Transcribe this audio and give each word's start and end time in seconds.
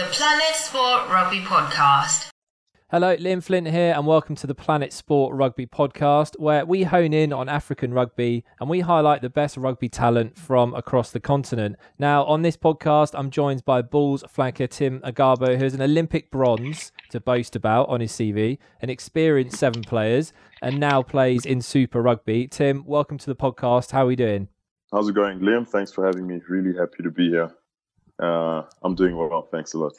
the 0.00 0.06
Planet 0.06 0.54
Sport 0.54 1.10
Rugby 1.10 1.40
Podcast. 1.40 2.30
Hello, 2.90 3.14
Liam 3.18 3.42
Flint 3.42 3.68
here, 3.68 3.92
and 3.94 4.06
welcome 4.06 4.34
to 4.36 4.46
the 4.46 4.54
Planet 4.54 4.94
Sport 4.94 5.36
Rugby 5.36 5.66
Podcast, 5.66 6.40
where 6.40 6.64
we 6.64 6.84
hone 6.84 7.12
in 7.12 7.34
on 7.34 7.50
African 7.50 7.92
rugby 7.92 8.42
and 8.58 8.70
we 8.70 8.80
highlight 8.80 9.20
the 9.20 9.28
best 9.28 9.58
rugby 9.58 9.90
talent 9.90 10.38
from 10.38 10.72
across 10.72 11.10
the 11.10 11.20
continent. 11.20 11.76
Now, 11.98 12.24
on 12.24 12.40
this 12.40 12.56
podcast, 12.56 13.10
I'm 13.14 13.28
joined 13.28 13.66
by 13.66 13.82
Bulls 13.82 14.24
flanker 14.34 14.70
Tim 14.70 15.00
Agaba, 15.00 15.58
who 15.58 15.64
has 15.64 15.74
an 15.74 15.82
Olympic 15.82 16.30
bronze 16.30 16.92
to 17.10 17.20
boast 17.20 17.54
about 17.54 17.90
on 17.90 18.00
his 18.00 18.12
CV, 18.12 18.56
an 18.80 18.88
experienced 18.88 19.58
seven 19.58 19.82
players, 19.82 20.32
and 20.62 20.80
now 20.80 21.02
plays 21.02 21.44
in 21.44 21.60
Super 21.60 22.00
Rugby. 22.00 22.48
Tim, 22.48 22.86
welcome 22.86 23.18
to 23.18 23.26
the 23.26 23.36
podcast. 23.36 23.90
How 23.90 24.04
are 24.04 24.06
we 24.06 24.16
doing? 24.16 24.48
How's 24.90 25.10
it 25.10 25.14
going, 25.14 25.40
Liam? 25.40 25.68
Thanks 25.68 25.92
for 25.92 26.06
having 26.06 26.26
me. 26.26 26.40
Really 26.48 26.74
happy 26.74 27.02
to 27.02 27.10
be 27.10 27.28
here. 27.28 27.54
Uh, 28.20 28.62
I'm 28.82 28.94
doing 28.94 29.16
well. 29.16 29.48
Thanks 29.50 29.74
a 29.74 29.78
lot. 29.78 29.94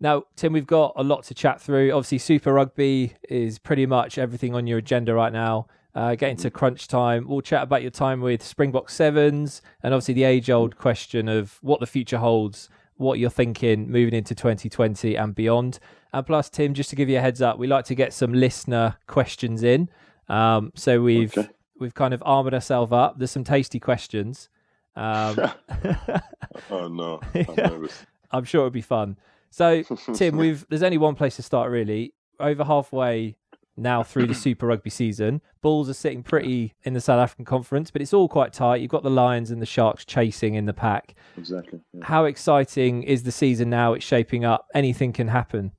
Now, 0.00 0.24
Tim, 0.34 0.54
we've 0.54 0.66
got 0.66 0.94
a 0.96 1.04
lot 1.04 1.24
to 1.24 1.34
chat 1.34 1.60
through. 1.60 1.92
Obviously, 1.92 2.18
Super 2.18 2.54
Rugby 2.54 3.14
is 3.28 3.58
pretty 3.58 3.84
much 3.84 4.16
everything 4.16 4.54
on 4.54 4.66
your 4.66 4.78
agenda 4.78 5.14
right 5.14 5.32
now. 5.32 5.66
Uh, 5.94 6.14
getting 6.14 6.36
to 6.36 6.50
crunch 6.50 6.86
time, 6.88 7.26
we'll 7.28 7.40
chat 7.40 7.64
about 7.64 7.82
your 7.82 7.90
time 7.90 8.20
with 8.20 8.42
Springbok 8.42 8.88
Sevens 8.88 9.60
and 9.82 9.92
obviously 9.92 10.14
the 10.14 10.22
age 10.22 10.48
old 10.48 10.76
question 10.76 11.28
of 11.28 11.58
what 11.62 11.80
the 11.80 11.86
future 11.86 12.18
holds, 12.18 12.68
what 12.96 13.18
you're 13.18 13.28
thinking 13.28 13.90
moving 13.90 14.14
into 14.14 14.34
2020 14.34 15.16
and 15.16 15.34
beyond. 15.34 15.80
And 16.12 16.24
plus, 16.24 16.48
Tim, 16.48 16.74
just 16.74 16.90
to 16.90 16.96
give 16.96 17.08
you 17.08 17.18
a 17.18 17.20
heads 17.20 17.42
up, 17.42 17.58
we 17.58 17.66
like 17.66 17.84
to 17.86 17.96
get 17.96 18.12
some 18.12 18.32
listener 18.32 18.96
questions 19.08 19.64
in. 19.64 19.88
Um, 20.28 20.72
so 20.76 21.02
we've 21.02 21.36
okay. 21.36 21.48
we've 21.80 21.94
kind 21.94 22.14
of 22.14 22.22
armored 22.24 22.54
ourselves 22.54 22.92
up. 22.92 23.18
There's 23.18 23.32
some 23.32 23.44
tasty 23.44 23.80
questions. 23.80 24.48
Um, 24.96 25.38
oh 26.70 26.88
no, 26.88 27.20
I'm, 27.34 27.88
I'm 28.30 28.44
sure 28.44 28.60
it'll 28.60 28.70
be 28.70 28.80
fun. 28.80 29.16
So, 29.50 29.82
Tim, 30.14 30.36
we've 30.36 30.66
there's 30.68 30.82
only 30.82 30.98
one 30.98 31.14
place 31.14 31.36
to 31.36 31.42
start 31.42 31.70
really. 31.70 32.14
Over 32.38 32.64
halfway 32.64 33.36
now 33.76 34.02
through 34.02 34.26
the 34.26 34.34
Super 34.46 34.66
Rugby 34.66 34.90
season, 34.90 35.42
Bulls 35.60 35.90
are 35.90 35.94
sitting 35.94 36.22
pretty 36.22 36.74
in 36.84 36.94
the 36.94 37.00
South 37.00 37.20
African 37.20 37.44
Conference, 37.44 37.90
but 37.90 38.00
it's 38.00 38.14
all 38.14 38.28
quite 38.28 38.52
tight. 38.52 38.80
You've 38.80 38.90
got 38.90 39.02
the 39.02 39.10
Lions 39.10 39.50
and 39.50 39.60
the 39.60 39.66
Sharks 39.66 40.04
chasing 40.04 40.54
in 40.54 40.64
the 40.64 40.72
pack. 40.72 41.14
Exactly. 41.36 41.80
Yeah. 41.92 42.04
How 42.04 42.24
exciting 42.24 43.02
is 43.02 43.24
the 43.24 43.32
season 43.32 43.68
now? 43.68 43.92
It's 43.92 44.04
shaping 44.04 44.44
up. 44.44 44.68
Anything 44.74 45.12
can 45.12 45.28
happen. 45.28 45.72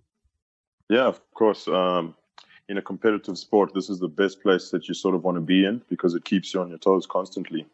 Yeah, 0.89 1.05
of 1.05 1.21
course. 1.33 1.67
Um, 1.67 2.15
in 2.69 2.77
a 2.77 2.81
competitive 2.81 3.37
sport, 3.37 3.73
this 3.73 3.89
is 3.89 3.99
the 3.99 4.07
best 4.07 4.41
place 4.41 4.69
that 4.69 4.87
you 4.87 4.93
sort 4.93 5.15
of 5.15 5.23
want 5.23 5.35
to 5.35 5.41
be 5.41 5.65
in 5.65 5.81
because 5.89 6.13
it 6.13 6.23
keeps 6.23 6.53
you 6.53 6.61
on 6.61 6.69
your 6.69 6.77
toes 6.77 7.07
constantly. 7.07 7.65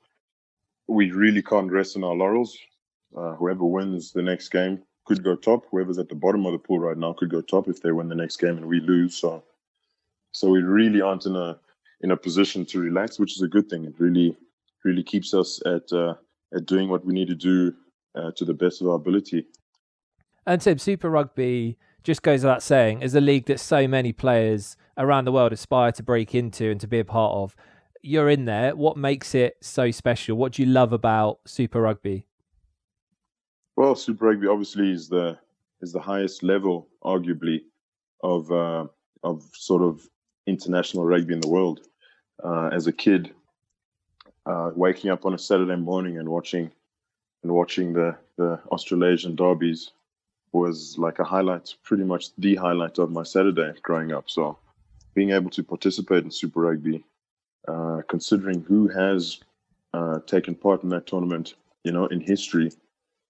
We 0.88 1.11
really 1.11 1.41
can't 1.41 1.71
rest 1.71 1.95
on 1.95 2.03
our 2.03 2.16
laurels. 2.16 2.57
Uh, 3.16 3.35
whoever 3.35 3.66
wins 3.66 4.11
the 4.11 4.21
next 4.21 4.49
game 4.49 4.83
could 5.05 5.23
go 5.23 5.35
top. 5.35 5.66
Whoever's 5.71 5.97
at 5.97 6.09
the 6.09 6.16
bottom 6.16 6.45
of 6.45 6.52
the 6.52 6.59
pool 6.59 6.79
right 6.79 6.97
now 6.97 7.13
could 7.13 7.29
go 7.29 7.41
top 7.41 7.67
if 7.67 7.81
they 7.81 7.91
win 7.91 8.09
the 8.09 8.16
next 8.16 8.38
game 8.38 8.57
and 8.57 8.66
we 8.66 8.79
lose. 8.79 9.16
So, 9.16 9.44
so 10.31 10.49
we 10.49 10.61
really 10.61 11.02
aren't 11.02 11.25
in 11.25 11.35
a 11.35 11.59
in 12.02 12.11
a 12.11 12.17
position 12.17 12.66
to 12.66 12.79
relax, 12.79 13.17
which 13.17 13.35
is 13.35 13.41
a 13.41 13.47
good 13.47 13.69
thing. 13.69 13.85
It 13.85 13.95
really 13.97 14.35
really 14.83 15.03
keeps 15.03 15.33
us 15.33 15.61
at 15.66 15.91
uh, 15.91 16.16
at 16.55 16.66
doing 16.66 16.89
what 16.89 17.05
we 17.05 17.13
need 17.13 17.27
to 17.27 17.35
do 17.35 17.73
uh, 18.16 18.31
to 18.35 18.45
the 18.45 18.53
best 18.53 18.81
of 18.81 18.88
our 18.88 18.95
ability. 18.95 19.45
And 20.45 20.61
Tim, 20.61 20.77
Super 20.77 21.09
Rugby 21.09 21.77
just 22.03 22.22
goes 22.22 22.44
without 22.44 22.63
saying, 22.63 23.01
is 23.01 23.16
a 23.16 23.22
league 23.22 23.47
that 23.47 23.59
so 23.59 23.85
many 23.85 24.13
players 24.13 24.77
around 24.97 25.25
the 25.25 25.31
world 25.31 25.51
aspire 25.51 25.91
to 25.91 26.01
break 26.01 26.33
into 26.33 26.72
and 26.72 26.79
to 26.79 26.88
be 26.88 26.99
a 26.99 27.05
part 27.05 27.33
of. 27.33 27.55
You're 28.08 28.30
in 28.30 28.45
there. 28.45 28.73
What 28.73 28.95
makes 28.95 29.36
it 29.36 29.58
so 29.61 29.91
special? 29.91 30.38
What 30.38 30.53
do 30.53 30.61
you 30.61 30.69
love 30.69 30.94
about 30.94 31.39
Super 31.45 31.81
Rugby? 31.81 32.25
Well, 33.75 33.95
Super 33.95 34.27
Rugby 34.27 34.47
obviously 34.47 34.94
is 34.94 35.09
the 35.09 35.38
is 35.81 35.91
the 35.91 36.00
highest 36.00 36.41
level, 36.41 36.88
arguably, 37.03 37.63
of 38.23 38.50
uh, 38.50 38.88
of 39.23 39.44
sort 39.53 39.81
of 39.81 40.08
international 40.45 41.03
rugby 41.03 41.33
in 41.33 41.41
the 41.41 41.50
world. 41.50 41.81
Uh, 42.41 42.69
as 42.72 42.88
a 42.88 42.94
kid, 42.94 43.33
uh, 44.45 44.72
waking 44.74 45.09
up 45.09 45.25
on 45.25 45.34
a 45.34 45.38
Saturday 45.38 45.75
morning 45.75 46.18
and 46.18 46.29
watching 46.29 46.72
and 47.44 47.51
watching 47.51 47.91
the 47.91 48.16
the 48.38 48.57
Australasian 48.72 49.35
derbies 49.35 49.91
was 50.53 50.95
like 50.97 51.19
a 51.19 51.25
highlight, 51.25 51.75
pretty 51.84 52.06
much 52.06 52.34
the 52.38 52.56
highlight 52.56 53.00
of 53.00 53.12
my 53.12 53.24
Saturday 53.24 53.74
growing 53.81 54.13
up. 54.13 54.29
So, 54.29 54.57
being 55.13 55.31
able 55.31 55.50
to 55.50 55.62
participate 55.62 56.24
in 56.24 56.31
Super 56.31 56.62
Rugby, 56.62 57.03
uh, 57.67 58.01
considering 58.07 58.61
who 58.61 58.88
has 58.88 59.39
uh, 59.94 60.19
taken 60.25 60.55
part 60.55 60.83
in 60.83 60.89
that 60.89 61.07
tournament, 61.07 61.55
you 61.83 61.91
know, 61.91 62.05
in 62.07 62.19
history 62.19 62.72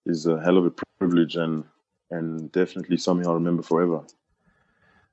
is 0.06 0.26
a 0.26 0.42
hell 0.42 0.58
of 0.58 0.66
a 0.66 0.72
privilege 1.00 1.36
and 1.36 1.64
and 2.10 2.52
definitely 2.54 2.98
something 2.98 3.28
I'll 3.28 3.34
remember 3.34 3.64
forever. 3.64 4.02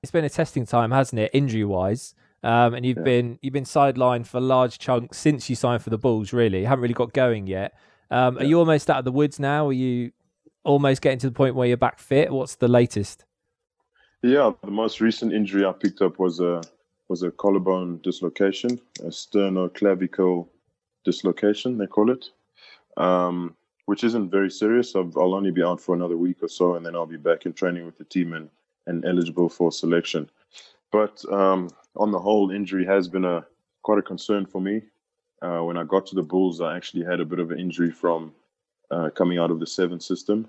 It's 0.03 0.13
been 0.13 0.25
a 0.25 0.31
testing 0.31 0.65
time, 0.67 0.91
hasn't 0.93 1.19
it, 1.19 1.31
injury 1.33 1.65
wise? 1.65 2.15
Um, 2.43 2.75
and 2.75 2.85
you've 2.85 2.99
yeah. 2.99 3.05
been 3.05 3.39
you've 3.43 3.55
been 3.55 3.65
sidelined 3.65 4.27
for 4.27 4.41
large 4.41 4.79
chunks 4.79 5.19
since 5.19 5.49
you 5.49 5.57
signed 5.57 5.83
for 5.83 5.91
the 5.91 5.99
Bulls. 5.99 6.33
Really, 6.33 6.61
you 6.61 6.67
haven't 6.67 6.83
really 6.83 6.95
got 6.95 7.13
going 7.13 7.47
yet. 7.47 7.73
Um, 8.11 8.37
yeah. 8.37 8.43
Are 8.43 8.45
you 8.45 8.59
almost 8.59 8.91
out 8.91 8.99
of 8.99 9.05
the 9.05 9.13
woods 9.13 9.41
now? 9.41 9.69
Are 9.69 9.73
you 9.73 10.13
almost 10.63 11.01
getting 11.01 11.19
to 11.21 11.29
the 11.29 11.33
point 11.35 11.55
where 11.55 11.67
you're 11.67 11.77
back 11.77 11.99
fit? 11.99 12.31
What's 12.31 12.57
the 12.57 12.69
latest? 12.69 13.25
Yeah, 14.23 14.53
the 14.63 14.71
most 14.71 15.01
recent 15.01 15.33
injury 15.33 15.65
I 15.65 15.73
picked 15.73 16.01
up 16.03 16.19
was 16.19 16.41
a 16.41 16.63
was 17.15 17.23
a 17.23 17.31
collarbone 17.31 18.01
dislocation, 18.03 18.81
a 18.99 19.05
sternoclavicle 19.05 20.49
dislocation, 21.05 21.79
they 21.79 21.87
call 21.87 22.11
it. 22.11 22.25
Um, 22.97 23.55
which 23.87 24.03
isn't 24.03 24.33
very 24.33 24.51
serious. 24.51 24.97
I'll, 24.97 25.13
I'll 25.17 25.35
only 25.35 25.53
be 25.53 25.63
out 25.63 25.81
for 25.81 25.95
another 25.95 26.17
week 26.17 26.39
or 26.43 26.49
so, 26.49 26.75
and 26.75 26.85
then 26.85 26.97
I'll 26.97 27.07
be 27.07 27.17
back 27.17 27.47
in 27.47 27.53
training 27.53 27.87
with 27.87 27.99
the 27.99 28.05
team 28.05 28.33
and, 28.33 28.51
and 28.89 29.05
eligible 29.05 29.49
for 29.49 29.71
selection. 29.71 30.29
But 30.91 31.25
um, 31.31 31.71
on 31.95 32.11
the 32.11 32.19
whole, 32.19 32.51
injury 32.51 32.85
has 32.85 33.07
been 33.07 33.25
a 33.25 33.47
quite 33.85 34.01
a 34.01 34.03
concern 34.03 34.45
for 34.45 34.61
me. 34.61 34.83
Uh, 35.41 35.61
when 35.61 35.77
I 35.77 35.85
got 35.85 36.07
to 36.07 36.17
the 36.17 36.23
Bulls, 36.23 36.61
I 36.61 36.77
actually 36.77 37.05
had 37.05 37.21
a 37.21 37.25
bit 37.25 37.39
of 37.39 37.53
an 37.53 37.61
injury 37.61 37.93
from 37.93 38.35
uh, 38.91 39.11
coming 39.11 39.39
out 39.39 39.53
of 39.53 39.61
the 39.61 39.69
seven 39.69 40.01
system, 40.01 40.49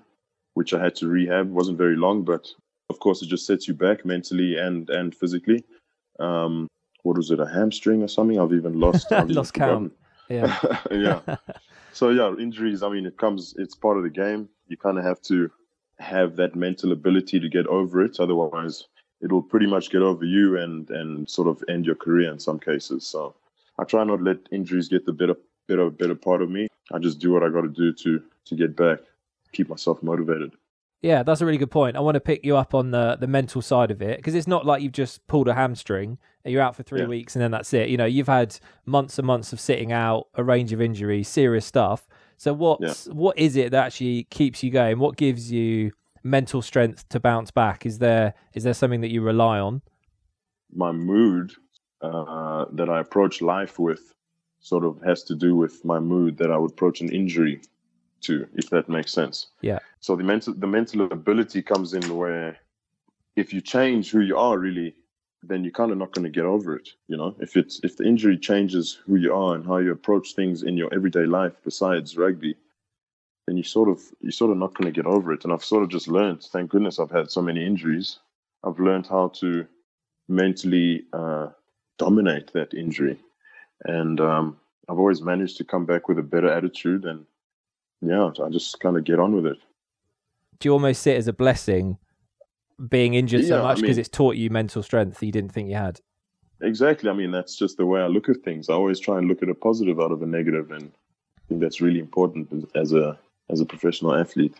which 0.54 0.74
I 0.74 0.82
had 0.82 0.96
to 0.96 1.06
rehab. 1.06 1.46
It 1.46 1.52
wasn't 1.52 1.78
very 1.78 1.96
long, 1.96 2.24
but 2.24 2.48
of 2.90 2.98
course, 2.98 3.22
it 3.22 3.28
just 3.28 3.46
sets 3.46 3.68
you 3.68 3.74
back 3.74 4.04
mentally 4.04 4.56
and 4.56 4.90
and 4.90 5.14
physically. 5.14 5.62
Um, 6.18 6.68
what 7.02 7.16
was 7.16 7.30
it, 7.30 7.40
a 7.40 7.46
hamstring 7.46 8.02
or 8.02 8.08
something? 8.08 8.40
I've 8.40 8.52
even 8.52 8.80
lost. 8.80 9.12
I've 9.12 9.30
lost 9.30 9.54
count. 9.54 9.92
Yeah, 10.28 10.58
yeah. 10.90 11.20
So 11.92 12.10
yeah, 12.10 12.34
injuries. 12.38 12.82
I 12.82 12.88
mean, 12.88 13.06
it 13.06 13.16
comes. 13.16 13.54
It's 13.58 13.74
part 13.74 13.96
of 13.96 14.02
the 14.02 14.10
game. 14.10 14.48
You 14.68 14.76
kind 14.76 14.98
of 14.98 15.04
have 15.04 15.22
to 15.22 15.50
have 15.98 16.36
that 16.36 16.54
mental 16.54 16.92
ability 16.92 17.40
to 17.40 17.48
get 17.48 17.66
over 17.68 18.02
it. 18.02 18.18
Otherwise, 18.20 18.84
it'll 19.22 19.42
pretty 19.42 19.66
much 19.66 19.90
get 19.90 20.02
over 20.02 20.24
you 20.24 20.58
and 20.58 20.90
and 20.90 21.28
sort 21.28 21.48
of 21.48 21.62
end 21.68 21.86
your 21.86 21.94
career 21.94 22.30
in 22.30 22.38
some 22.38 22.58
cases. 22.58 23.06
So 23.06 23.34
I 23.78 23.84
try 23.84 24.04
not 24.04 24.22
let 24.22 24.38
injuries 24.50 24.88
get 24.88 25.06
the 25.06 25.12
better 25.12 25.36
better 25.68 25.90
better 25.90 26.14
part 26.14 26.42
of 26.42 26.50
me. 26.50 26.68
I 26.92 26.98
just 26.98 27.18
do 27.18 27.32
what 27.32 27.42
I 27.42 27.48
got 27.48 27.62
to 27.62 27.68
do 27.68 27.92
to 27.92 28.22
to 28.46 28.54
get 28.54 28.76
back, 28.76 28.98
keep 29.52 29.68
myself 29.68 30.02
motivated. 30.02 30.52
Yeah, 31.06 31.22
that's 31.22 31.40
a 31.40 31.46
really 31.46 31.58
good 31.58 31.70
point. 31.70 31.96
I 31.96 32.00
want 32.00 32.16
to 32.16 32.20
pick 32.20 32.44
you 32.44 32.56
up 32.56 32.74
on 32.74 32.90
the 32.90 33.14
the 33.14 33.28
mental 33.28 33.62
side 33.62 33.92
of 33.92 34.02
it 34.02 34.16
because 34.16 34.34
it's 34.34 34.48
not 34.48 34.66
like 34.66 34.82
you've 34.82 34.90
just 34.90 35.24
pulled 35.28 35.46
a 35.46 35.54
hamstring 35.54 36.18
and 36.44 36.52
you're 36.52 36.60
out 36.60 36.74
for 36.74 36.82
three 36.82 37.02
yeah. 37.02 37.06
weeks 37.06 37.36
and 37.36 37.42
then 37.44 37.52
that's 37.52 37.72
it. 37.72 37.88
You 37.90 37.96
know, 37.96 38.06
you've 38.06 38.26
had 38.26 38.58
months 38.86 39.16
and 39.16 39.24
months 39.24 39.52
of 39.52 39.60
sitting 39.60 39.92
out, 39.92 40.26
a 40.34 40.42
range 40.42 40.72
of 40.72 40.80
injuries, 40.80 41.28
serious 41.28 41.64
stuff. 41.64 42.08
So 42.38 42.52
what's 42.52 43.06
yeah. 43.06 43.12
what 43.12 43.38
is 43.38 43.54
it 43.54 43.70
that 43.70 43.86
actually 43.86 44.24
keeps 44.30 44.64
you 44.64 44.72
going? 44.72 44.98
What 44.98 45.16
gives 45.16 45.52
you 45.52 45.92
mental 46.24 46.60
strength 46.60 47.08
to 47.10 47.20
bounce 47.20 47.52
back? 47.52 47.86
Is 47.86 48.00
there 48.00 48.34
is 48.54 48.64
there 48.64 48.74
something 48.74 49.02
that 49.02 49.12
you 49.12 49.22
rely 49.22 49.60
on? 49.60 49.82
My 50.74 50.90
mood 50.90 51.52
uh, 52.02 52.64
that 52.72 52.88
I 52.88 52.98
approach 52.98 53.40
life 53.40 53.78
with 53.78 54.12
sort 54.58 54.84
of 54.84 55.00
has 55.06 55.22
to 55.22 55.36
do 55.36 55.54
with 55.54 55.84
my 55.84 56.00
mood 56.00 56.38
that 56.38 56.50
I 56.50 56.58
would 56.58 56.72
approach 56.72 57.00
an 57.00 57.10
injury 57.10 57.60
to, 58.26 58.46
if 58.54 58.70
that 58.70 58.88
makes 58.88 59.12
sense. 59.12 59.48
Yeah. 59.60 59.80
So 60.00 60.16
the 60.16 60.24
mental 60.24 60.54
the 60.54 60.66
mental 60.66 61.02
ability 61.12 61.62
comes 61.62 61.94
in 61.94 62.16
where 62.16 62.58
if 63.36 63.52
you 63.52 63.60
change 63.60 64.10
who 64.10 64.20
you 64.20 64.36
are 64.36 64.58
really, 64.58 64.94
then 65.42 65.62
you're 65.62 65.72
kind 65.72 65.92
of 65.92 65.98
not 65.98 66.12
going 66.12 66.24
to 66.24 66.30
get 66.30 66.44
over 66.44 66.76
it. 66.76 66.88
You 67.08 67.16
know, 67.16 67.36
if 67.40 67.56
it's 67.56 67.80
if 67.82 67.96
the 67.96 68.04
injury 68.04 68.38
changes 68.38 68.98
who 69.06 69.16
you 69.16 69.34
are 69.34 69.54
and 69.54 69.66
how 69.66 69.78
you 69.78 69.92
approach 69.92 70.34
things 70.34 70.62
in 70.62 70.76
your 70.76 70.92
everyday 70.92 71.26
life 71.26 71.54
besides 71.64 72.16
rugby, 72.16 72.56
then 73.46 73.56
you 73.56 73.62
sort 73.62 73.88
of 73.88 74.00
you're 74.20 74.32
sort 74.32 74.50
of 74.50 74.58
not 74.58 74.74
going 74.74 74.92
to 74.92 75.02
get 75.02 75.06
over 75.06 75.32
it. 75.32 75.44
And 75.44 75.52
I've 75.52 75.64
sort 75.64 75.82
of 75.82 75.90
just 75.90 76.08
learned. 76.08 76.42
Thank 76.42 76.70
goodness 76.70 76.98
I've 76.98 77.10
had 77.10 77.30
so 77.30 77.42
many 77.42 77.64
injuries. 77.64 78.18
I've 78.64 78.80
learned 78.80 79.06
how 79.06 79.28
to 79.40 79.66
mentally 80.28 81.04
uh, 81.12 81.48
dominate 81.98 82.52
that 82.52 82.74
injury, 82.74 83.18
and 83.84 84.20
um, 84.20 84.56
I've 84.88 84.98
always 84.98 85.22
managed 85.22 85.58
to 85.58 85.64
come 85.64 85.84
back 85.84 86.08
with 86.08 86.18
a 86.18 86.22
better 86.22 86.50
attitude 86.50 87.04
and 87.04 87.26
yeah, 88.00 88.30
I 88.42 88.48
just 88.50 88.80
kind 88.80 88.96
of 88.96 89.04
get 89.04 89.18
on 89.18 89.34
with 89.34 89.46
it. 89.46 89.58
Do 90.58 90.68
you 90.68 90.72
almost 90.72 91.02
see 91.02 91.10
it 91.10 91.16
as 91.16 91.28
a 91.28 91.32
blessing 91.32 91.98
being 92.88 93.14
injured 93.14 93.42
yeah, 93.42 93.48
so 93.48 93.62
much 93.62 93.76
because 93.76 93.96
I 93.96 93.98
mean, 93.98 94.00
it's 94.00 94.08
taught 94.08 94.36
you 94.36 94.50
mental 94.50 94.82
strength 94.82 95.22
you 95.22 95.32
didn't 95.32 95.52
think 95.52 95.68
you 95.68 95.76
had? 95.76 96.00
Exactly. 96.62 97.10
I 97.10 97.12
mean, 97.12 97.30
that's 97.30 97.56
just 97.56 97.76
the 97.76 97.86
way 97.86 98.00
I 98.00 98.06
look 98.06 98.28
at 98.28 98.38
things. 98.38 98.70
I 98.70 98.74
always 98.74 98.98
try 98.98 99.18
and 99.18 99.28
look 99.28 99.42
at 99.42 99.48
a 99.48 99.54
positive 99.54 100.00
out 100.00 100.12
of 100.12 100.22
a 100.22 100.26
negative, 100.26 100.70
and 100.70 100.84
I 100.84 101.42
think 101.48 101.60
that's 101.60 101.80
really 101.80 102.00
important 102.00 102.70
as 102.74 102.92
a 102.92 103.18
as 103.50 103.60
a 103.60 103.66
professional 103.66 104.14
athlete. 104.14 104.54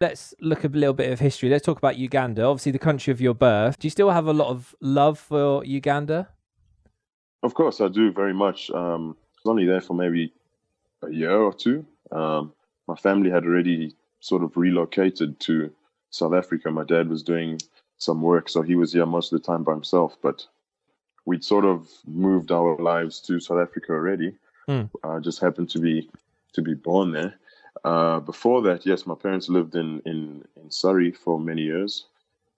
let's 0.00 0.34
look 0.40 0.64
a 0.64 0.68
little 0.68 0.94
bit 0.94 1.10
of 1.10 1.20
history. 1.20 1.48
Let's 1.48 1.64
talk 1.64 1.78
about 1.78 1.96
Uganda. 1.96 2.44
Obviously, 2.44 2.72
the 2.72 2.78
country 2.78 3.10
of 3.10 3.20
your 3.20 3.34
birth. 3.34 3.78
Do 3.78 3.86
you 3.86 3.90
still 3.90 4.10
have 4.10 4.26
a 4.26 4.32
lot 4.32 4.48
of 4.48 4.74
love 4.80 5.18
for 5.18 5.64
Uganda? 5.64 6.28
Of 7.42 7.54
course, 7.54 7.80
I 7.80 7.88
do 7.88 8.12
very 8.12 8.34
much. 8.34 8.70
Um, 8.70 9.16
I 9.18 9.40
was 9.44 9.50
only 9.50 9.66
there 9.66 9.80
for 9.80 9.94
maybe 9.94 10.32
a 11.02 11.10
year 11.10 11.36
or 11.36 11.54
two. 11.54 11.86
Um, 12.12 12.52
my 12.86 12.96
family 12.96 13.30
had 13.30 13.44
already 13.44 13.94
sort 14.20 14.42
of 14.42 14.56
relocated 14.56 15.38
to 15.40 15.72
South 16.10 16.34
Africa. 16.34 16.70
My 16.70 16.84
dad 16.84 17.08
was 17.08 17.22
doing 17.22 17.60
some 17.98 18.22
work, 18.22 18.48
so 18.48 18.62
he 18.62 18.76
was 18.76 18.92
here 18.92 19.06
most 19.06 19.32
of 19.32 19.40
the 19.40 19.46
time 19.46 19.64
by 19.64 19.72
himself. 19.72 20.16
But 20.22 20.46
we'd 21.24 21.44
sort 21.44 21.64
of 21.64 21.88
moved 22.06 22.52
our 22.52 22.76
lives 22.76 23.20
to 23.22 23.40
South 23.40 23.58
Africa 23.58 23.92
already. 23.92 24.34
Mm. 24.68 24.90
Uh, 25.02 25.20
just 25.20 25.40
happened 25.40 25.70
to 25.70 25.78
be 25.78 26.08
to 26.52 26.62
be 26.62 26.74
born 26.74 27.12
there. 27.12 27.34
Uh, 27.84 28.20
before 28.20 28.62
that, 28.62 28.86
yes, 28.86 29.06
my 29.06 29.14
parents 29.14 29.48
lived 29.48 29.76
in, 29.76 30.00
in, 30.06 30.44
in 30.60 30.70
Surrey 30.70 31.12
for 31.12 31.38
many 31.38 31.62
years. 31.62 32.06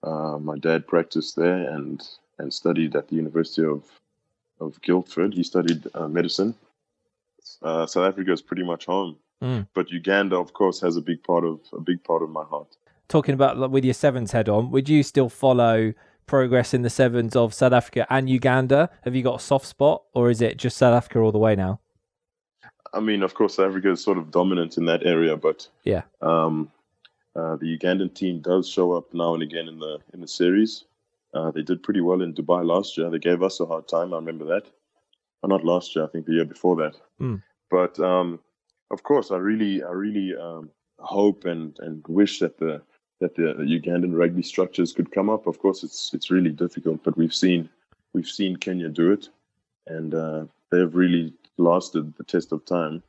Uh, 0.03 0.39
my 0.39 0.57
dad 0.57 0.87
practiced 0.87 1.37
there 1.37 1.69
and, 1.71 2.09
and 2.39 2.55
studied 2.55 2.95
at 2.95 3.09
the 3.09 3.17
University 3.17 3.65
of, 3.65 3.85
of 4.61 4.81
Guildford. 4.81 5.35
He 5.35 5.43
studied 5.43 5.87
uh, 5.95 6.09
medicine. 6.09 6.55
Uh, 7.63 7.87
South 7.87 8.09
Africa 8.09 8.33
is 8.33 8.43
pretty 8.43 8.63
much 8.63 8.87
home, 8.87 9.17
mm. 9.43 9.67
but 9.75 9.91
Uganda, 9.91 10.37
of 10.37 10.53
course, 10.53 10.81
has 10.81 10.97
a 10.97 11.01
big 11.01 11.23
part 11.23 11.45
of 11.45 11.61
a 11.73 11.81
big 11.81 12.03
part 12.05 12.23
of 12.23 12.31
my 12.31 12.45
heart. 12.45 12.77
Talking 13.09 13.35
about 13.35 13.71
with 13.71 13.85
your 13.85 13.95
sevens 13.95 14.33
head 14.33 14.49
on, 14.49 14.71
would 14.71 14.89
you 14.89 15.03
still 15.03 15.29
follow 15.29 15.95
progress 16.27 16.75
in 16.75 16.83
the 16.83 16.91
sevens 16.91 17.35
of 17.35 17.55
South 17.55 17.73
Africa 17.73 18.07
and 18.11 18.29
Uganda? 18.29 18.91
Have 19.03 19.15
you 19.17 19.23
got 19.23 19.41
a 19.41 19.43
soft 19.43 19.67
spot, 19.67 20.03
or 20.15 20.31
is 20.31 20.43
it 20.43 20.59
just 20.59 20.77
South 20.77 20.95
Africa 20.95 21.21
all 21.21 21.33
the 21.33 21.39
way 21.39 21.57
now? 21.57 21.81
I 22.93 23.01
mean, 23.01 23.23
of 23.23 23.35
course, 23.35 23.57
South 23.57 23.71
Africa 23.71 23.91
is 23.93 24.03
sort 24.03 24.19
of 24.19 24.31
dominant 24.31 24.77
in 24.79 24.85
that 24.87 25.05
area, 25.05 25.37
but 25.37 25.69
yeah, 25.85 26.03
um, 26.21 26.71
uh, 27.35 27.57
the 27.57 27.79
Ugandan 27.79 28.15
team 28.15 28.41
does 28.41 28.69
show 28.69 28.93
up 28.93 29.13
now 29.13 29.35
and 29.35 29.43
again 29.43 29.69
in 29.69 29.79
the 29.79 29.99
in 30.13 30.21
the 30.21 30.29
series. 30.29 30.85
Uh, 31.35 31.51
they 31.51 31.63
did 31.63 31.83
pretty 31.83 32.01
well 32.01 32.23
in 32.23 32.35
Dubai 32.35 32.65
last 32.65 32.97
year. 32.97 33.11
They 33.11 33.19
gave 33.19 33.43
us 33.43 33.61
a 33.61 33.67
hard 33.67 33.87
time. 33.87 34.13
I 34.15 34.17
remember 34.17 34.47
that. 34.47 34.63
Or 35.43 35.49
not 35.49 35.65
last 35.65 35.95
year. 35.95 36.05
I 36.05 36.09
think 36.09 36.27
the 36.27 36.33
year 36.33 36.45
before 36.45 36.77
that. 36.77 36.95
Mm. 37.21 37.43
But 37.71 38.01
um, 38.01 38.41
of 38.91 39.03
course, 39.03 39.31
I 39.31 39.37
really, 39.37 39.83
I 39.83 39.91
really 39.91 40.37
um, 40.37 40.71
hope 40.99 41.45
and 41.45 41.79
and 41.81 42.05
wish 42.09 42.39
that 42.41 42.59
the 42.59 42.83
that 43.21 43.35
the 43.35 43.55
Ugandan 43.65 44.17
rugby 44.17 44.43
structures 44.43 44.93
could 44.93 45.11
come 45.11 45.29
up. 45.29 45.47
Of 45.47 45.59
course, 45.59 45.83
it's 45.83 46.13
it's 46.15 46.31
really 46.31 46.51
difficult, 46.51 47.03
but 47.03 47.17
we've 47.17 47.35
seen 47.35 47.69
we've 48.15 48.29
seen 48.29 48.57
Kenya 48.57 48.89
do 48.89 49.13
it, 49.13 49.29
and 49.87 50.15
uh, 50.15 50.45
they've 50.71 50.95
really 50.95 51.33
lasted 51.57 52.15
the 52.17 52.25
test 52.25 52.53
of 52.53 52.65
time 52.65 53.03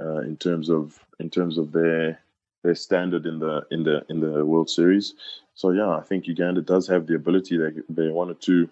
uh, 0.00 0.20
in 0.20 0.36
terms 0.36 0.70
of 0.70 0.98
in 1.20 1.30
terms 1.30 1.58
of 1.58 1.72
their 1.72 2.18
their 2.62 2.74
standard 2.74 3.26
in 3.26 3.38
the 3.38 3.62
in 3.70 3.82
the 3.84 4.04
in 4.08 4.20
the 4.20 4.44
World 4.44 4.70
Series. 4.70 5.14
So 5.54 5.70
yeah, 5.70 5.90
I 5.90 6.00
think 6.00 6.26
Uganda 6.26 6.62
does 6.62 6.86
have 6.88 7.06
the 7.06 7.14
ability. 7.14 7.56
They 7.58 7.70
they 7.88 8.08
one 8.08 8.30
or 8.30 8.34
two 8.34 8.68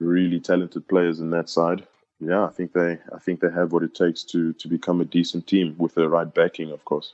really 0.00 0.40
talented 0.40 0.86
players 0.88 1.20
in 1.20 1.30
that 1.30 1.48
side. 1.48 1.86
Yeah, 2.20 2.44
I 2.44 2.48
think 2.48 2.72
they 2.72 2.98
I 3.14 3.18
think 3.18 3.40
they 3.40 3.50
have 3.50 3.72
what 3.72 3.82
it 3.82 3.94
takes 3.94 4.22
to 4.24 4.52
to 4.54 4.68
become 4.68 5.00
a 5.00 5.04
decent 5.04 5.46
team 5.46 5.74
with 5.78 5.94
the 5.94 6.08
right 6.08 6.32
backing, 6.32 6.70
of 6.70 6.84
course. 6.84 7.12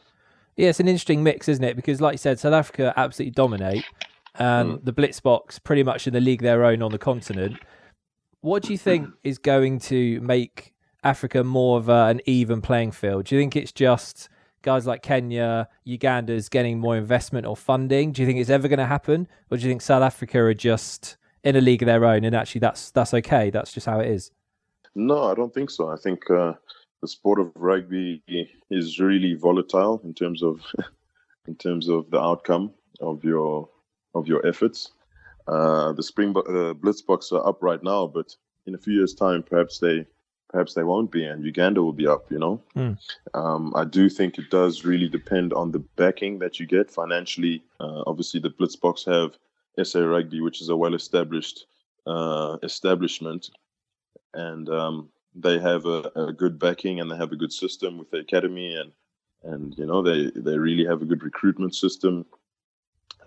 Yeah, 0.57 0.69
it's 0.69 0.81
an 0.81 0.89
interesting 0.89 1.23
mix, 1.23 1.49
isn't 1.49 1.65
it? 1.65 1.77
Because 1.77 2.01
like 2.01 2.15
you 2.15 2.19
said, 2.19 2.39
South 2.39 2.53
Africa 2.53 2.93
absolutely 2.97 3.33
dominate, 3.33 3.85
and 4.37 4.73
mm. 4.73 4.85
the 4.85 4.93
Blitzboks 4.93 5.63
pretty 5.63 5.83
much 5.83 6.07
in 6.07 6.13
the 6.13 6.21
league 6.21 6.43
their 6.43 6.65
own 6.65 6.83
on 6.83 6.93
the 6.93 6.99
continent. 6.99 7.59
What 8.43 8.63
do 8.63 8.73
you 8.73 8.79
think 8.89 9.09
is 9.25 9.39
going 9.39 9.81
to 9.81 10.21
make 10.21 10.73
Africa 11.03 11.43
more 11.43 11.79
of 11.79 11.89
a, 11.89 12.07
an 12.07 12.21
even 12.27 12.61
playing 12.61 12.93
field? 12.93 13.25
Do 13.25 13.35
you 13.35 13.41
think 13.41 13.57
it's 13.57 13.73
just 13.73 14.29
guys 14.63 14.87
like 14.87 15.03
Kenya, 15.03 15.69
Uganda's 15.85 16.49
getting 16.49 16.79
more 16.79 16.97
investment 16.97 17.47
or 17.47 17.57
funding? 17.57 18.13
Do 18.13 18.23
you 18.23 18.27
think 18.27 18.39
it's 18.39 18.51
ever 18.51 18.69
going 18.69 18.79
to 18.79 18.87
happen, 18.87 19.27
or 19.51 19.57
do 19.57 19.65
you 19.65 19.71
think 19.71 19.83
South 19.83 20.03
Africa 20.03 20.39
are 20.39 20.55
just 20.55 21.17
in 21.43 21.57
a 21.57 21.61
league 21.61 21.83
of 21.83 21.87
their 21.87 22.05
own 22.05 22.23
and 22.23 22.37
actually 22.37 22.61
that's 22.61 22.93
that's 22.93 23.13
okay? 23.15 23.51
That's 23.51 23.73
just 23.73 23.87
how 23.87 23.99
it 23.99 24.09
is. 24.09 24.31
No, 24.95 25.25
I 25.25 25.35
don't 25.35 25.55
think 25.55 25.71
so. 25.71 25.91
I 25.91 25.97
think 25.97 26.31
uh, 26.31 26.55
the 27.01 27.09
sport 27.09 27.41
of 27.41 27.53
rugby 27.55 28.23
is 28.71 29.01
really 29.01 29.35
volatile 29.35 30.01
in 30.05 30.15
terms 30.15 30.43
of 30.43 30.61
in 31.49 31.55
terms 31.57 31.89
of 31.89 32.11
the 32.11 32.21
outcome 32.21 32.73
of 33.01 33.25
your 33.25 33.69
of 34.15 34.27
your 34.27 34.47
efforts. 34.47 34.93
Uh, 35.49 35.93
the 35.93 36.03
spring 36.03 36.31
uh, 36.37 36.75
Blitzboks 36.75 37.33
are 37.33 37.47
up 37.47 37.63
right 37.63 37.83
now, 37.83 38.07
but 38.07 38.37
in 38.67 38.75
a 38.75 38.79
few 38.79 38.95
years' 38.95 39.15
time, 39.15 39.43
perhaps 39.43 39.79
they 39.79 40.07
perhaps 40.51 40.75
they 40.75 40.85
won't 40.85 41.11
be, 41.11 41.25
and 41.25 41.45
Uganda 41.45 41.83
will 41.83 41.93
be 41.93 42.07
up. 42.07 42.31
You 42.31 42.39
know, 42.39 42.63
mm. 42.77 42.97
um, 43.35 43.73
I 43.75 43.85
do 43.85 44.09
think 44.09 44.39
it 44.39 44.51
does 44.51 44.85
really 44.85 45.09
depend 45.09 45.53
on 45.53 45.73
the 45.73 45.81
backing 45.97 46.39
that 46.41 46.61
you 46.61 46.67
get 46.67 46.91
financially. 46.91 47.65
Uh, 47.81 48.03
obviously, 48.07 48.41
the 48.41 48.51
Blitzboks 48.51 49.05
have 49.07 49.37
SA 49.85 50.01
Rugby, 50.01 50.41
which 50.41 50.61
is 50.61 50.69
a 50.69 50.77
well-established 50.77 51.67
uh, 52.07 52.59
establishment, 52.63 53.51
and 54.35 54.69
um, 54.69 55.09
they 55.35 55.59
have 55.59 55.87
a, 55.87 56.11
a, 56.17 56.33
good 56.33 56.59
backing 56.59 57.01
and 57.01 57.11
they 57.11 57.17
have 57.17 57.33
a 57.33 57.37
good 57.37 57.53
system 57.53 57.99
with 57.99 58.11
the 58.11 58.19
academy, 58.19 58.75
and 58.75 58.93
and 59.45 59.77
you 59.79 59.87
know 59.87 60.03
they 60.03 60.31
they 60.35 60.59
really 60.59 60.85
have 60.85 61.03
a 61.03 61.07
good 61.07 61.23
recruitment 61.23 61.75
system 61.75 62.27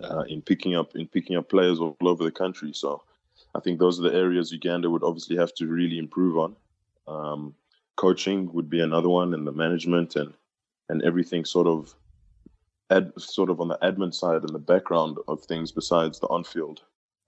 uh, 0.03 0.23
in 0.27 0.41
picking 0.41 0.75
up 0.75 0.95
in 0.95 1.07
picking 1.07 1.37
up 1.37 1.49
players 1.49 1.79
all 1.79 1.97
over 2.01 2.23
the 2.23 2.31
country. 2.31 2.71
So. 2.73 3.03
I 3.53 3.61
think 3.61 3.79
those 3.79 3.97
are 3.99 4.03
the 4.03 4.13
areas 4.13 4.51
Uganda 4.51 4.89
would 4.89 5.03
obviously 5.03 5.37
have 5.37 5.53
to 5.55 5.67
really 5.67 5.97
improve 5.97 6.37
on. 6.37 6.55
Um, 7.07 7.55
coaching 7.95 8.51
would 8.51 8.69
be 8.69 8.81
another 8.81 9.07
one, 9.07 9.33
and 9.33 9.47
the 9.47 9.51
management 9.51 10.17
and 10.17 10.33
and 10.89 11.01
everything 11.03 11.45
sort 11.45 11.67
of 11.67 11.95
ad, 12.89 13.11
sort 13.17 13.49
of 13.49 13.59
on 13.59 13.67
the 13.67 13.77
admin 13.81 14.13
side 14.13 14.41
and 14.41 14.53
the 14.53 14.59
background 14.59 15.17
of 15.27 15.41
things 15.43 15.71
besides 15.71 16.19
the 16.19 16.27
on-field 16.27 16.81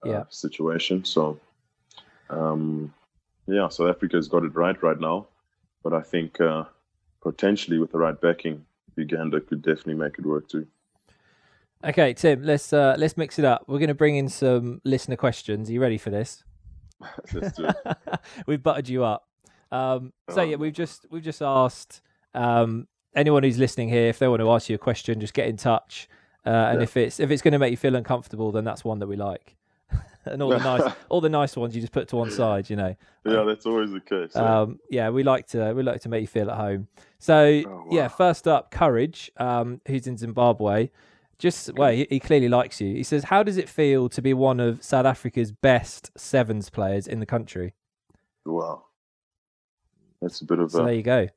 uh, 0.06 0.10
yeah. 0.10 0.24
situation. 0.30 1.04
So, 1.06 1.40
um, 2.30 2.94
yeah, 3.48 3.68
South 3.70 3.90
Africa's 3.90 4.28
got 4.28 4.44
it 4.44 4.56
right 4.56 4.82
right 4.84 5.00
now, 5.00 5.28
but 5.84 5.94
I 5.94 6.02
think 6.02 6.40
uh, 6.42 6.66
potentially 7.22 7.80
with 7.80 7.92
the 7.92 7.98
right 7.98 8.20
backing, 8.20 8.66
Uganda 8.96 9.42
could 9.42 9.62
definitely 9.62 9.96
make 9.96 10.20
it 10.20 10.26
work 10.26 10.50
too. 10.50 10.68
Okay, 11.84 12.14
Tim, 12.14 12.44
let's 12.44 12.74
uh, 12.74 12.96
let's 12.98 13.18
mix 13.18 13.38
it 13.40 13.46
up. 13.46 13.64
We're 13.68 13.80
going 13.80 13.88
to 13.90 13.94
bring 13.94 14.16
in 14.16 14.30
some 14.30 14.82
listener 14.84 15.16
questions. 15.16 15.70
Are 15.70 15.74
you 15.74 15.82
ready 15.82 15.98
for 15.98 16.10
this? 16.10 16.44
let's 17.34 17.56
do. 17.56 17.68
We've 18.48 18.62
buttered 18.62 18.90
you 18.90 19.04
up. 19.04 19.28
Um, 19.72 20.14
so 20.30 20.42
yeah, 20.42 20.56
we've 20.56 20.74
just 20.74 21.06
we've 21.12 21.24
just 21.24 21.42
asked 21.42 22.02
um, 22.34 22.88
anyone 23.14 23.44
who's 23.44 23.58
listening 23.58 23.90
here 23.90 24.08
if 24.08 24.18
they 24.18 24.28
want 24.28 24.40
to 24.40 24.50
ask 24.50 24.70
you 24.70 24.76
a 24.76 24.80
question, 24.80 25.20
just 25.20 25.34
get 25.34 25.48
in 25.48 25.58
touch. 25.58 26.08
Uh, 26.46 26.50
and 26.50 26.80
yeah. 26.80 26.84
if 26.84 26.96
it's 26.96 27.20
if 27.20 27.32
it's 27.32 27.42
going 27.42 27.52
to 27.52 27.60
make 27.60 27.72
you 27.72 27.78
feel 27.78 27.96
uncomfortable, 27.96 28.52
then 28.52 28.64
that's 28.64 28.86
one 28.86 29.00
that 29.00 29.08
we 29.08 29.18
like. 29.18 29.58
And 30.28 30.42
all 30.42 30.50
the 30.50 30.57
nice 30.57 30.94
all 31.10 31.22
the 31.22 31.30
nice 31.30 31.56
ones 31.56 31.76
you 31.76 31.81
just 31.81 31.94
put 31.94 32.07
to 32.10 32.16
one 32.16 32.31
side, 32.31 32.69
you 32.69 32.76
know. 32.76 32.96
Yeah, 33.26 33.44
that's 33.44 33.66
always 33.66 33.92
the 33.92 34.00
case. 34.00 34.31
Yeah. 34.36 34.62
Um, 34.62 34.80
yeah, 34.90 35.10
we 35.10 35.24
like 35.24 35.48
to 35.48 35.74
we 35.74 35.84
like 35.84 36.02
to 36.02 36.10
make 36.10 36.22
you 36.22 36.28
feel 36.28 36.50
at 36.50 36.57
home. 36.57 36.88
So 37.19 37.64
oh, 37.66 37.69
wow. 37.69 37.88
yeah, 37.92 38.07
first 38.07 38.48
up, 38.48 38.72
Courage, 38.72 39.31
um, 39.38 39.81
who's 39.88 40.07
in 40.07 40.18
Zimbabwe. 40.18 40.90
Just 41.40 41.74
well, 41.76 41.92
he, 41.92 42.07
he, 42.10 42.19
clearly 42.19 42.50
likes 42.50 42.81
you. 42.81 42.96
He 42.96 43.04
says, 43.04 43.26
"How 43.26 43.44
does 43.44 43.57
it 43.57 43.69
feel 43.69 44.10
to 44.10 44.22
be 44.24 44.34
one 44.34 44.60
of 44.60 44.84
South 44.84 45.06
Africa's 45.06 45.52
best 45.52 46.10
sevens 46.18 46.72
players 46.72 47.06
in 47.07 47.19
the 47.19 47.28
country?" 47.28 47.74
Wow, 48.44 48.86
that's 50.19 50.42
a 50.42 50.46
bit 50.46 50.57
of 50.57 50.72
so 50.72 50.81
a. 50.81 50.86
There 50.86 50.94
you 50.94 51.04
go. 51.04 51.28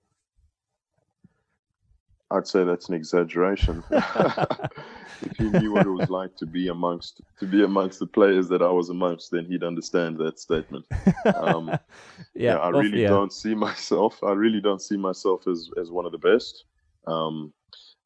I'd 2.30 2.46
say 2.46 2.64
that's 2.64 2.88
an 2.88 2.94
exaggeration. 2.94 3.82
if 3.90 5.36
he 5.36 5.50
knew 5.50 5.72
what 5.72 5.86
it 5.86 5.90
was 5.90 6.10
like 6.10 6.36
to 6.36 6.46
be 6.46 6.68
amongst 6.68 7.20
to 7.38 7.46
be 7.46 7.62
amongst 7.62 7.98
the 7.98 8.06
players 8.06 8.48
that 8.48 8.62
I 8.62 8.70
was 8.70 8.88
amongst, 8.90 9.30
then 9.30 9.44
he'd 9.44 9.64
understand 9.64 10.18
that 10.18 10.38
statement. 10.38 10.86
Um, 11.34 11.68
yeah, 12.34 12.54
yeah, 12.54 12.56
I 12.56 12.68
really 12.70 13.02
yeah. 13.02 13.08
don't 13.08 13.32
see 13.32 13.54
myself. 13.54 14.22
I 14.22 14.32
really 14.32 14.60
don't 14.60 14.82
see 14.82 14.96
myself 14.96 15.46
as 15.46 15.70
as 15.80 15.90
one 15.90 16.06
of 16.06 16.12
the 16.12 16.18
best. 16.18 16.64
Um, 17.06 17.52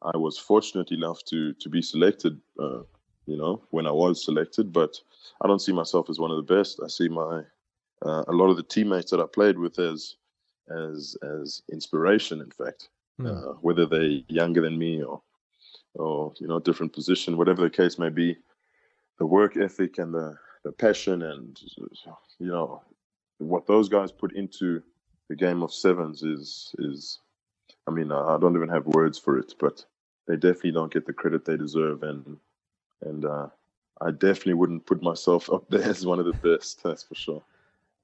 I 0.02 0.16
was 0.16 0.38
fortunate 0.38 0.90
enough 0.90 1.24
to 1.26 1.52
to 1.54 1.68
be 1.68 1.82
selected. 1.82 2.40
Uh, 2.58 2.82
you 3.26 3.38
know, 3.38 3.62
when 3.70 3.86
I 3.86 3.92
was 3.92 4.22
selected, 4.22 4.72
but 4.72 4.96
I 5.42 5.48
don't 5.48 5.62
see 5.62 5.72
myself 5.72 6.10
as 6.10 6.18
one 6.18 6.30
of 6.30 6.36
the 6.36 6.54
best. 6.54 6.80
I 6.84 6.88
see 6.88 7.08
my 7.08 7.42
uh, 8.04 8.24
a 8.28 8.32
lot 8.32 8.50
of 8.50 8.56
the 8.56 8.62
teammates 8.62 9.10
that 9.10 9.20
I 9.20 9.26
played 9.32 9.58
with 9.58 9.78
as 9.78 10.16
as 10.70 11.16
as 11.22 11.62
inspiration. 11.70 12.40
In 12.40 12.50
fact, 12.50 12.88
Hmm. 13.18 13.26
uh, 13.26 13.52
whether 13.60 13.86
they're 13.86 14.20
younger 14.28 14.60
than 14.60 14.76
me 14.76 15.02
or 15.02 15.22
or 15.94 16.32
you 16.40 16.48
know 16.48 16.58
different 16.58 16.92
position, 16.92 17.36
whatever 17.36 17.62
the 17.62 17.70
case 17.70 17.98
may 17.98 18.08
be, 18.08 18.36
the 19.18 19.26
work 19.26 19.56
ethic 19.56 19.98
and 19.98 20.12
the 20.12 20.36
the 20.64 20.72
passion 20.72 21.22
and 21.22 21.60
you 22.38 22.48
know 22.48 22.82
what 23.38 23.66
those 23.66 23.88
guys 23.88 24.10
put 24.10 24.34
into 24.34 24.82
the 25.28 25.36
game 25.36 25.62
of 25.62 25.72
sevens 25.72 26.22
is 26.22 26.74
is 26.78 27.20
I 27.86 27.92
mean 27.92 28.10
I 28.10 28.36
don't 28.40 28.56
even 28.56 28.68
have 28.68 28.86
words 28.86 29.18
for 29.18 29.38
it, 29.38 29.54
but 29.60 29.84
they 30.26 30.34
definitely 30.34 30.72
don't 30.72 30.92
get 30.92 31.06
the 31.06 31.12
credit 31.12 31.44
they 31.44 31.56
deserve 31.56 32.02
and 32.02 32.38
and 33.02 33.24
uh, 33.24 33.46
I 34.00 34.10
definitely 34.10 34.54
wouldn't 34.54 34.86
put 34.86 35.02
myself 35.02 35.50
up 35.52 35.68
there 35.68 35.82
as 35.82 36.04
one 36.04 36.18
of 36.18 36.26
the 36.26 36.32
best. 36.32 36.82
That's 36.82 37.04
for 37.04 37.14
sure. 37.14 37.42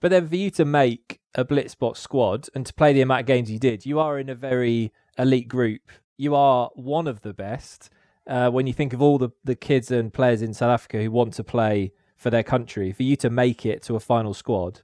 But 0.00 0.10
then 0.10 0.28
for 0.28 0.36
you 0.36 0.50
to 0.52 0.64
make 0.64 1.20
a 1.34 1.44
Blitzbok 1.44 1.96
squad 1.96 2.48
and 2.54 2.64
to 2.64 2.72
play 2.72 2.92
the 2.92 3.02
amount 3.02 3.20
of 3.20 3.26
games 3.26 3.50
you 3.50 3.58
did, 3.58 3.84
you 3.84 4.00
are 4.00 4.18
in 4.18 4.30
a 4.30 4.34
very 4.34 4.92
elite 5.18 5.48
group. 5.48 5.82
You 6.16 6.34
are 6.34 6.70
one 6.74 7.06
of 7.08 7.22
the 7.22 7.32
best. 7.34 7.90
uh, 8.26 8.50
when 8.50 8.66
you 8.66 8.72
think 8.72 8.92
of 8.92 9.02
all 9.02 9.18
the, 9.18 9.30
the 9.44 9.56
kids 9.56 9.90
and 9.90 10.12
players 10.12 10.42
in 10.42 10.54
South 10.54 10.70
Africa 10.70 11.02
who 11.02 11.10
want 11.10 11.32
to 11.34 11.44
play 11.44 11.92
for 12.16 12.30
their 12.30 12.42
country, 12.44 12.92
for 12.92 13.02
you 13.02 13.16
to 13.16 13.30
make 13.30 13.64
it 13.66 13.82
to 13.84 13.96
a 13.96 14.00
final 14.00 14.34
squad, 14.34 14.82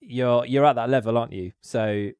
you're 0.00 0.44
you're 0.46 0.64
at 0.64 0.76
that 0.76 0.90
level, 0.90 1.18
aren't 1.18 1.32
you? 1.32 1.52
So 1.62 2.10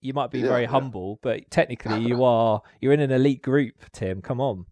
you 0.00 0.12
might 0.14 0.30
be 0.30 0.40
Yeah, 0.40 0.46
very 0.46 0.66
yeah. 0.66 0.68
humble, 0.68 1.18
but 1.22 1.50
technically 1.50 2.00
you 2.10 2.24
are 2.24 2.62
you're 2.80 2.92
in 2.92 3.00
an 3.00 3.10
elite 3.10 3.42
group, 3.42 3.74
Tim. 3.92 4.22
Come 4.22 4.40
on. 4.40 4.66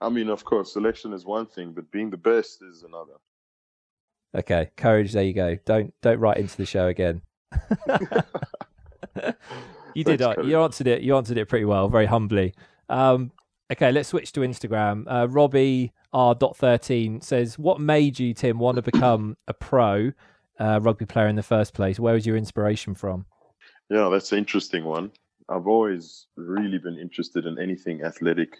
I 0.00 0.08
mean, 0.10 0.28
of 0.30 0.44
course, 0.44 0.72
selection 0.72 1.12
is 1.12 1.24
one 1.26 1.46
thing, 1.46 1.72
but 1.72 1.90
being 1.90 2.10
the 2.10 2.16
best 2.16 2.62
is 2.62 2.82
another. 2.82 3.14
Okay, 4.34 4.70
courage. 4.76 5.12
There 5.12 5.22
you 5.24 5.34
go. 5.34 5.56
Don't 5.66 5.94
don't 6.02 6.18
write 6.20 6.38
into 6.38 6.56
the 6.56 6.66
show 6.66 6.86
again. 6.88 7.22
you 9.94 10.04
did. 10.04 10.20
Thanks, 10.20 10.38
uh, 10.38 10.42
you 10.42 10.60
answered 10.60 10.86
it. 10.86 11.02
You 11.02 11.16
answered 11.16 11.38
it 11.38 11.46
pretty 11.46 11.64
well, 11.64 11.88
very 11.88 12.06
humbly. 12.06 12.54
Um, 12.88 13.32
okay, 13.72 13.92
let's 13.92 14.08
switch 14.08 14.32
to 14.32 14.40
Instagram. 14.40 15.04
Uh, 15.06 15.28
Robbie 15.28 15.92
R. 16.12 16.34
Thirteen 16.34 17.20
says, 17.20 17.58
"What 17.58 17.80
made 17.80 18.18
you, 18.18 18.34
Tim, 18.34 18.58
want 18.58 18.76
to 18.76 18.82
become 18.82 19.36
a 19.46 19.54
pro 19.54 20.12
uh, 20.60 20.80
rugby 20.82 21.06
player 21.06 21.28
in 21.28 21.36
the 21.36 21.42
first 21.42 21.74
place? 21.74 21.98
Where 22.00 22.14
was 22.14 22.26
your 22.26 22.36
inspiration 22.36 22.94
from?" 22.94 23.26
Yeah, 23.90 24.08
that's 24.10 24.32
an 24.32 24.38
interesting 24.38 24.84
one. 24.84 25.10
I've 25.48 25.66
always 25.66 26.26
really 26.36 26.78
been 26.78 26.98
interested 26.98 27.46
in 27.46 27.58
anything 27.58 28.02
athletic, 28.02 28.54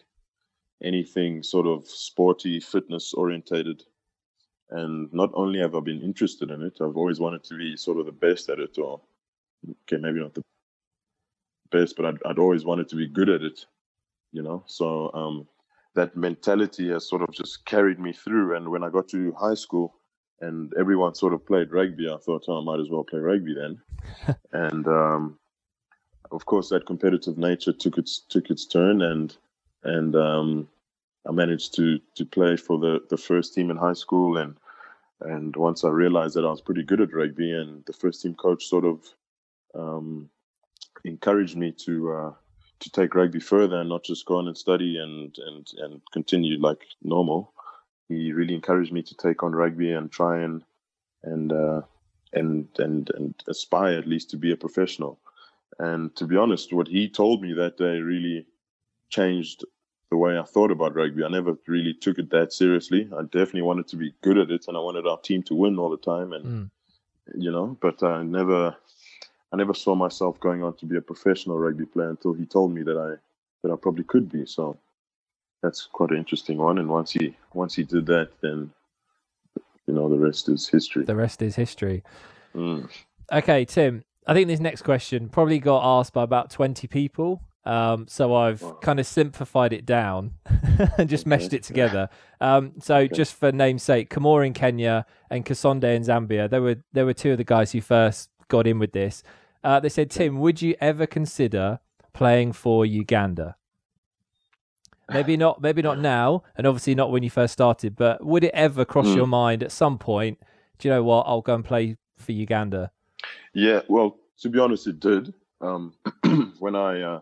anything 0.83 1.43
sort 1.43 1.67
of 1.67 1.87
sporty, 1.87 2.61
fitness 2.61 3.13
orientated. 3.13 3.83
And 4.71 5.13
not 5.13 5.31
only 5.35 5.61
have 5.61 5.75
I 5.75 5.81
been 5.81 6.03
interested 6.03 6.51
in 6.51 6.63
it, 6.63 6.75
I've 6.81 6.97
always 6.97 7.21
wanted 7.21 7.45
to 7.45 7.57
be 7.57 7.77
sort 7.77 7.99
of 7.99 8.07
the 8.07 8.13
best 8.13 8.51
at 8.51 8.59
it, 8.59 8.79
or 8.79 9.01
okay, 9.83 10.01
maybe 10.01 10.21
not 10.21 10.35
the 10.35 10.43
best, 11.71 11.97
but 11.97 12.07
I'd, 12.07 12.19
I'd 12.27 12.39
always 12.39 12.65
wanted 12.65 12.89
to 12.89 12.97
be 12.97 13.09
good 13.09 13.29
at 13.29 13.43
it, 13.43 13.67
you 14.33 14.43
know. 14.43 14.65
So 14.67 15.13
um, 15.15 15.49
that 15.95 16.17
mentality 16.17 16.91
has 16.91 17.09
sort 17.09 17.23
of 17.23 17.31
just 17.33 17.65
carried 17.65 17.99
me 17.99 18.13
through. 18.13 18.57
And 18.57 18.69
when 18.71 18.85
I 18.85 18.91
got 18.91 19.09
to 19.09 19.33
high 19.33 19.55
school, 19.55 19.95
and 20.41 20.73
everyone 20.79 21.15
sort 21.15 21.33
of 21.33 21.45
played 21.45 21.73
rugby, 21.73 22.09
I 22.09 22.17
thought, 22.19 22.45
oh, 22.49 22.61
I 22.61 22.65
might 22.65 22.81
as 22.81 22.91
well 22.91 23.05
play 23.05 23.19
rugby 23.19 23.55
then. 23.55 23.81
and 24.53 24.87
um, 24.87 25.39
of 26.31 26.47
course, 26.47 26.69
that 26.69 26.87
competitive 26.87 27.39
nature 27.39 27.73
took 27.73 27.99
its 27.99 28.21
took 28.21 28.51
its 28.51 28.67
turn, 28.67 29.03
and 29.03 29.37
and 29.85 30.15
um, 30.15 30.69
I 31.27 31.33
managed 31.33 31.75
to 31.77 31.99
to 32.15 32.25
play 32.25 32.57
for 32.57 32.79
the 32.79 33.01
the 33.11 33.17
first 33.17 33.55
team 33.55 33.71
in 33.71 33.77
high 33.77 33.95
school, 33.95 34.37
and 34.37 34.57
and 35.21 35.57
once 35.57 35.85
I 35.85 35.89
realized 35.89 36.37
that 36.37 36.45
I 36.45 36.51
was 36.51 36.61
pretty 36.61 36.83
good 36.83 37.01
at 37.01 37.15
rugby, 37.15 37.51
and 37.53 37.85
the 37.87 37.93
first 37.93 38.23
team 38.23 38.35
coach 38.35 38.67
sort 38.67 38.85
of 38.85 39.03
um, 39.75 40.31
encouraged 41.05 41.57
me 41.57 41.73
to 41.73 42.13
uh, 42.13 42.33
to 42.81 42.91
take 42.91 43.15
rugby 43.15 43.41
further 43.41 43.81
and 43.81 43.89
not 43.89 44.05
just 44.05 44.27
go 44.27 44.37
on 44.37 44.49
and 44.49 44.57
study 44.57 44.99
and 44.99 45.37
and 45.39 45.67
and 45.79 46.01
continue 46.13 46.59
like 46.61 46.85
normal. 47.03 47.53
He 48.09 48.33
really 48.33 48.55
encouraged 48.55 48.93
me 48.93 49.03
to 49.03 49.15
take 49.15 49.43
on 49.43 49.55
rugby 49.55 49.93
and 49.93 50.11
try 50.11 50.41
and 50.41 50.63
and 51.23 51.53
uh, 51.53 51.83
and 52.33 52.69
and 52.79 53.11
and 53.15 53.35
aspire 53.49 53.99
at 53.99 54.07
least 54.07 54.31
to 54.31 54.37
be 54.37 54.53
a 54.53 54.57
professional. 54.57 55.19
And 55.79 56.15
to 56.17 56.27
be 56.27 56.37
honest, 56.37 56.73
what 56.73 56.89
he 56.89 57.09
told 57.09 57.43
me 57.43 57.53
that 57.55 57.77
day 57.77 58.01
really 58.01 58.47
changed 59.11 59.65
the 60.11 60.17
way 60.17 60.39
I 60.39 60.43
thought 60.43 60.71
about 60.71 60.95
rugby. 60.95 61.23
I 61.23 61.29
never 61.29 61.57
really 61.67 61.95
took 61.95 62.19
it 62.19 62.31
that 62.31 62.53
seriously. 62.53 63.09
I 63.17 63.23
definitely 63.23 63.63
wanted 63.63 63.89
to 63.89 63.97
be 63.97 64.15
good 64.23 64.39
at 64.39 64.51
it, 64.51 64.67
and 64.67 64.77
I 64.77 64.81
wanted 64.81 65.07
our 65.07 65.21
team 65.21 65.43
to 65.45 65.55
win 65.55 65.79
all 65.79 65.91
the 65.91 65.99
time. 65.99 66.33
And 66.33 66.45
Mm. 66.45 66.71
you 67.35 67.51
know, 67.53 67.77
but 67.81 68.03
I 68.03 68.23
never, 68.23 68.75
I 69.53 69.57
never 69.57 69.75
saw 69.75 69.95
myself 69.95 70.39
going 70.41 70.63
on 70.63 70.75
to 70.75 70.87
be 70.87 70.97
a 70.97 71.01
professional 71.01 71.59
rugby 71.59 71.87
player 71.87 72.11
until 72.11 72.35
he 72.35 72.45
told 72.45 72.73
me 72.75 72.83
that 72.83 72.97
I 72.97 73.17
that 73.63 73.73
I 73.73 73.77
probably 73.77 74.05
could 74.05 74.31
be. 74.31 74.47
So 74.47 74.77
that's 75.63 75.89
quite 75.91 76.11
an 76.11 76.19
interesting 76.19 76.59
one. 76.59 76.79
And 76.79 76.89
once 76.89 77.13
he 77.13 77.35
once 77.55 77.75
he 77.75 77.83
did 77.85 78.07
that, 78.07 78.31
then 78.43 78.71
you 79.87 79.95
know 79.95 80.09
the 80.09 80.19
rest 80.19 80.49
is 80.49 80.69
history. 80.69 81.05
The 81.05 81.17
rest 81.17 81.41
is 81.43 81.57
history. 81.57 82.03
Mm. 82.55 82.89
Okay, 83.33 83.65
Tim. 83.65 84.05
I 84.27 84.35
think 84.35 84.49
this 84.49 84.61
next 84.61 84.83
question 84.83 85.31
probably 85.31 85.59
got 85.59 85.83
asked 86.01 86.13
by 86.13 86.23
about 86.23 86.51
twenty 86.51 86.87
people. 86.87 87.43
Um, 87.65 88.07
so 88.09 88.35
I've 88.35 88.63
Wow. 88.63 88.79
kind 88.81 88.99
of 89.01 89.07
simplified 89.07 89.73
it 89.75 89.85
down 89.85 90.35
and 90.99 91.09
just 91.09 91.25
Okay. 91.27 91.31
meshed 91.31 91.53
it 91.53 91.63
together. 91.63 92.09
Um, 92.41 92.73
so 92.81 93.07
just 93.07 93.35
for 93.35 93.53
namesake, 93.53 94.09
Kamora 94.09 94.47
in 94.47 94.55
Kenya 94.55 95.05
and 95.31 95.45
Kasonde 95.45 95.85
in 95.85 96.03
Zambia, 96.03 96.49
there 96.49 96.63
were 96.63 96.77
there 96.93 97.05
were 97.07 97.13
two 97.15 97.33
of 97.33 97.39
the 97.39 97.45
guys 97.45 97.73
who 97.73 97.81
first 97.81 98.31
got 98.49 98.67
in 98.67 98.79
with 98.79 98.93
this. 98.93 99.23
Uh, 99.63 99.81
they 99.81 99.89
said, 99.89 100.11
Tim, 100.11 100.39
would 100.39 100.63
you 100.63 100.75
ever 100.81 101.07
consider 101.07 101.81
playing 102.13 102.53
for 102.53 102.85
Uganda? 102.87 103.57
Maybe 105.11 105.37
not. 105.37 105.63
Maybe 105.63 105.81
not 105.81 105.99
now, 105.99 106.43
and 106.57 106.67
obviously 106.67 106.95
not 106.95 107.11
when 107.11 107.23
you 107.23 107.31
first 107.31 107.53
started. 107.55 107.97
But 107.97 108.25
would 108.25 108.45
it 108.45 108.51
ever 108.53 108.85
cross 108.85 109.07
Hmm. 109.07 109.17
your 109.17 109.27
mind 109.27 109.63
at 109.63 109.73
some 109.73 109.99
point? 109.99 110.39
Do 110.79 110.89
you 110.89 110.95
know 110.95 111.03
what? 111.03 111.23
I'll 111.27 111.41
go 111.41 111.55
and 111.55 111.65
play 111.65 111.97
for 112.19 112.33
Uganda. 112.33 112.91
Yeah, 113.55 113.81
well, 113.89 114.17
to 114.41 114.49
be 114.51 114.59
honest, 114.59 114.87
it 114.87 115.01
did. 115.01 115.33
Um, 115.61 115.95
when 116.59 116.77
I 116.77 117.01
uh, 117.01 117.21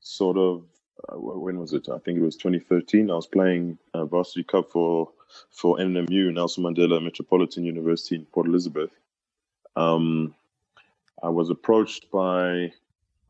sort 0.00 0.36
of, 0.36 0.64
uh, 1.08 1.16
when 1.16 1.58
was 1.58 1.72
it? 1.72 1.88
I 1.88 1.98
think 1.98 2.18
it 2.18 2.22
was 2.22 2.36
2013. 2.36 3.10
I 3.10 3.14
was 3.14 3.26
playing 3.28 3.78
uh, 3.94 4.04
varsity 4.04 4.42
cup 4.42 4.70
for 4.70 5.08
for 5.50 5.78
NMU, 5.78 6.34
Nelson 6.34 6.64
Mandela 6.64 7.02
Metropolitan 7.02 7.64
University 7.64 8.16
in 8.16 8.26
Port 8.26 8.46
Elizabeth. 8.46 8.90
Um, 9.76 10.34
I 11.22 11.28
was 11.28 11.50
approached 11.50 12.10
by, 12.10 12.72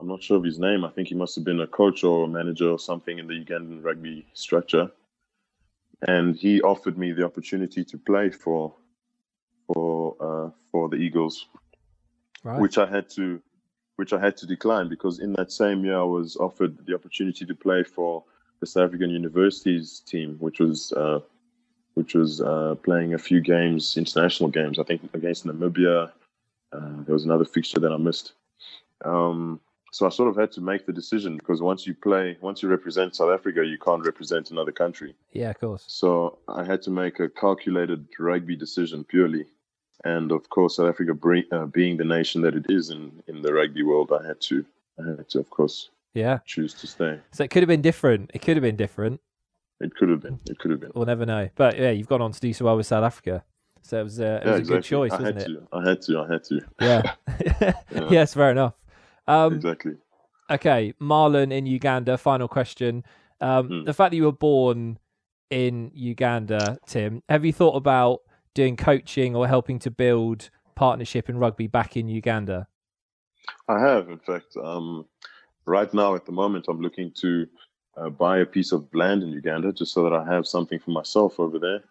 I'm 0.01 0.09
not 0.09 0.23
sure 0.23 0.37
of 0.39 0.45
his 0.45 0.59
name. 0.59 0.85
I 0.85 0.91
think 0.91 1.09
he 1.09 1.15
must 1.15 1.35
have 1.35 1.45
been 1.45 1.61
a 1.61 1.67
coach 1.67 2.05
or 2.05 2.25
a 2.25 2.29
manager 2.29 2.71
or 2.71 2.79
something 2.79 3.19
in 3.19 3.27
the 3.27 3.35
Ugandan 3.35 3.85
rugby 3.85 4.27
structure, 4.33 4.91
and 6.09 6.35
he 6.37 6.63
offered 6.63 6.97
me 6.99 7.13
the 7.13 7.25
opportunity 7.25 7.85
to 7.85 7.99
play 7.99 8.31
for 8.31 8.75
for 9.67 10.17
uh, 10.21 10.51
for 10.71 10.89
the 10.89 10.97
Eagles 10.97 11.47
Right. 12.45 12.61
which 12.61 12.77
I 12.77 12.87
had 12.87 13.09
to 13.11 13.41
which 13.97 14.13
I 14.13 14.19
had 14.19 14.37
to 14.39 14.47
decline 14.47 14.89
because 14.89 15.21
in 15.21 15.33
that 15.35 15.53
same 15.53 15.85
year 15.85 15.99
I 15.99 16.03
was 16.03 16.37
offered 16.37 16.77
the 16.87 16.95
opportunity 16.95 17.47
to 17.47 17.55
play 17.55 17.85
for 17.85 18.25
the 18.59 18.67
South 18.67 18.87
African 18.87 19.11
Universities 19.11 20.01
team, 20.01 20.37
which 20.41 20.59
was 20.59 20.93
uh, 20.93 21.21
which 21.95 22.15
was 22.15 22.41
uh, 22.41 22.75
playing 22.83 23.15
a 23.15 23.19
few 23.19 23.41
games, 23.41 23.97
international 23.97 24.49
games. 24.49 24.79
I 24.79 24.83
think 24.83 25.03
against 25.15 25.47
Namibia. 25.47 26.11
Uh, 26.73 27.03
there 27.05 27.13
was 27.13 27.25
another 27.25 27.45
fixture 27.45 27.81
that 27.81 27.93
I 27.93 27.97
missed. 27.97 28.33
Um, 29.05 29.61
so 29.91 30.07
I 30.07 30.09
sort 30.09 30.31
of 30.31 30.37
had 30.37 30.51
to 30.53 30.61
make 30.63 30.87
the 30.87 30.93
decision 30.93 31.37
because 31.37 31.61
once 31.61 31.87
you 31.87 31.95
play, 31.95 32.39
once 32.41 32.63
you 32.63 32.69
represent 32.71 33.15
South 33.15 33.31
Africa, 33.31 33.63
you 33.65 33.79
can't 33.79 34.05
represent 34.05 34.51
another 34.51 34.73
country. 34.73 35.15
yeah, 35.33 35.51
of 35.51 35.61
course. 35.61 35.85
So 35.87 36.39
I 36.49 36.65
had 36.65 36.81
to 36.83 36.91
make 36.91 37.21
a 37.21 37.29
calculated 37.29 38.07
rugby 38.19 38.57
decision 38.57 39.05
purely. 39.05 39.45
And 40.05 40.33
of 40.33 40.49
course, 40.49 40.77
South 40.77 40.89
Africa 40.89 41.13
bring, 41.15 41.45
uh, 41.53 41.67
being 41.67 41.97
the 41.99 42.05
nation 42.05 42.41
that 42.43 42.55
it 42.55 42.67
is 42.71 42.91
in, 42.91 43.23
in 43.29 43.43
the 43.43 43.53
rugby 43.53 43.83
world, 43.83 44.11
I 44.19 44.27
had 44.27 44.41
to, 44.43 44.65
I 44.99 45.09
had 45.17 45.29
to, 45.31 45.41
of 45.41 45.51
course, 45.51 45.91
Yeah. 46.15 46.39
choose 46.47 46.73
to 46.75 46.87
stay. 46.87 47.21
So 47.33 47.45
it 47.45 47.51
could 47.51 47.63
have 47.63 47.69
been 47.69 47.83
different. 47.83 48.31
It 48.35 48.41
could 48.41 48.57
have 48.57 48.63
been 48.63 48.77
different. 48.77 49.21
It 49.81 49.95
could 49.95 50.09
have 50.09 50.21
been. 50.21 50.41
It 50.49 50.59
could 50.59 50.71
have 50.71 50.81
been. 50.81 50.93
We'll 50.95 51.07
never 51.07 51.27
know. 51.27 51.51
But 51.55 51.79
yeah, 51.79 51.91
you've 51.91 52.09
gone 52.09 52.23
on 52.23 52.33
to 52.33 52.41
do 52.41 52.53
so 52.53 52.65
well 52.65 52.77
with 52.77 52.87
South 52.87 53.05
Africa. 53.05 53.45
So 53.83 54.01
it 54.01 54.05
was, 54.05 54.21
uh, 54.21 54.41
it 54.45 54.49
was 54.49 54.61
a 54.61 54.65
good 54.65 54.85
choice, 54.85 55.13
I 55.13 55.17
wasn't 55.19 55.39
had 55.41 55.51
it? 55.51 55.55
to. 55.55 55.69
I 55.73 55.89
had 55.89 56.03
to. 56.03 56.21
I 56.21 56.33
had 56.33 56.45
to. 56.45 56.61
Yeah. 56.81 58.11
yes, 58.11 58.35
fair 58.35 58.51
enough. 58.51 58.75
Um, 59.27 59.55
exactly. 59.55 59.93
Okay, 60.51 60.95
Marlon 61.01 61.53
in 61.53 61.67
Uganda. 61.67 62.17
Final 62.19 62.49
question: 62.49 63.05
um, 63.41 63.69
Hmm. 63.69 63.85
The 63.85 63.93
fact 63.93 64.13
that 64.13 64.17
you 64.17 64.25
were 64.25 64.33
born 64.33 64.99
in 65.51 65.91
Uganda, 65.95 66.79
Tim, 66.87 67.23
have 67.29 67.45
you 67.45 67.53
thought 67.53 67.77
about 67.77 68.21
doing 68.55 68.77
coaching 68.77 69.35
or 69.37 69.47
helping 69.49 69.79
to 69.81 69.91
build 69.91 70.51
partnership 70.75 71.29
in 71.29 71.37
rugby 71.39 71.67
back 71.67 71.97
in 71.97 72.09
Uganda? 72.09 72.69
I 73.69 73.81
have, 73.81 74.09
in 74.09 74.19
fact. 74.19 74.57
Um, 74.63 75.07
right 75.67 75.93
now, 75.93 76.15
at 76.15 76.25
the 76.25 76.33
moment, 76.33 76.67
I'm 76.69 76.81
looking 76.81 77.13
to 77.21 77.47
uh, 77.97 78.09
buy 78.11 78.39
a 78.39 78.47
piece 78.47 78.73
of 78.73 78.89
land 78.95 79.23
in 79.23 79.31
Uganda 79.31 79.73
just 79.73 79.93
so 79.93 80.03
that 80.05 80.13
I 80.13 80.25
have 80.33 80.47
something 80.47 80.79
for 80.79 80.91
myself 80.91 81.39
over 81.39 81.59
there. 81.59 81.83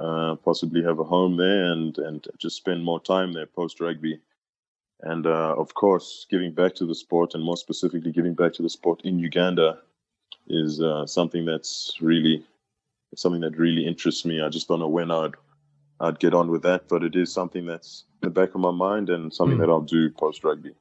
Uh, 0.00 0.34
possibly 0.44 0.82
have 0.82 0.98
a 0.98 1.04
home 1.04 1.36
there 1.36 1.70
and 1.72 1.96
and 1.98 2.26
just 2.38 2.56
spend 2.56 2.82
more 2.84 3.00
time 3.00 3.32
there 3.32 3.46
post 3.46 3.80
rugby. 3.80 4.18
And 5.00 5.26
uh, 5.26 5.54
of 5.56 5.74
course, 5.74 6.26
giving 6.30 6.52
back 6.52 6.74
to 6.76 6.86
the 6.86 6.94
sport, 6.94 7.34
and 7.34 7.44
more 7.44 7.56
specifically, 7.56 8.10
giving 8.12 8.34
back 8.34 8.52
to 8.54 8.62
the 8.62 8.70
sport 8.70 9.02
in 9.04 9.18
Uganda, 9.18 9.78
is 10.48 10.80
uh, 10.80 11.06
something 11.06 11.44
that's 11.44 11.96
really 12.00 12.44
something 13.14 13.40
that 13.42 13.56
really 13.56 13.86
interests 13.86 14.24
me. 14.24 14.42
I 14.42 14.48
just 14.48 14.66
don't 14.66 14.80
know 14.80 14.88
when 14.88 15.10
I'd 15.10 15.34
I'd 16.00 16.18
get 16.18 16.34
on 16.34 16.50
with 16.50 16.62
that, 16.62 16.88
but 16.88 17.04
it 17.04 17.14
is 17.14 17.32
something 17.32 17.66
that's 17.66 18.04
in 18.22 18.28
the 18.28 18.34
back 18.34 18.54
of 18.54 18.60
my 18.60 18.72
mind 18.72 19.10
and 19.10 19.32
something 19.32 19.56
Hmm. 19.56 19.62
that 19.62 19.70
I'll 19.70 19.80
do 19.80 20.10
post 20.10 20.42
rugby. 20.42 20.74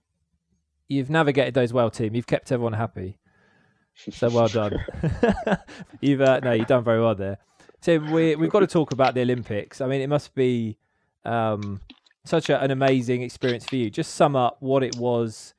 You've 0.87 1.09
navigated 1.09 1.53
those 1.53 1.71
well, 1.73 1.89
Tim. 1.91 2.15
You've 2.15 2.27
kept 2.27 2.51
everyone 2.51 2.73
happy. 2.73 3.17
So 3.95 4.29
well 4.29 4.47
done. 4.47 4.73
you've 6.01 6.21
uh, 6.21 6.39
no, 6.39 6.51
you've 6.53 6.67
done 6.67 6.83
very 6.83 6.99
well 7.01 7.15
there, 7.15 7.37
Tim. 7.83 8.11
We 8.11 8.35
we've 8.35 8.49
got 8.49 8.61
to 8.61 8.67
talk 8.67 8.93
about 8.93 9.13
the 9.13 9.21
Olympics. 9.21 9.81
I 9.81 9.87
mean, 9.87 10.01
it 10.01 10.07
must 10.07 10.33
be 10.33 10.77
um, 11.25 11.81
such 12.25 12.49
a, 12.49 12.61
an 12.61 12.71
amazing 12.71 13.21
experience 13.21 13.65
for 13.65 13.75
you. 13.75 13.89
Just 13.89 14.15
sum 14.15 14.35
up 14.35 14.57
what 14.61 14.83
it 14.83 14.95
was, 14.95 15.53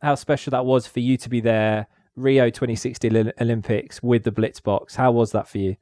how 0.00 0.14
special 0.14 0.52
that 0.52 0.64
was 0.64 0.86
for 0.86 1.00
you 1.00 1.16
to 1.16 1.28
be 1.28 1.40
there, 1.40 1.88
Rio 2.16 2.48
2016 2.48 3.32
Olympics 3.40 4.02
with 4.02 4.22
the 4.22 4.30
Blitzboks. 4.30 4.94
How 4.94 5.10
was 5.10 5.32
that 5.32 5.48
for 5.48 5.58
you? 5.58 5.76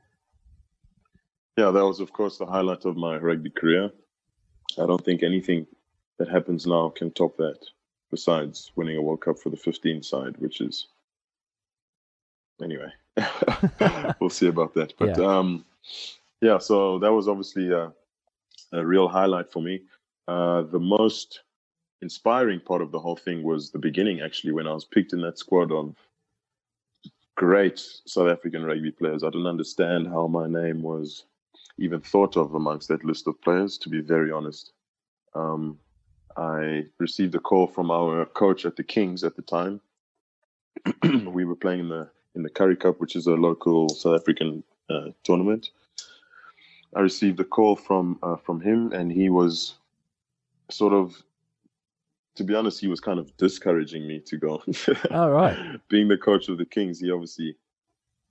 Yeah, 1.59 1.71
that 1.71 1.85
was 1.85 2.01
of 2.01 2.13
course 2.13 2.39
the 2.39 2.47
highlight 2.47 2.87
of 2.87 2.97
my 2.97 3.19
rugby 3.19 3.51
career. 3.51 3.91
I 4.79 4.87
don't 4.87 5.05
think 5.05 5.23
anything 5.23 5.67
that 6.19 6.29
happens 6.29 6.67
now 6.67 6.89
can 6.89 7.11
top 7.11 7.37
that. 7.37 7.59
Besides 8.11 8.73
winning 8.77 8.99
a 8.99 9.03
World 9.03 9.23
Cup 9.23 9.39
for 9.39 9.49
the 9.49 9.57
15 9.57 10.03
side, 10.03 10.37
which 10.39 10.61
is 10.61 10.87
anyway, 12.63 12.93
we'll 14.21 14.29
see 14.29 14.49
about 14.49 14.75
that. 14.75 14.93
But 14.99 15.19
yeah. 15.19 15.25
um, 15.25 15.65
yeah, 16.41 16.59
so 16.59 16.99
that 16.99 17.13
was 17.13 17.29
obviously 17.29 17.71
a, 17.71 17.93
a 18.73 18.85
real 18.85 19.09
highlight 19.09 19.51
for 19.51 19.63
me. 19.63 19.83
Uh, 20.29 20.63
the 20.63 20.81
most 20.81 21.41
inspiring 22.01 22.61
part 22.61 22.83
of 22.83 22.91
the 22.91 22.99
whole 22.99 23.17
thing 23.17 23.43
was 23.43 23.71
the 23.71 23.79
beginning, 23.79 24.21
actually, 24.21 24.53
when 24.53 24.67
I 24.67 24.73
was 24.73 24.85
picked 24.85 25.13
in 25.13 25.21
that 25.23 25.39
squad 25.39 25.71
of 25.71 25.95
great 27.37 27.79
South 28.07 28.29
African 28.29 28.65
rugby 28.65 28.91
players. 28.91 29.23
I 29.23 29.31
didn't 29.31 29.47
understand 29.47 30.09
how 30.09 30.27
my 30.27 30.47
name 30.47 30.83
was 30.83 31.25
even 31.79 32.01
thought 32.01 32.37
of 32.37 32.55
amongst 32.55 32.89
that 32.89 33.05
list 33.05 33.27
of 33.27 33.41
players, 33.41 33.79
to 33.79 33.89
be 33.89 34.01
very 34.01 34.31
honest. 34.31 34.73
Um, 35.35 35.79
I 36.37 36.87
received 36.99 37.35
a 37.35 37.39
call 37.39 37.67
from 37.67 37.91
our 37.91 38.27
coach 38.27 38.65
at 38.65 38.77
the 38.77 38.83
Kings 38.83 39.25
at 39.25 39.37
the 39.37 39.43
time. 39.43 39.81
we 41.27 41.45
were 41.45 41.57
playing 41.57 41.81
in 41.81 41.89
the 41.89 42.11
in 42.35 42.43
the 42.43 42.51
Currie 42.51 42.77
Cup, 42.77 42.99
which 42.99 43.15
is 43.15 43.27
a 43.27 43.35
local 43.35 43.91
South 43.91 44.19
African 44.19 44.65
uh, 44.91 45.09
tournament. 45.23 45.71
I 46.95 47.01
received 47.01 47.41
a 47.41 47.45
call 47.45 47.77
from 47.77 48.19
uh, 48.23 48.37
from 48.37 48.61
him, 48.61 48.93
and 48.93 49.11
he 49.11 49.31
was 49.31 49.75
sort 50.71 50.93
of, 50.93 51.23
to 52.37 52.45
be 52.45 52.55
honest, 52.55 52.81
he 52.81 52.89
was 52.89 53.01
kind 53.01 53.19
of 53.19 53.35
discouraging 53.37 54.07
me 54.07 54.21
to 54.21 54.37
go. 54.37 54.63
All 55.11 55.31
right. 55.31 55.57
Being 55.89 56.09
the 56.09 56.19
coach 56.19 56.49
of 56.49 56.59
the 56.59 56.67
Kings, 56.67 57.01
he 57.01 57.11
obviously 57.11 57.57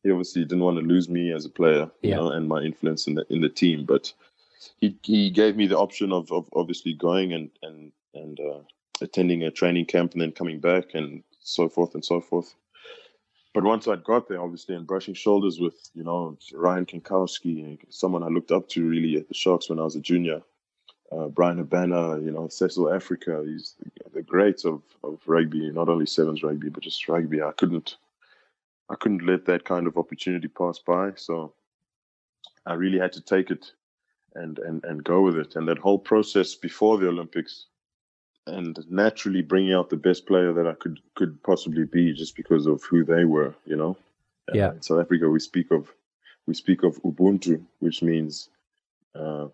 he 0.04 0.12
obviously 0.12 0.44
didn't 0.44 0.64
want 0.64 0.78
to 0.78 0.86
lose 0.86 1.10
me 1.10 1.32
as 1.32 1.46
a 1.46 1.50
player, 1.50 1.90
you 2.02 2.10
yeah. 2.10 2.16
know, 2.16 2.30
and 2.30 2.48
my 2.48 2.62
influence 2.62 3.08
in 3.08 3.16
the 3.16 3.26
in 3.30 3.42
the 3.42 3.50
team. 3.50 3.86
But 3.86 4.14
he 4.80 4.98
he 5.04 5.30
gave 5.30 5.56
me 5.56 5.68
the 5.68 5.78
option 5.78 6.12
of 6.12 6.32
of 6.32 6.48
obviously 6.54 6.94
going 6.94 7.34
and 7.34 7.50
and 7.64 7.92
and 8.14 8.40
uh, 8.40 8.60
attending 9.02 9.44
a 9.44 9.52
training 9.52 9.86
camp 9.86 10.14
and 10.14 10.22
then 10.22 10.32
coming 10.32 10.60
back 10.60 10.94
and 10.94 11.24
so 11.40 11.70
forth 11.70 11.96
and 11.96 12.06
so 12.06 12.22
forth. 12.22 12.54
But 13.54 13.64
once 13.64 13.88
I'd 13.88 14.04
got 14.04 14.30
there, 14.30 14.42
obviously, 14.42 14.76
and 14.76 14.88
brushing 14.88 15.14
shoulders 15.14 15.60
with 15.60 15.90
you 15.94 16.04
know 16.04 16.38
Ryan 16.54 16.86
Kankowski, 16.86 17.80
someone 17.90 18.24
I 18.24 18.28
looked 18.28 18.52
up 18.52 18.70
to 18.70 18.88
really 18.88 19.18
at 19.18 19.28
the 19.28 19.34
Sharks 19.34 19.70
when 19.70 19.80
I 19.80 19.84
was 19.84 19.96
a 19.96 20.02
junior, 20.02 20.42
uh, 21.12 21.28
Bryan 21.28 21.58
Habana, 21.58 22.20
you 22.22 22.32
know 22.32 22.48
Cecil 22.48 22.94
Africa, 22.94 23.44
he's 23.46 23.76
the, 23.80 24.10
the 24.14 24.22
greats 24.22 24.64
of 24.64 24.82
of 25.04 25.20
rugby, 25.26 25.70
not 25.72 25.90
only 25.90 26.06
sevens 26.06 26.44
rugby 26.44 26.70
but 26.70 26.84
just 26.84 27.08
rugby. 27.10 27.42
I 27.42 27.52
couldn't 27.52 27.98
I 28.90 28.96
couldn't 28.96 29.26
let 29.26 29.46
that 29.46 29.66
kind 29.66 29.88
of 29.88 29.98
opportunity 29.98 30.48
pass 30.48 30.80
by. 30.80 31.12
So 31.16 31.54
I 32.66 32.74
really 32.74 33.00
had 33.00 33.14
to 33.14 33.22
take 33.22 33.52
it 33.52 33.72
and 34.36 34.60
and 34.60 34.84
and 34.86 35.04
go 35.04 35.22
with 35.22 35.38
it. 35.38 35.56
And 35.56 35.68
that 35.68 35.78
whole 35.78 36.00
process 36.00 36.56
before 36.56 36.98
the 36.98 37.10
Olympics, 37.10 37.66
and 38.52 38.80
naturally 38.90 39.42
bringing 39.42 39.74
out 39.74 39.90
the 39.90 39.98
best 39.98 40.26
player 40.28 40.54
that 40.54 40.68
I 40.68 40.74
could 40.74 41.00
could 41.16 41.42
possibly 41.44 41.86
be, 41.86 42.14
just 42.14 42.36
because 42.36 42.68
of 42.68 42.84
who 42.84 43.04
they 43.04 43.26
were. 43.26 43.56
You 43.66 43.78
know. 43.78 43.98
Yeah. 44.54 44.68
Uh, 44.68 44.72
in 44.74 44.82
South 44.82 45.00
Africa, 45.00 45.30
we 45.30 45.40
speak 45.40 45.72
of 45.72 45.92
we 46.48 46.54
speak 46.54 46.84
of 46.84 47.02
Ubuntu, 47.04 47.64
which 47.80 48.02
means 48.02 48.50
uh, 49.16 49.48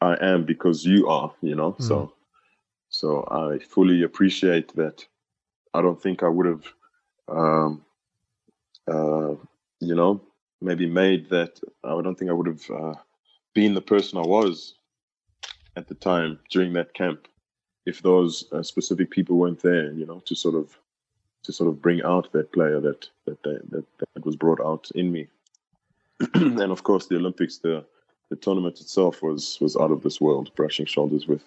I 0.00 0.16
am 0.20 0.44
because 0.44 0.84
you 0.84 1.08
are. 1.08 1.32
You 1.42 1.54
know. 1.54 1.72
Mm. 1.72 1.82
So 1.82 2.12
so 2.88 3.26
I 3.30 3.58
fully 3.58 4.02
appreciate 4.02 4.74
that. 4.76 5.06
I 5.74 5.82
don't 5.82 6.00
think 6.00 6.22
I 6.22 6.28
would 6.28 6.46
have. 6.46 6.64
Um, 7.28 7.82
uh, 8.88 9.34
you 9.80 9.94
know, 9.94 10.20
maybe 10.60 10.86
made 10.86 11.30
that 11.30 11.60
I 11.84 11.90
don't 12.02 12.16
think 12.16 12.30
I 12.30 12.34
would 12.34 12.46
have 12.46 12.70
uh, 12.70 12.94
been 13.54 13.74
the 13.74 13.80
person 13.80 14.18
I 14.18 14.26
was 14.26 14.74
at 15.76 15.88
the 15.88 15.94
time 15.94 16.38
during 16.50 16.72
that 16.74 16.94
camp 16.94 17.28
if 17.86 18.02
those 18.02 18.44
uh, 18.52 18.62
specific 18.62 19.10
people 19.10 19.36
weren't 19.36 19.62
there, 19.62 19.92
you 19.92 20.06
know, 20.06 20.20
to 20.26 20.34
sort 20.34 20.54
of 20.54 20.78
to 21.44 21.52
sort 21.52 21.68
of 21.68 21.82
bring 21.82 22.02
out 22.02 22.30
that 22.32 22.52
player 22.52 22.80
that 22.80 23.08
that 23.26 23.42
that, 23.42 23.84
that, 23.98 24.24
was 24.24 24.36
brought 24.36 24.60
out 24.60 24.88
in 24.94 25.10
me. 25.10 25.26
and 26.34 26.60
of 26.60 26.82
course, 26.84 27.06
the 27.06 27.16
Olympics, 27.16 27.58
the 27.58 27.84
the 28.30 28.36
tournament 28.36 28.80
itself 28.80 29.22
was 29.22 29.58
was 29.60 29.76
out 29.76 29.90
of 29.90 30.02
this 30.02 30.20
world, 30.20 30.54
brushing 30.54 30.86
shoulders 30.86 31.26
with 31.26 31.42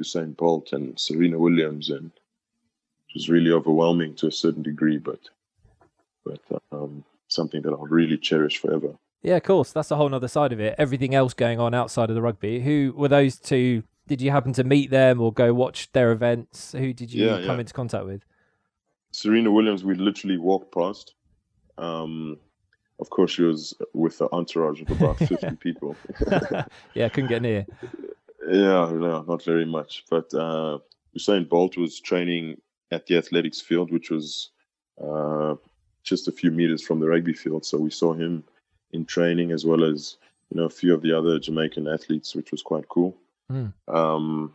Usain 0.00 0.36
Bolt 0.36 0.72
and 0.72 0.98
Serena 0.98 1.38
Williams, 1.38 1.90
and 1.90 2.06
it 2.06 3.14
was 3.14 3.28
really 3.28 3.50
overwhelming 3.50 4.14
to 4.16 4.26
a 4.26 4.32
certain 4.32 4.62
degree. 4.62 4.98
But 4.98 5.20
but 6.24 6.40
um, 6.72 7.04
something 7.28 7.62
that 7.62 7.72
I'll 7.72 7.86
really 7.86 8.18
cherish 8.18 8.58
forever. 8.58 8.94
Yeah, 9.22 9.36
of 9.36 9.42
course. 9.42 9.72
That's 9.72 9.90
a 9.90 9.96
whole 9.96 10.14
other 10.14 10.28
side 10.28 10.52
of 10.52 10.60
it. 10.60 10.74
Everything 10.78 11.14
else 11.14 11.34
going 11.34 11.60
on 11.60 11.74
outside 11.74 12.08
of 12.08 12.14
the 12.14 12.22
rugby. 12.22 12.60
Who 12.60 12.94
were 12.96 13.08
those 13.08 13.38
two? 13.38 13.82
Did 14.10 14.20
you 14.20 14.32
happen 14.32 14.52
to 14.54 14.64
meet 14.64 14.90
them 14.90 15.20
or 15.20 15.32
go 15.32 15.54
watch 15.54 15.92
their 15.92 16.10
events? 16.10 16.72
Who 16.72 16.92
did 16.92 17.12
you 17.12 17.26
yeah, 17.26 17.36
come 17.46 17.54
yeah. 17.54 17.60
into 17.60 17.72
contact 17.72 18.06
with? 18.06 18.24
Serena 19.12 19.52
Williams, 19.52 19.84
we 19.84 19.94
literally 19.94 20.36
walked 20.36 20.74
past. 20.74 21.14
Um, 21.78 22.36
of 22.98 23.08
course, 23.08 23.30
she 23.30 23.42
was 23.42 23.72
with 23.94 24.20
an 24.20 24.26
entourage 24.32 24.82
of 24.82 24.90
about 24.90 25.16
50 25.18 25.54
people. 25.60 25.94
yeah, 26.94 27.08
couldn't 27.08 27.28
get 27.28 27.40
near. 27.40 27.64
Yeah, 28.48 28.90
no, 28.92 29.24
not 29.28 29.44
very 29.44 29.64
much. 29.64 30.04
But 30.10 30.34
uh, 30.34 30.78
Usain 31.16 31.48
Bolt 31.48 31.76
was 31.76 32.00
training 32.00 32.60
at 32.90 33.06
the 33.06 33.16
athletics 33.16 33.60
field, 33.60 33.92
which 33.92 34.10
was 34.10 34.50
uh, 35.00 35.54
just 36.02 36.26
a 36.26 36.32
few 36.32 36.50
meters 36.50 36.84
from 36.84 36.98
the 36.98 37.06
rugby 37.06 37.32
field. 37.32 37.64
So 37.64 37.78
we 37.78 37.90
saw 37.90 38.12
him 38.12 38.42
in 38.90 39.04
training 39.04 39.52
as 39.52 39.64
well 39.64 39.84
as 39.84 40.16
you 40.50 40.60
know 40.60 40.66
a 40.66 40.68
few 40.68 40.92
of 40.92 41.02
the 41.02 41.16
other 41.16 41.38
Jamaican 41.38 41.86
athletes, 41.86 42.34
which 42.34 42.50
was 42.50 42.60
quite 42.60 42.88
cool. 42.88 43.16
Mm. 43.50 43.72
Um, 43.88 44.54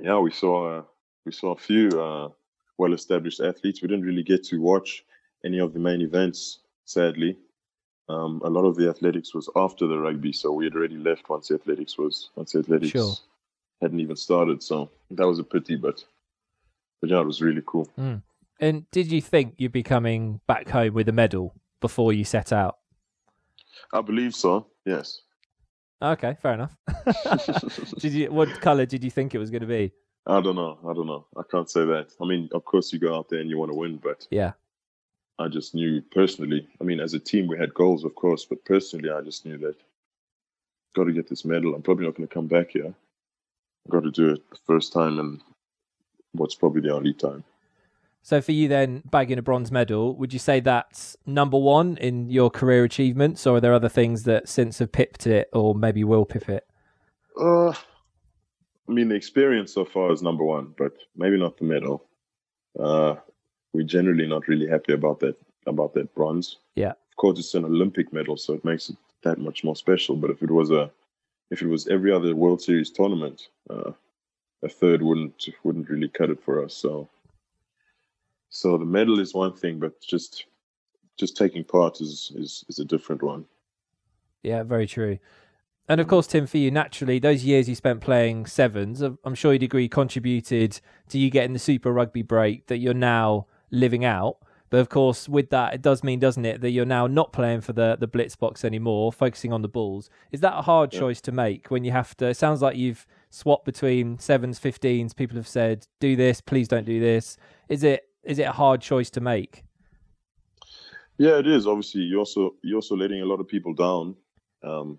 yeah, 0.00 0.18
we 0.18 0.30
saw 0.30 0.78
uh, 0.78 0.82
we 1.24 1.32
saw 1.32 1.52
a 1.52 1.58
few 1.58 1.88
uh, 1.88 2.28
well-established 2.78 3.40
athletes. 3.40 3.82
We 3.82 3.88
didn't 3.88 4.04
really 4.04 4.22
get 4.22 4.44
to 4.44 4.60
watch 4.60 5.04
any 5.44 5.58
of 5.58 5.72
the 5.72 5.78
main 5.78 6.00
events, 6.00 6.60
sadly. 6.84 7.38
Um, 8.08 8.40
a 8.44 8.48
lot 8.48 8.64
of 8.64 8.76
the 8.76 8.88
athletics 8.88 9.34
was 9.34 9.50
after 9.56 9.86
the 9.86 9.98
rugby, 9.98 10.32
so 10.32 10.52
we 10.52 10.64
had 10.64 10.74
already 10.74 10.96
left 10.96 11.28
once 11.28 11.48
the 11.48 11.54
athletics 11.54 11.98
was 11.98 12.30
once 12.36 12.52
the 12.52 12.60
athletics 12.60 12.92
sure. 12.92 13.14
hadn't 13.82 14.00
even 14.00 14.16
started. 14.16 14.62
So 14.62 14.90
that 15.10 15.26
was 15.26 15.40
a 15.40 15.44
pity, 15.44 15.76
but 15.76 16.04
but 17.00 17.10
yeah, 17.10 17.20
it 17.20 17.26
was 17.26 17.42
really 17.42 17.62
cool. 17.66 17.88
Mm. 17.98 18.22
And 18.60 18.90
did 18.90 19.10
you 19.10 19.20
think 19.20 19.54
you'd 19.58 19.72
be 19.72 19.82
coming 19.82 20.40
back 20.46 20.68
home 20.68 20.94
with 20.94 21.08
a 21.08 21.12
medal 21.12 21.54
before 21.80 22.12
you 22.12 22.24
set 22.24 22.52
out? 22.52 22.78
I 23.92 24.00
believe 24.00 24.34
so. 24.34 24.68
Yes. 24.84 25.20
Okay, 26.02 26.36
fair 26.42 26.54
enough. 26.54 26.76
did 27.98 28.12
you? 28.12 28.30
What 28.30 28.60
color 28.60 28.86
did 28.86 29.02
you 29.02 29.10
think 29.10 29.34
it 29.34 29.38
was 29.38 29.50
going 29.50 29.62
to 29.62 29.66
be? 29.66 29.92
I 30.26 30.40
don't 30.40 30.56
know. 30.56 30.78
I 30.86 30.92
don't 30.92 31.06
know. 31.06 31.26
I 31.36 31.42
can't 31.50 31.70
say 31.70 31.84
that. 31.86 32.08
I 32.20 32.26
mean, 32.26 32.48
of 32.52 32.64
course, 32.64 32.92
you 32.92 32.98
go 32.98 33.16
out 33.16 33.28
there 33.28 33.40
and 33.40 33.48
you 33.48 33.58
want 33.58 33.70
to 33.70 33.78
win, 33.78 33.96
but 33.96 34.26
yeah, 34.30 34.52
I 35.38 35.48
just 35.48 35.74
knew 35.74 36.02
personally. 36.12 36.68
I 36.80 36.84
mean, 36.84 37.00
as 37.00 37.14
a 37.14 37.18
team, 37.18 37.46
we 37.46 37.58
had 37.58 37.72
goals, 37.74 38.04
of 38.04 38.14
course, 38.14 38.44
but 38.44 38.64
personally, 38.64 39.10
I 39.10 39.20
just 39.22 39.46
knew 39.46 39.56
that 39.58 39.76
got 40.94 41.04
to 41.04 41.12
get 41.12 41.28
this 41.28 41.44
medal. 41.44 41.74
I'm 41.74 41.82
probably 41.82 42.06
not 42.06 42.16
going 42.16 42.26
to 42.28 42.34
come 42.34 42.46
back 42.46 42.70
here. 42.70 42.86
I've 42.86 43.92
got 43.92 44.02
to 44.02 44.10
do 44.10 44.30
it 44.30 44.50
the 44.50 44.58
first 44.66 44.92
time 44.92 45.18
and 45.18 45.40
what's 46.32 46.54
probably 46.54 46.80
the 46.80 46.94
only 46.94 47.12
time. 47.12 47.44
So 48.26 48.40
for 48.40 48.50
you 48.50 48.66
then, 48.66 49.04
bagging 49.08 49.38
a 49.38 49.42
bronze 49.42 49.70
medal, 49.70 50.16
would 50.16 50.32
you 50.32 50.40
say 50.40 50.58
that's 50.58 51.16
number 51.26 51.56
one 51.56 51.96
in 51.98 52.28
your 52.28 52.50
career 52.50 52.82
achievements, 52.82 53.46
or 53.46 53.58
are 53.58 53.60
there 53.60 53.72
other 53.72 53.88
things 53.88 54.24
that 54.24 54.48
since 54.48 54.80
have 54.80 54.90
pipped 54.90 55.28
it, 55.28 55.48
or 55.52 55.76
maybe 55.76 56.02
will 56.02 56.24
pip 56.24 56.48
it? 56.48 56.66
Uh, 57.40 57.68
I 57.68 57.74
mean, 58.88 59.10
the 59.10 59.14
experience 59.14 59.72
so 59.72 59.84
far 59.84 60.10
is 60.10 60.24
number 60.24 60.42
one, 60.42 60.74
but 60.76 60.92
maybe 61.14 61.38
not 61.38 61.56
the 61.56 61.66
medal. 61.66 62.04
Uh, 62.76 63.14
we're 63.72 63.86
generally 63.86 64.26
not 64.26 64.48
really 64.48 64.66
happy 64.66 64.92
about 64.92 65.20
that 65.20 65.36
about 65.68 65.94
that 65.94 66.12
bronze. 66.12 66.56
Yeah. 66.74 66.94
Of 67.12 67.16
course, 67.18 67.38
it's 67.38 67.54
an 67.54 67.64
Olympic 67.64 68.12
medal, 68.12 68.36
so 68.36 68.54
it 68.54 68.64
makes 68.64 68.90
it 68.90 68.96
that 69.22 69.38
much 69.38 69.62
more 69.62 69.76
special. 69.76 70.16
But 70.16 70.32
if 70.32 70.42
it 70.42 70.50
was 70.50 70.72
a, 70.72 70.90
if 71.52 71.62
it 71.62 71.68
was 71.68 71.86
every 71.86 72.10
other 72.10 72.34
World 72.34 72.60
Series 72.60 72.90
tournament, 72.90 73.50
uh, 73.70 73.92
a 74.64 74.68
third 74.68 75.00
wouldn't 75.00 75.48
wouldn't 75.62 75.88
really 75.88 76.08
cut 76.08 76.30
it 76.30 76.42
for 76.42 76.64
us. 76.64 76.74
So 76.74 77.08
so 78.56 78.78
the 78.78 78.86
medal 78.86 79.20
is 79.20 79.34
one 79.34 79.52
thing, 79.52 79.78
but 79.78 80.00
just 80.00 80.46
just 81.18 81.36
taking 81.36 81.62
part 81.62 82.00
is 82.00 82.32
is 82.34 82.64
is 82.68 82.78
a 82.78 82.86
different 82.86 83.22
one. 83.22 83.44
Yeah, 84.42 84.62
very 84.62 84.86
true. 84.86 85.18
And 85.88 86.00
of 86.00 86.08
course, 86.08 86.26
Tim, 86.26 86.46
for 86.46 86.56
you, 86.56 86.70
naturally, 86.70 87.18
those 87.18 87.44
years 87.44 87.68
you 87.68 87.74
spent 87.74 88.00
playing 88.00 88.46
sevens, 88.46 89.02
I'm 89.02 89.34
sure 89.34 89.52
you'd 89.52 89.62
agree, 89.62 89.88
contributed 89.88 90.80
to 91.10 91.18
you 91.18 91.30
getting 91.30 91.52
the 91.52 91.58
Super 91.58 91.92
Rugby 91.92 92.22
break 92.22 92.66
that 92.66 92.78
you're 92.78 92.94
now 92.94 93.46
living 93.70 94.04
out. 94.04 94.38
But 94.70 94.80
of 94.80 94.88
course, 94.88 95.28
with 95.28 95.50
that, 95.50 95.74
it 95.74 95.82
does 95.82 96.02
mean, 96.02 96.18
doesn't 96.18 96.44
it, 96.44 96.60
that 96.62 96.70
you're 96.70 96.84
now 96.84 97.06
not 97.06 97.32
playing 97.32 97.60
for 97.60 97.74
the 97.74 97.96
the 98.00 98.08
Blitzboks 98.08 98.64
anymore, 98.64 99.12
focusing 99.12 99.52
on 99.52 99.60
the 99.60 99.68
Bulls. 99.68 100.08
Is 100.32 100.40
that 100.40 100.58
a 100.58 100.62
hard 100.62 100.94
yeah. 100.94 101.00
choice 101.00 101.20
to 101.22 101.30
make 101.30 101.70
when 101.70 101.84
you 101.84 101.92
have 101.92 102.16
to? 102.16 102.28
It 102.28 102.38
sounds 102.38 102.62
like 102.62 102.76
you've 102.76 103.06
swapped 103.28 103.66
between 103.66 104.18
sevens, 104.18 104.58
15s. 104.58 105.14
People 105.14 105.36
have 105.36 105.46
said, 105.46 105.86
"Do 106.00 106.16
this, 106.16 106.40
please 106.40 106.68
don't 106.68 106.86
do 106.86 106.98
this." 106.98 107.36
Is 107.68 107.84
it 107.84 108.05
is 108.26 108.38
it 108.38 108.44
a 108.44 108.52
hard 108.52 108.80
choice 108.80 109.10
to 109.10 109.20
make? 109.20 109.62
Yeah, 111.18 111.38
it 111.38 111.46
is. 111.46 111.66
Obviously, 111.66 112.02
you're 112.02 112.18
also 112.18 112.54
you're 112.62 112.76
also 112.76 112.96
letting 112.96 113.22
a 113.22 113.24
lot 113.24 113.40
of 113.40 113.48
people 113.48 113.72
down. 113.72 114.16
Um, 114.62 114.98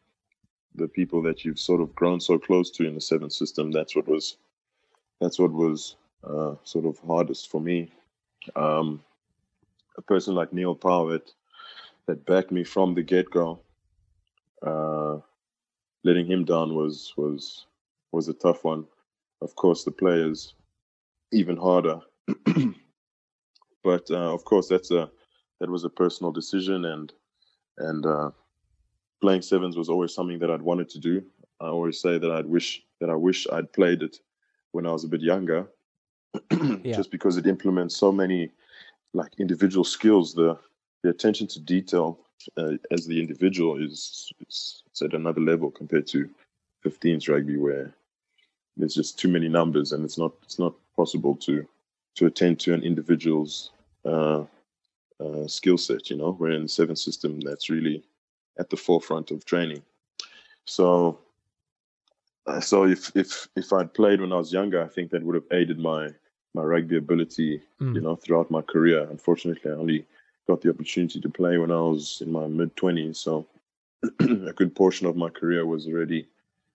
the 0.76 0.88
people 0.88 1.22
that 1.24 1.44
you've 1.44 1.60
sort 1.60 1.82
of 1.82 1.94
grown 1.96 2.20
so 2.20 2.38
close 2.38 2.70
to 2.72 2.88
in 2.88 2.96
the 2.96 3.02
seven 3.02 3.30
system. 3.30 3.72
That's 3.72 3.96
what 3.96 4.08
was 4.08 4.38
that's 5.20 5.40
what 5.40 5.52
was 5.52 5.96
uh, 6.24 6.56
sort 6.64 6.86
of 6.86 7.00
hardest 7.06 7.50
for 7.50 7.60
me. 7.62 7.92
Um, 8.56 9.04
a 9.98 10.02
person 10.02 10.36
like 10.36 10.54
Neil 10.54 10.76
Powell 10.76 11.08
that, 11.08 11.32
that 12.06 12.26
backed 12.26 12.52
me 12.52 12.64
from 12.64 12.94
the 12.94 13.04
get 13.04 13.30
go. 13.30 13.60
Uh, 14.62 15.18
letting 16.04 16.26
him 16.26 16.46
down 16.46 16.76
was 16.76 17.14
was 17.18 17.66
was 18.12 18.28
a 18.28 18.34
tough 18.34 18.64
one. 18.64 18.86
Of 19.42 19.56
course, 19.56 19.84
the 19.84 19.92
players 19.92 20.54
even 21.32 21.58
harder. 21.58 22.00
but 23.88 24.12
uh, 24.12 24.34
of 24.34 24.44
course, 24.44 24.68
that's 24.68 24.92
a 24.92 25.10
that 25.62 25.70
was 25.70 25.86
a 25.86 25.90
personal 25.90 26.34
decision, 26.34 26.84
and 26.84 27.14
and 27.78 28.06
uh, 28.06 28.32
playing 29.22 29.42
sevens 29.42 29.78
was 29.78 29.88
always 29.88 30.14
something 30.14 30.40
that 30.40 30.52
I'd 30.52 30.62
wanted 30.62 30.90
to 30.90 31.00
do. 31.00 31.24
I 31.62 31.68
always 31.68 32.02
say 32.02 32.18
that 32.18 32.30
I'd 32.30 32.48
wish 32.48 32.84
that 33.00 33.10
I 33.10 33.16
wish 33.16 33.48
I'd 33.50 33.72
played 33.72 34.04
it 34.04 34.18
when 34.74 34.86
I 34.86 34.92
was 34.92 35.06
a 35.06 35.08
bit 35.08 35.22
younger, 35.22 35.70
yeah. 36.84 36.98
just 36.98 37.12
because 37.12 37.38
it 37.38 37.48
implements 37.48 37.96
so 37.96 38.12
many 38.12 38.52
like 39.14 39.32
individual 39.40 39.86
skills. 39.86 40.34
The 40.34 40.60
the 41.04 41.10
attention 41.10 41.48
to 41.48 41.62
detail 41.62 42.20
uh, 42.58 42.74
as 42.92 43.08
the 43.08 43.22
individual 43.22 43.82
is, 43.82 44.34
is 44.50 44.84
it's 44.88 45.02
at 45.02 45.14
another 45.14 45.42
level 45.42 45.72
compared 45.72 46.08
to 46.08 46.30
15s 46.86 47.30
rugby 47.30 47.56
where 47.56 47.94
there's 48.76 48.96
just 48.96 49.18
too 49.18 49.30
many 49.30 49.48
numbers 49.48 49.94
and 49.94 50.04
it's 50.04 50.18
not 50.18 50.34
it's 50.44 50.60
not 50.60 50.74
possible 50.98 51.36
to 51.36 51.66
to 52.18 52.26
attend 52.26 52.60
to 52.60 52.74
an 52.74 52.84
individual's 52.84 53.72
uh, 54.08 54.46
uh, 55.20 55.48
skill 55.48 55.78
set. 55.78 56.10
You 56.10 56.18
know, 56.18 56.36
we're 56.40 56.52
in 56.52 56.64
the 56.64 56.70
seven 56.70 56.96
system 56.96 57.40
that's 57.42 57.70
really 57.70 58.04
at 58.60 58.70
the 58.70 58.78
forefront 58.78 59.32
of 59.32 59.46
training. 59.46 59.82
So, 60.66 61.20
uh, 62.46 62.60
so 62.60 62.86
if 62.86 63.16
if 63.16 63.48
if 63.56 63.74
I'd 63.74 63.94
played 63.94 64.22
when 64.22 64.34
I 64.34 64.38
was 64.38 64.54
younger, 64.54 64.84
I 64.84 64.88
think 64.88 65.12
that 65.12 65.24
would 65.24 65.36
have 65.36 65.52
aided 65.52 65.80
my 65.80 66.10
my 66.54 66.64
rugby 66.64 66.98
ability. 66.98 67.62
Mm. 67.82 67.96
You 67.96 68.02
know, 68.02 68.16
throughout 68.16 68.52
my 68.52 68.62
career. 68.62 69.08
Unfortunately, 69.10 69.72
I 69.72 69.76
only 69.76 70.06
got 70.48 70.62
the 70.62 70.70
opportunity 70.70 71.20
to 71.20 71.30
play 71.30 71.58
when 71.58 71.72
I 71.72 71.82
was 71.82 72.22
in 72.22 72.32
my 72.32 72.48
mid 72.48 72.76
twenties. 72.76 73.20
So, 73.20 73.46
a 74.20 74.54
good 74.54 74.76
portion 74.76 75.08
of 75.08 75.16
my 75.16 75.30
career 75.30 75.66
was 75.66 75.88
already 75.88 76.28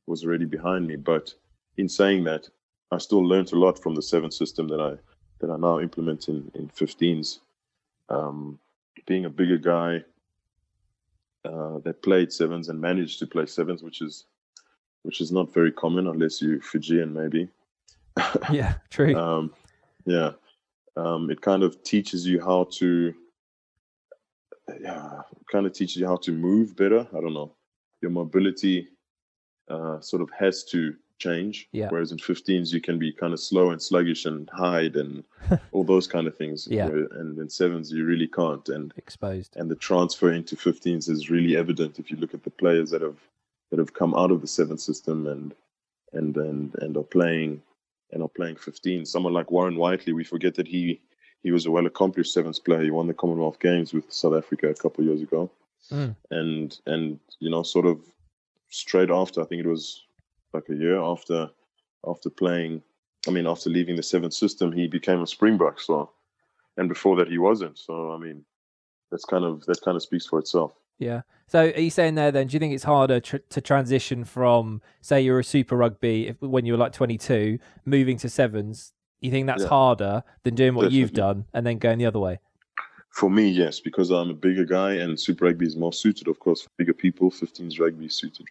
was 0.06 0.24
already 0.24 0.46
behind 0.46 0.86
me. 0.86 0.96
But 0.96 1.34
in 1.76 1.88
saying 1.88 2.24
that, 2.24 2.48
I 2.90 2.98
still 2.98 3.24
learned 3.24 3.52
a 3.52 3.58
lot 3.58 3.82
from 3.82 3.94
the 3.94 4.02
seven 4.02 4.30
system 4.30 4.68
that 4.68 4.80
I 4.80 4.98
that 5.42 5.50
I 5.50 5.56
now 5.56 5.80
implement 5.80 6.28
in 6.28 6.50
in 6.54 6.68
15s. 6.68 7.40
Um, 8.08 8.58
being 9.06 9.24
a 9.24 9.30
bigger 9.30 9.58
guy, 9.58 10.04
uh, 11.44 11.78
that 11.80 12.02
played 12.02 12.32
sevens 12.32 12.68
and 12.68 12.80
managed 12.80 13.18
to 13.18 13.26
play 13.26 13.46
sevens, 13.46 13.82
which 13.82 14.00
is 14.00 14.26
which 15.02 15.20
is 15.20 15.32
not 15.32 15.52
very 15.52 15.72
common 15.72 16.06
unless 16.06 16.40
you 16.40 16.60
Fijian 16.60 17.12
maybe. 17.12 17.48
yeah, 18.50 18.74
true. 18.90 19.16
um, 19.16 19.52
yeah, 20.06 20.32
um, 20.96 21.30
it 21.30 21.40
kind 21.40 21.62
of 21.62 21.82
teaches 21.82 22.26
you 22.26 22.40
how 22.40 22.64
to. 22.78 23.12
Yeah, 24.80 25.22
kind 25.50 25.66
of 25.66 25.72
teaches 25.72 25.96
you 25.96 26.06
how 26.06 26.16
to 26.16 26.30
move 26.30 26.76
better. 26.76 27.00
I 27.00 27.20
don't 27.20 27.34
know. 27.34 27.52
Your 28.00 28.12
mobility 28.12 28.88
uh, 29.68 30.00
sort 30.00 30.22
of 30.22 30.30
has 30.38 30.64
to 30.66 30.94
change. 31.22 31.68
Yeah. 31.72 31.88
Whereas 31.88 32.12
in 32.12 32.18
15s, 32.18 32.72
you 32.72 32.80
can 32.80 32.98
be 32.98 33.12
kind 33.12 33.32
of 33.32 33.40
slow 33.40 33.70
and 33.70 33.80
sluggish 33.80 34.24
and 34.24 34.50
hide 34.50 34.96
and 34.96 35.24
all 35.72 35.84
those 35.84 36.06
kind 36.06 36.26
of 36.26 36.36
things. 36.36 36.66
Yeah. 36.70 36.88
And 36.88 37.38
in 37.38 37.48
sevens, 37.48 37.92
you 37.92 38.04
really 38.04 38.28
can't. 38.28 38.68
And 38.68 38.92
exposed. 38.96 39.56
And 39.56 39.70
the 39.70 39.76
transfer 39.76 40.32
into 40.32 40.56
15s 40.56 41.08
is 41.08 41.30
really 41.30 41.56
evident 41.56 41.98
if 41.98 42.10
you 42.10 42.16
look 42.16 42.34
at 42.34 42.44
the 42.44 42.50
players 42.50 42.90
that 42.90 43.02
have 43.02 43.20
that 43.70 43.78
have 43.78 43.94
come 43.94 44.14
out 44.14 44.30
of 44.30 44.42
the 44.42 44.46
seven 44.46 44.76
system 44.76 45.26
and 45.26 45.54
and 46.12 46.36
and 46.36 46.74
and 46.82 46.96
are 46.96 47.10
playing 47.16 47.62
and 48.12 48.22
are 48.22 48.28
playing 48.28 48.56
15. 48.56 49.06
Someone 49.06 49.32
like 49.32 49.50
Warren 49.50 49.76
Whiteley, 49.76 50.12
we 50.12 50.24
forget 50.24 50.54
that 50.56 50.68
he 50.68 51.00
he 51.42 51.52
was 51.52 51.66
a 51.66 51.70
well 51.70 51.86
accomplished 51.86 52.34
sevens 52.34 52.58
player. 52.58 52.82
He 52.82 52.90
won 52.90 53.06
the 53.06 53.14
Commonwealth 53.14 53.60
Games 53.60 53.94
with 53.94 54.12
South 54.12 54.34
Africa 54.34 54.68
a 54.68 54.74
couple 54.74 55.02
of 55.02 55.08
years 55.08 55.22
ago. 55.22 55.50
Mm. 55.90 56.16
And 56.30 56.80
and 56.86 57.18
you 57.38 57.50
know, 57.50 57.62
sort 57.62 57.86
of 57.86 58.00
straight 58.68 59.10
after, 59.10 59.40
I 59.40 59.44
think 59.44 59.64
it 59.64 59.68
was 59.68 60.02
like 60.52 60.68
a 60.68 60.74
year 60.74 61.00
after 61.00 61.50
after 62.06 62.30
playing. 62.30 62.82
I 63.28 63.30
mean, 63.30 63.46
after 63.46 63.70
leaving 63.70 63.96
the 63.96 64.02
seventh 64.02 64.34
system, 64.34 64.72
he 64.72 64.88
became 64.88 65.22
a 65.22 65.26
Springbok. 65.26 65.80
So, 65.80 66.10
and 66.76 66.88
before 66.88 67.16
that, 67.16 67.28
he 67.28 67.38
wasn't. 67.38 67.78
So, 67.78 68.12
I 68.12 68.18
mean, 68.18 68.44
that's 69.10 69.24
kind 69.24 69.44
of 69.44 69.64
that 69.66 69.80
kind 69.82 69.96
of 69.96 70.02
speaks 70.02 70.26
for 70.26 70.38
itself. 70.38 70.72
Yeah. 70.98 71.22
So, 71.46 71.64
are 71.64 71.80
you 71.80 71.90
saying 71.90 72.14
there 72.14 72.32
then? 72.32 72.46
Do 72.46 72.54
you 72.54 72.60
think 72.60 72.74
it's 72.74 72.84
harder 72.84 73.20
tr- 73.20 73.36
to 73.50 73.60
transition 73.60 74.24
from, 74.24 74.80
say, 75.00 75.20
you're 75.20 75.38
a 75.38 75.44
Super 75.44 75.76
Rugby 75.76 76.28
if, 76.28 76.40
when 76.40 76.64
you 76.64 76.72
were 76.72 76.78
like 76.78 76.92
22, 76.92 77.58
moving 77.84 78.16
to 78.18 78.28
sevens? 78.28 78.92
You 79.20 79.30
think 79.30 79.46
that's 79.46 79.62
yeah. 79.62 79.68
harder 79.68 80.24
than 80.42 80.54
doing 80.54 80.74
what 80.74 80.82
Definitely. 80.82 80.98
you've 80.98 81.12
done 81.12 81.44
and 81.52 81.66
then 81.66 81.78
going 81.78 81.98
the 81.98 82.06
other 82.06 82.18
way? 82.18 82.40
For 83.10 83.28
me, 83.28 83.48
yes, 83.48 83.78
because 83.78 84.10
I'm 84.10 84.30
a 84.30 84.34
bigger 84.34 84.64
guy 84.64 84.94
and 84.94 85.20
Super 85.20 85.44
Rugby 85.44 85.66
is 85.66 85.76
more 85.76 85.92
suited, 85.92 86.28
of 86.28 86.40
course, 86.40 86.62
for 86.62 86.70
bigger 86.78 86.94
people. 86.94 87.30
15s 87.30 87.78
rugby 87.78 88.06
is 88.06 88.14
suited 88.14 88.46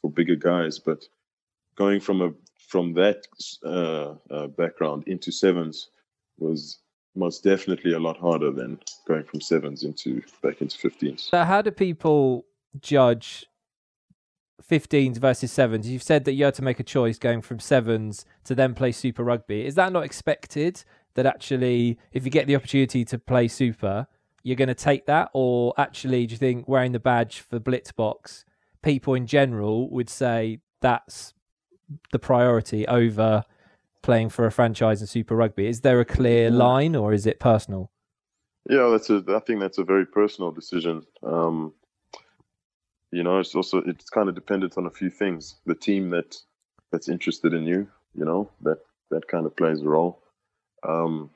for 0.00 0.10
bigger 0.10 0.36
guys, 0.36 0.78
but 0.78 1.04
going 1.76 2.00
from 2.00 2.22
a 2.22 2.32
from 2.68 2.92
that 2.94 3.26
uh, 3.64 4.14
uh, 4.30 4.46
background 4.48 5.04
into 5.06 5.30
sevens 5.30 5.90
was 6.38 6.78
most 7.14 7.44
definitely 7.44 7.92
a 7.92 7.98
lot 7.98 8.16
harder 8.18 8.50
than 8.50 8.78
going 9.06 9.24
from 9.24 9.40
sevens 9.40 9.84
into 9.84 10.22
back 10.42 10.60
into 10.60 10.76
15s. 10.76 11.30
So 11.30 11.44
how 11.44 11.62
do 11.62 11.70
people 11.70 12.44
judge 12.80 13.46
15s 14.68 15.18
versus 15.18 15.52
sevens? 15.52 15.88
You've 15.88 16.02
said 16.02 16.24
that 16.24 16.32
you 16.32 16.44
had 16.44 16.54
to 16.54 16.62
make 16.62 16.80
a 16.80 16.84
choice 16.84 17.18
going 17.18 17.42
from 17.42 17.60
sevens 17.60 18.24
to 18.44 18.54
then 18.54 18.74
play 18.74 18.90
Super 18.90 19.22
Rugby. 19.22 19.64
Is 19.64 19.76
that 19.76 19.92
not 19.92 20.04
expected? 20.04 20.84
That 21.14 21.26
actually, 21.26 22.00
if 22.12 22.24
you 22.24 22.30
get 22.32 22.48
the 22.48 22.56
opportunity 22.56 23.04
to 23.04 23.18
play 23.20 23.46
Super, 23.46 24.08
you're 24.42 24.56
going 24.56 24.66
to 24.66 24.74
take 24.74 25.06
that, 25.06 25.30
or 25.32 25.72
actually, 25.78 26.26
do 26.26 26.32
you 26.32 26.38
think 26.38 26.66
wearing 26.66 26.90
the 26.90 26.98
badge 26.98 27.38
for 27.38 27.60
Blitzboks, 27.60 28.44
people 28.82 29.14
in 29.14 29.28
general 29.28 29.88
would 29.90 30.10
say 30.10 30.58
that's 30.80 31.33
the 32.12 32.18
priority 32.18 32.86
over 32.86 33.44
playing 34.02 34.28
for 34.28 34.46
a 34.46 34.52
franchise 34.52 35.00
in 35.00 35.06
Super 35.06 35.34
Rugby? 35.34 35.66
Is 35.66 35.80
there 35.80 36.00
a 36.00 36.04
clear 36.04 36.50
line, 36.50 36.94
or 36.94 37.12
is 37.12 37.26
it 37.26 37.40
personal? 37.40 37.90
Yeah, 38.68 38.88
that's 38.90 39.10
a. 39.10 39.22
I 39.28 39.40
think 39.40 39.60
that's 39.60 39.78
a 39.78 39.84
very 39.84 40.06
personal 40.06 40.50
decision. 40.50 41.04
Um, 41.22 41.72
you 43.10 43.22
know, 43.22 43.38
it's 43.38 43.54
also 43.54 43.78
it's 43.78 44.10
kind 44.10 44.28
of 44.28 44.34
dependent 44.34 44.76
on 44.76 44.86
a 44.86 44.90
few 44.90 45.10
things. 45.10 45.56
The 45.66 45.74
team 45.74 46.10
that 46.10 46.36
that's 46.90 47.08
interested 47.08 47.52
in 47.52 47.64
you, 47.64 47.88
you 48.14 48.24
know, 48.24 48.50
that 48.62 48.78
that 49.10 49.28
kind 49.28 49.46
of 49.46 49.56
plays 49.56 49.82
a 49.82 49.88
role. 49.88 50.20
Um, 50.82 51.30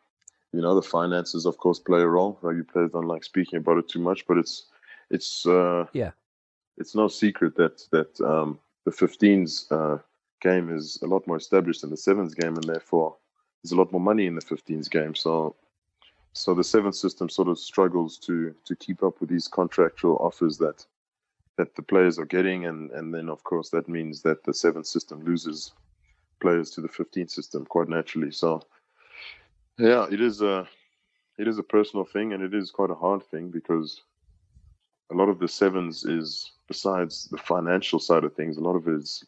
you 0.52 0.62
know, 0.62 0.74
the 0.74 0.82
finances, 0.82 1.44
of 1.44 1.58
course, 1.58 1.78
play 1.78 2.00
a 2.00 2.06
role. 2.06 2.38
Rugby 2.40 2.62
players 2.62 2.92
don't 2.92 3.06
like 3.06 3.24
speaking 3.24 3.58
about 3.58 3.78
it 3.78 3.88
too 3.88 4.00
much, 4.00 4.26
but 4.26 4.38
it's 4.38 4.66
it's 5.10 5.46
uh, 5.46 5.86
yeah, 5.92 6.12
it's 6.78 6.94
no 6.94 7.08
secret 7.08 7.56
that 7.56 7.82
that 7.92 8.20
um, 8.20 8.58
the 8.84 8.90
15s 8.90 9.70
uh, 9.70 9.98
game 10.40 10.74
is 10.74 10.98
a 11.02 11.06
lot 11.06 11.26
more 11.26 11.36
established 11.36 11.82
than 11.82 11.90
the 11.90 11.96
sevens 11.96 12.34
game, 12.34 12.54
and 12.54 12.64
therefore 12.64 13.16
there's 13.62 13.72
a 13.72 13.76
lot 13.76 13.92
more 13.92 14.00
money 14.00 14.26
in 14.26 14.34
the 14.34 14.40
15s 14.40 14.90
game. 14.90 15.14
So, 15.14 15.56
so 16.32 16.54
the 16.54 16.64
seven 16.64 16.92
system 16.92 17.28
sort 17.28 17.48
of 17.48 17.58
struggles 17.58 18.18
to 18.18 18.54
to 18.64 18.76
keep 18.76 19.02
up 19.02 19.20
with 19.20 19.30
these 19.30 19.48
contractual 19.48 20.16
offers 20.20 20.58
that 20.58 20.84
that 21.56 21.74
the 21.74 21.82
players 21.82 22.18
are 22.18 22.24
getting, 22.24 22.66
and 22.66 22.90
and 22.92 23.12
then 23.12 23.28
of 23.28 23.42
course 23.44 23.70
that 23.70 23.88
means 23.88 24.22
that 24.22 24.44
the 24.44 24.54
seven 24.54 24.84
system 24.84 25.24
loses 25.24 25.72
players 26.40 26.70
to 26.70 26.80
the 26.80 26.88
15 26.88 27.26
system 27.26 27.66
quite 27.66 27.88
naturally. 27.88 28.30
So, 28.30 28.62
yeah, 29.76 30.06
it 30.10 30.20
is 30.20 30.40
a 30.42 30.68
it 31.38 31.48
is 31.48 31.58
a 31.58 31.62
personal 31.62 32.04
thing, 32.04 32.32
and 32.32 32.42
it 32.42 32.54
is 32.54 32.70
quite 32.70 32.90
a 32.90 32.94
hard 32.94 33.22
thing 33.24 33.50
because 33.50 34.02
a 35.10 35.14
lot 35.14 35.28
of 35.28 35.38
the 35.38 35.48
sevens 35.48 36.04
is 36.04 36.52
besides 36.66 37.28
the 37.30 37.38
financial 37.38 37.98
side 37.98 38.24
of 38.24 38.34
things, 38.34 38.56
a 38.56 38.60
lot 38.60 38.76
of 38.76 38.86
it 38.86 38.94
is 38.94 39.24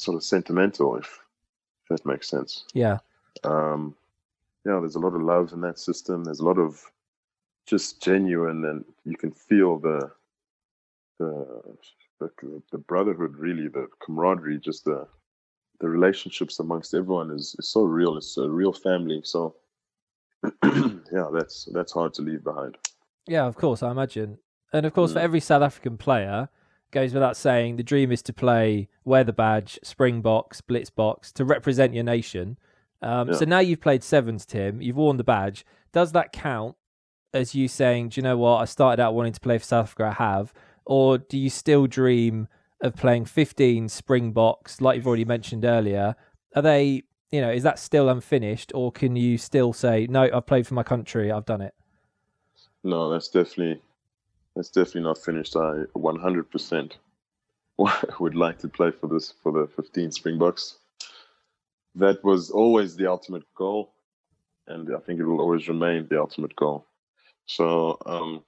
sort 0.00 0.16
of 0.16 0.24
sentimental, 0.24 0.96
if, 0.96 1.20
if 1.82 1.88
that 1.88 2.06
makes 2.06 2.28
sense. 2.28 2.64
Yeah. 2.72 2.98
Um, 3.44 3.94
yeah, 4.64 4.78
there's 4.80 4.96
a 4.96 5.00
lot 5.00 5.14
of 5.14 5.22
love 5.22 5.52
in 5.52 5.60
that 5.62 5.78
system. 5.78 6.24
There's 6.24 6.40
a 6.40 6.44
lot 6.44 6.58
of 6.58 6.82
just 7.66 8.02
genuine, 8.02 8.64
and 8.64 8.84
you 9.04 9.16
can 9.16 9.30
feel 9.30 9.78
the 9.78 10.10
the 11.18 11.62
the, 12.18 12.30
the 12.70 12.78
brotherhood, 12.78 13.36
really, 13.36 13.68
the 13.68 13.88
camaraderie, 14.04 14.58
just 14.58 14.84
the 14.84 15.06
the 15.80 15.88
relationships 15.88 16.58
amongst 16.58 16.92
everyone 16.94 17.30
is, 17.30 17.56
is 17.58 17.68
so 17.68 17.82
real. 17.82 18.16
It's 18.16 18.36
a 18.36 18.48
real 18.48 18.72
family. 18.72 19.22
So 19.24 19.56
yeah, 20.64 21.28
that's 21.32 21.68
that's 21.72 21.92
hard 21.92 22.12
to 22.14 22.22
leave 22.22 22.44
behind. 22.44 22.76
Yeah, 23.26 23.46
of 23.46 23.56
course, 23.56 23.82
I 23.82 23.90
imagine. 23.90 24.38
And 24.72 24.86
of 24.86 24.92
course, 24.92 25.10
mm. 25.10 25.14
for 25.14 25.20
every 25.20 25.40
South 25.40 25.62
African 25.62 25.96
player, 25.96 26.48
goes 26.90 27.14
without 27.14 27.36
saying, 27.36 27.76
the 27.76 27.82
dream 27.82 28.12
is 28.12 28.22
to 28.22 28.32
play, 28.32 28.88
wear 29.04 29.24
the 29.24 29.32
badge, 29.32 29.78
Springboks, 29.82 30.60
Blitzboks, 30.60 31.32
to 31.34 31.44
represent 31.44 31.94
your 31.94 32.04
nation. 32.04 32.58
Um, 33.02 33.28
yeah. 33.28 33.34
So 33.34 33.44
now 33.44 33.60
you've 33.60 33.80
played 33.80 34.02
sevens, 34.02 34.44
Tim. 34.44 34.80
You've 34.82 34.96
worn 34.96 35.16
the 35.16 35.24
badge. 35.24 35.64
Does 35.92 36.12
that 36.12 36.32
count 36.32 36.76
as 37.32 37.54
you 37.54 37.68
saying, 37.68 38.10
do 38.10 38.20
you 38.20 38.22
know 38.22 38.36
what? 38.36 38.58
I 38.58 38.64
started 38.64 39.00
out 39.00 39.14
wanting 39.14 39.32
to 39.32 39.40
play 39.40 39.58
for 39.58 39.64
South 39.64 39.84
Africa, 39.84 40.14
I 40.18 40.24
have. 40.24 40.52
Or 40.84 41.18
do 41.18 41.38
you 41.38 41.50
still 41.50 41.86
dream 41.86 42.48
of 42.82 42.96
playing 42.96 43.26
15 43.26 43.88
Springboks, 43.88 44.80
like 44.80 44.96
you've 44.96 45.06
already 45.06 45.24
mentioned 45.24 45.64
earlier? 45.64 46.16
Are 46.56 46.62
they, 46.62 47.04
you 47.30 47.40
know, 47.40 47.50
is 47.50 47.62
that 47.62 47.78
still 47.78 48.08
unfinished? 48.08 48.72
Or 48.74 48.90
can 48.90 49.16
you 49.16 49.38
still 49.38 49.72
say, 49.72 50.06
no, 50.10 50.28
I've 50.32 50.46
played 50.46 50.66
for 50.66 50.74
my 50.74 50.82
country, 50.82 51.30
I've 51.30 51.46
done 51.46 51.60
it? 51.60 51.74
No, 52.82 53.10
that's 53.10 53.28
definitely 53.28 53.80
that's 54.54 54.70
definitely 54.70 55.02
not 55.02 55.18
finished. 55.18 55.56
I 55.56 55.84
100% 55.96 56.92
would 58.20 58.34
like 58.34 58.58
to 58.58 58.68
play 58.68 58.90
for 58.90 59.06
this 59.06 59.32
for 59.42 59.52
the 59.52 59.68
15 59.74 60.12
Springboks. 60.12 60.78
That 61.94 62.22
was 62.22 62.50
always 62.50 62.96
the 62.96 63.06
ultimate 63.06 63.44
goal, 63.54 63.92
and 64.66 64.94
I 64.94 65.00
think 65.00 65.18
it 65.18 65.24
will 65.24 65.40
always 65.40 65.68
remain 65.68 66.06
the 66.08 66.20
ultimate 66.20 66.54
goal. 66.54 66.86
So, 67.46 67.98
um, 68.06 68.44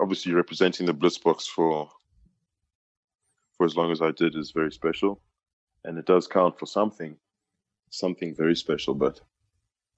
obviously, 0.00 0.32
representing 0.32 0.86
the 0.86 0.94
Blitzboks 0.94 1.46
for 1.46 1.90
for 3.56 3.66
as 3.66 3.76
long 3.76 3.90
as 3.90 4.00
I 4.00 4.12
did 4.12 4.36
is 4.36 4.52
very 4.52 4.72
special, 4.72 5.20
and 5.84 5.98
it 5.98 6.06
does 6.06 6.26
count 6.28 6.58
for 6.58 6.66
something, 6.66 7.16
something 7.90 8.34
very 8.34 8.54
special. 8.54 8.94
But 8.94 9.20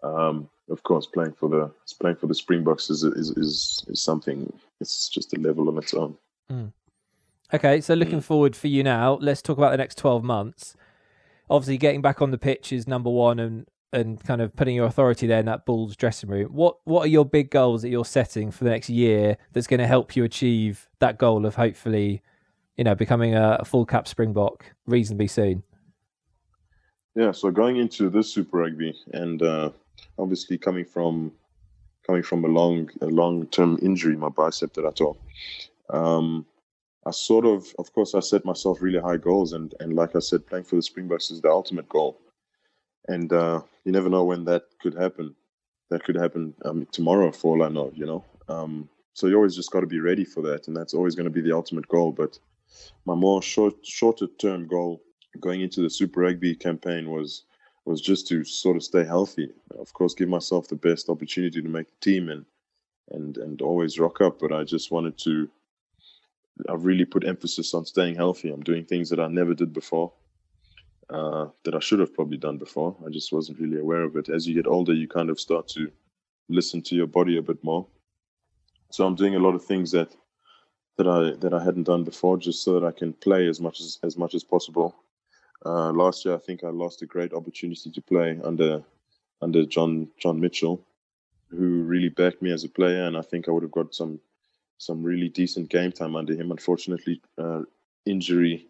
um, 0.02 0.48
of 0.70 0.82
course, 0.82 1.06
playing 1.06 1.32
for 1.32 1.48
the 1.48 1.70
playing 2.00 2.16
for 2.16 2.26
the 2.26 2.34
Springboks 2.34 2.90
is 2.90 3.04
is 3.04 3.30
is, 3.30 3.84
is 3.88 4.00
something. 4.00 4.52
It's 4.80 5.08
just 5.08 5.36
a 5.36 5.40
level 5.40 5.68
on 5.68 5.78
its 5.78 5.94
own. 5.94 6.16
Mm. 6.50 6.72
Okay, 7.52 7.80
so 7.80 7.94
looking 7.94 8.20
mm. 8.20 8.24
forward 8.24 8.54
for 8.54 8.68
you 8.68 8.82
now. 8.82 9.18
Let's 9.20 9.42
talk 9.42 9.58
about 9.58 9.72
the 9.72 9.76
next 9.78 9.98
twelve 9.98 10.22
months. 10.22 10.76
Obviously, 11.48 11.78
getting 11.78 12.02
back 12.02 12.22
on 12.22 12.30
the 12.30 12.38
pitch 12.38 12.72
is 12.72 12.86
number 12.86 13.10
one, 13.10 13.40
and 13.40 13.66
and 13.92 14.22
kind 14.22 14.40
of 14.40 14.54
putting 14.54 14.76
your 14.76 14.86
authority 14.86 15.26
there 15.26 15.40
in 15.40 15.46
that 15.46 15.66
Bulls 15.66 15.96
dressing 15.96 16.30
room. 16.30 16.52
What 16.52 16.76
what 16.84 17.04
are 17.04 17.08
your 17.08 17.24
big 17.24 17.50
goals 17.50 17.82
that 17.82 17.88
you're 17.88 18.04
setting 18.04 18.50
for 18.50 18.64
the 18.64 18.70
next 18.70 18.88
year 18.88 19.36
that's 19.52 19.66
going 19.66 19.80
to 19.80 19.86
help 19.86 20.14
you 20.14 20.24
achieve 20.24 20.88
that 21.00 21.18
goal 21.18 21.44
of 21.44 21.56
hopefully, 21.56 22.22
you 22.76 22.84
know, 22.84 22.94
becoming 22.94 23.34
a, 23.34 23.58
a 23.60 23.64
full 23.64 23.84
cap 23.84 24.06
Springbok 24.06 24.64
reasonably 24.86 25.26
soon? 25.26 25.64
Yeah, 27.16 27.32
so 27.32 27.50
going 27.50 27.76
into 27.76 28.08
this 28.08 28.32
Super 28.32 28.58
Rugby 28.58 28.96
and 29.12 29.42
uh, 29.42 29.70
obviously 30.20 30.58
coming 30.58 30.84
from 30.84 31.32
coming 32.06 32.22
from 32.22 32.44
a 32.44 32.48
long 32.48 32.90
a 33.00 33.06
long 33.06 33.46
term 33.46 33.78
injury, 33.82 34.16
my 34.16 34.28
bicep 34.28 34.74
that 34.74 34.86
I 34.86 34.90
tore. 34.90 35.16
Um, 35.88 36.46
I 37.06 37.12
sort 37.12 37.46
of, 37.46 37.74
of 37.78 37.92
course, 37.92 38.14
I 38.14 38.20
set 38.20 38.44
myself 38.44 38.82
really 38.82 38.98
high 38.98 39.16
goals, 39.16 39.52
and 39.52 39.74
and 39.80 39.94
like 39.94 40.14
I 40.14 40.20
said, 40.20 40.46
playing 40.46 40.64
for 40.64 40.76
the 40.76 40.82
Springboks 40.82 41.30
is 41.30 41.40
the 41.40 41.48
ultimate 41.50 41.88
goal, 41.88 42.20
and 43.08 43.32
uh, 43.32 43.62
you 43.84 43.92
never 43.92 44.08
know 44.08 44.24
when 44.24 44.44
that 44.44 44.64
could 44.80 44.94
happen. 44.94 45.34
That 45.90 46.04
could 46.04 46.16
happen 46.16 46.54
um, 46.64 46.86
tomorrow, 46.92 47.32
for 47.32 47.56
all 47.56 47.64
I 47.64 47.68
know, 47.68 47.90
you 47.94 48.06
know. 48.06 48.24
Um, 48.48 48.88
so 49.14 49.26
you 49.26 49.34
always 49.34 49.56
just 49.56 49.72
got 49.72 49.80
to 49.80 49.86
be 49.86 49.98
ready 49.98 50.24
for 50.24 50.42
that, 50.42 50.68
and 50.68 50.76
that's 50.76 50.94
always 50.94 51.14
going 51.14 51.24
to 51.24 51.30
be 51.30 51.40
the 51.40 51.52
ultimate 51.52 51.88
goal. 51.88 52.12
But 52.12 52.38
my 53.06 53.14
more 53.14 53.42
short, 53.42 53.74
shorter 53.84 54.26
term 54.38 54.68
goal 54.68 55.02
going 55.40 55.62
into 55.62 55.80
the 55.80 55.90
Super 55.90 56.20
Rugby 56.20 56.54
campaign 56.54 57.10
was 57.10 57.44
was 57.84 58.00
just 58.00 58.28
to 58.28 58.44
sort 58.44 58.76
of 58.76 58.82
stay 58.82 59.04
healthy. 59.04 59.50
Of 59.78 59.92
course, 59.92 60.14
give 60.14 60.28
myself 60.28 60.68
the 60.68 60.76
best 60.76 61.08
opportunity 61.08 61.62
to 61.62 61.68
make 61.68 61.88
the 61.88 62.00
team 62.00 62.28
and 62.28 62.44
and 63.10 63.36
and 63.38 63.60
always 63.62 63.98
rock 63.98 64.20
up. 64.20 64.38
But 64.38 64.52
I 64.52 64.64
just 64.64 64.90
wanted 64.90 65.18
to. 65.18 65.48
I've 66.68 66.84
really 66.84 67.06
put 67.06 67.26
emphasis 67.26 67.72
on 67.72 67.86
staying 67.86 68.16
healthy. 68.16 68.50
I'm 68.50 68.62
doing 68.62 68.84
things 68.84 69.08
that 69.10 69.20
I 69.20 69.28
never 69.28 69.54
did 69.54 69.72
before, 69.72 70.12
uh, 71.08 71.46
that 71.64 71.74
I 71.74 71.78
should 71.78 72.00
have 72.00 72.14
probably 72.14 72.36
done 72.36 72.58
before. 72.58 72.94
I 73.06 73.08
just 73.08 73.32
wasn't 73.32 73.58
really 73.58 73.78
aware 73.78 74.02
of 74.02 74.16
it. 74.16 74.28
As 74.28 74.46
you 74.46 74.54
get 74.54 74.66
older, 74.66 74.92
you 74.92 75.08
kind 75.08 75.30
of 75.30 75.40
start 75.40 75.68
to 75.68 75.90
listen 76.50 76.82
to 76.82 76.94
your 76.94 77.06
body 77.06 77.38
a 77.38 77.42
bit 77.42 77.64
more. 77.64 77.86
So 78.90 79.06
I'm 79.06 79.14
doing 79.14 79.36
a 79.36 79.38
lot 79.38 79.54
of 79.54 79.64
things 79.64 79.90
that 79.92 80.14
that 80.98 81.08
I 81.08 81.30
that 81.40 81.54
I 81.54 81.64
hadn't 81.64 81.84
done 81.84 82.04
before, 82.04 82.36
just 82.36 82.62
so 82.62 82.78
that 82.78 82.86
I 82.86 82.92
can 82.92 83.14
play 83.14 83.48
as 83.48 83.58
much 83.58 83.80
as 83.80 83.98
as 84.02 84.18
much 84.18 84.34
as 84.34 84.44
possible 84.44 84.94
uh, 85.64 85.92
last 85.92 86.24
year, 86.24 86.34
I 86.34 86.38
think 86.38 86.64
I 86.64 86.68
lost 86.68 87.02
a 87.02 87.06
great 87.06 87.32
opportunity 87.32 87.90
to 87.90 88.00
play 88.02 88.38
under 88.44 88.82
under 89.42 89.64
John 89.64 90.08
John 90.18 90.40
Mitchell, 90.40 90.84
who 91.48 91.82
really 91.82 92.08
backed 92.08 92.42
me 92.42 92.52
as 92.52 92.64
a 92.64 92.68
player, 92.68 93.04
and 93.04 93.16
I 93.16 93.22
think 93.22 93.48
I 93.48 93.52
would 93.52 93.62
have 93.62 93.72
got 93.72 93.94
some 93.94 94.20
some 94.78 95.02
really 95.02 95.28
decent 95.28 95.68
game 95.68 95.92
time 95.92 96.16
under 96.16 96.34
him. 96.34 96.50
Unfortunately, 96.50 97.20
uh, 97.36 97.62
injury 98.06 98.66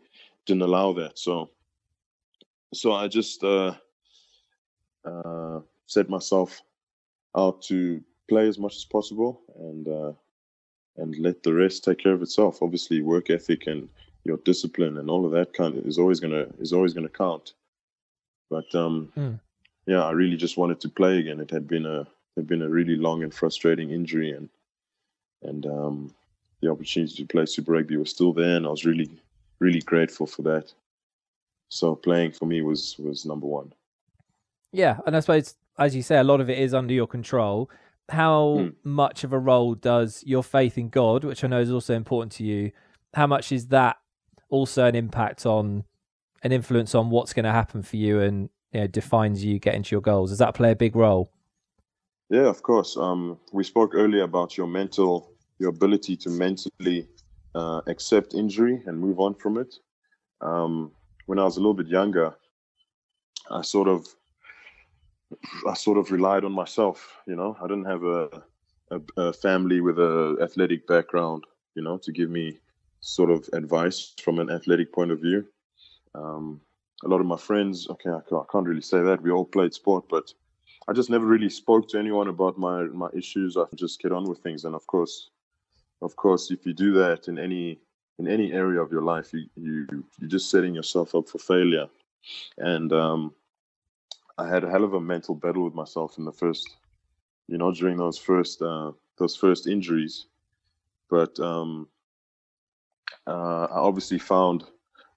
didn't 0.46 0.62
allow 0.62 0.92
that. 0.94 1.18
So 1.18 1.50
so 2.74 2.92
I 2.92 3.08
just 3.08 3.42
uh, 3.44 3.74
uh, 5.04 5.60
set 5.86 6.08
myself 6.08 6.60
out 7.36 7.62
to 7.62 8.02
play 8.28 8.48
as 8.48 8.58
much 8.58 8.76
as 8.76 8.84
possible 8.84 9.40
and 9.58 9.88
uh, 9.88 10.12
and 10.96 11.16
let 11.18 11.42
the 11.42 11.54
rest 11.54 11.84
take 11.84 11.98
care 11.98 12.12
of 12.12 12.22
itself. 12.22 12.62
Obviously, 12.62 13.00
work 13.00 13.30
ethic 13.30 13.66
and 13.66 13.88
your 14.24 14.36
discipline 14.38 14.98
and 14.98 15.10
all 15.10 15.24
of 15.24 15.32
that 15.32 15.52
kind 15.52 15.76
of 15.76 15.86
is 15.86 15.98
always 15.98 16.20
gonna 16.20 16.46
is 16.58 16.72
always 16.72 16.94
gonna 16.94 17.08
count. 17.08 17.54
But 18.50 18.74
um, 18.74 19.12
mm. 19.16 19.38
yeah, 19.86 20.04
I 20.04 20.10
really 20.10 20.36
just 20.36 20.56
wanted 20.56 20.80
to 20.80 20.88
play 20.88 21.18
again. 21.18 21.40
It 21.40 21.50
had 21.50 21.66
been 21.66 21.86
a 21.86 22.06
had 22.36 22.46
been 22.46 22.62
a 22.62 22.68
really 22.68 22.96
long 22.96 23.22
and 23.22 23.32
frustrating 23.32 23.90
injury, 23.90 24.32
and 24.32 24.48
and 25.42 25.66
um, 25.66 26.14
the 26.60 26.70
opportunity 26.70 27.14
to 27.16 27.24
play 27.26 27.46
Super 27.46 27.72
Rugby 27.72 27.96
was 27.96 28.10
still 28.10 28.32
there, 28.32 28.56
and 28.56 28.66
I 28.66 28.70
was 28.70 28.84
really 28.84 29.10
really 29.58 29.80
grateful 29.80 30.26
for 30.26 30.42
that. 30.42 30.72
So 31.68 31.94
playing 31.94 32.32
for 32.32 32.46
me 32.46 32.62
was 32.62 32.96
was 32.98 33.24
number 33.24 33.46
one. 33.46 33.72
Yeah, 34.72 34.98
and 35.06 35.16
I 35.16 35.20
suppose 35.20 35.54
as 35.78 35.96
you 35.96 36.02
say, 36.02 36.18
a 36.18 36.24
lot 36.24 36.40
of 36.40 36.50
it 36.50 36.58
is 36.58 36.74
under 36.74 36.92
your 36.92 37.06
control. 37.06 37.70
How 38.10 38.56
mm. 38.58 38.74
much 38.84 39.24
of 39.24 39.32
a 39.32 39.38
role 39.38 39.74
does 39.74 40.22
your 40.26 40.42
faith 40.42 40.76
in 40.76 40.88
God, 40.90 41.24
which 41.24 41.42
I 41.42 41.48
know 41.48 41.60
is 41.60 41.70
also 41.70 41.94
important 41.94 42.32
to 42.32 42.44
you, 42.44 42.72
how 43.14 43.26
much 43.26 43.52
is 43.52 43.68
that 43.68 43.96
also 44.50 44.86
an 44.86 44.94
impact 44.94 45.46
on 45.46 45.84
an 46.42 46.52
influence 46.52 46.94
on 46.94 47.10
what's 47.10 47.32
going 47.32 47.44
to 47.44 47.52
happen 47.52 47.82
for 47.82 47.96
you 47.96 48.20
and 48.20 48.48
you 48.72 48.80
know, 48.80 48.86
defines 48.86 49.44
you 49.44 49.58
getting 49.58 49.82
to 49.82 49.94
your 49.94 50.00
goals? 50.00 50.30
Does 50.30 50.38
that 50.38 50.54
play 50.54 50.72
a 50.72 50.76
big 50.76 50.96
role? 50.96 51.30
Yeah, 52.28 52.46
of 52.46 52.62
course. 52.62 52.96
Um, 52.96 53.38
we 53.52 53.64
spoke 53.64 53.94
earlier 53.94 54.22
about 54.22 54.56
your 54.56 54.68
mental, 54.68 55.32
your 55.58 55.70
ability 55.70 56.16
to 56.18 56.30
mentally 56.30 57.08
uh, 57.54 57.80
accept 57.88 58.34
injury 58.34 58.82
and 58.86 58.98
move 58.98 59.18
on 59.18 59.34
from 59.34 59.58
it. 59.58 59.74
Um, 60.40 60.92
when 61.26 61.38
I 61.38 61.44
was 61.44 61.56
a 61.56 61.60
little 61.60 61.74
bit 61.74 61.88
younger, 61.88 62.34
I 63.50 63.62
sort 63.62 63.88
of, 63.88 64.06
I 65.68 65.74
sort 65.74 65.98
of 65.98 66.10
relied 66.10 66.44
on 66.44 66.52
myself. 66.52 67.16
You 67.26 67.36
know, 67.36 67.56
I 67.60 67.66
didn't 67.66 67.86
have 67.86 68.04
a, 68.04 68.42
a, 68.90 69.00
a 69.16 69.32
family 69.32 69.80
with 69.80 69.98
a 69.98 70.36
athletic 70.40 70.86
background. 70.86 71.44
You 71.74 71.82
know, 71.82 71.98
to 71.98 72.12
give 72.12 72.30
me 72.30 72.58
sort 73.00 73.30
of 73.30 73.48
advice 73.52 74.14
from 74.22 74.38
an 74.38 74.50
athletic 74.50 74.92
point 74.92 75.10
of 75.10 75.20
view. 75.20 75.46
Um, 76.14 76.60
a 77.04 77.08
lot 77.08 77.20
of 77.20 77.26
my 77.26 77.36
friends, 77.36 77.88
okay, 77.88 78.10
I 78.10 78.20
can't 78.52 78.66
really 78.66 78.82
say 78.82 79.00
that. 79.02 79.22
We 79.22 79.30
all 79.30 79.44
played 79.44 79.72
sport, 79.72 80.04
but 80.08 80.32
I 80.88 80.92
just 80.92 81.10
never 81.10 81.26
really 81.26 81.48
spoke 81.48 81.88
to 81.88 81.98
anyone 81.98 82.28
about 82.28 82.58
my 82.58 82.84
my 82.84 83.08
issues. 83.14 83.56
I 83.56 83.64
just 83.74 84.02
get 84.02 84.12
on 84.12 84.28
with 84.28 84.40
things, 84.40 84.64
and 84.64 84.74
of 84.74 84.86
course, 84.86 85.30
of 86.02 86.16
course, 86.16 86.50
if 86.50 86.66
you 86.66 86.72
do 86.72 86.92
that 86.94 87.28
in 87.28 87.38
any 87.38 87.78
in 88.18 88.28
any 88.28 88.52
area 88.52 88.80
of 88.80 88.92
your 88.92 89.02
life, 89.02 89.32
you 89.32 89.46
you 89.56 90.04
you're 90.18 90.28
just 90.28 90.50
setting 90.50 90.74
yourself 90.74 91.14
up 91.14 91.28
for 91.28 91.38
failure. 91.38 91.88
And 92.58 92.92
um, 92.92 93.34
I 94.36 94.48
had 94.48 94.64
a 94.64 94.70
hell 94.70 94.84
of 94.84 94.94
a 94.94 95.00
mental 95.00 95.34
battle 95.34 95.64
with 95.64 95.74
myself 95.74 96.18
in 96.18 96.24
the 96.24 96.32
first, 96.32 96.76
you 97.46 97.56
know, 97.56 97.72
during 97.72 97.96
those 97.96 98.18
first 98.18 98.60
uh, 98.60 98.92
those 99.16 99.36
first 99.36 99.66
injuries. 99.66 100.26
But 101.08 101.38
um, 101.40 101.88
uh, 103.26 103.66
I 103.70 103.78
obviously 103.78 104.18
found 104.18 104.64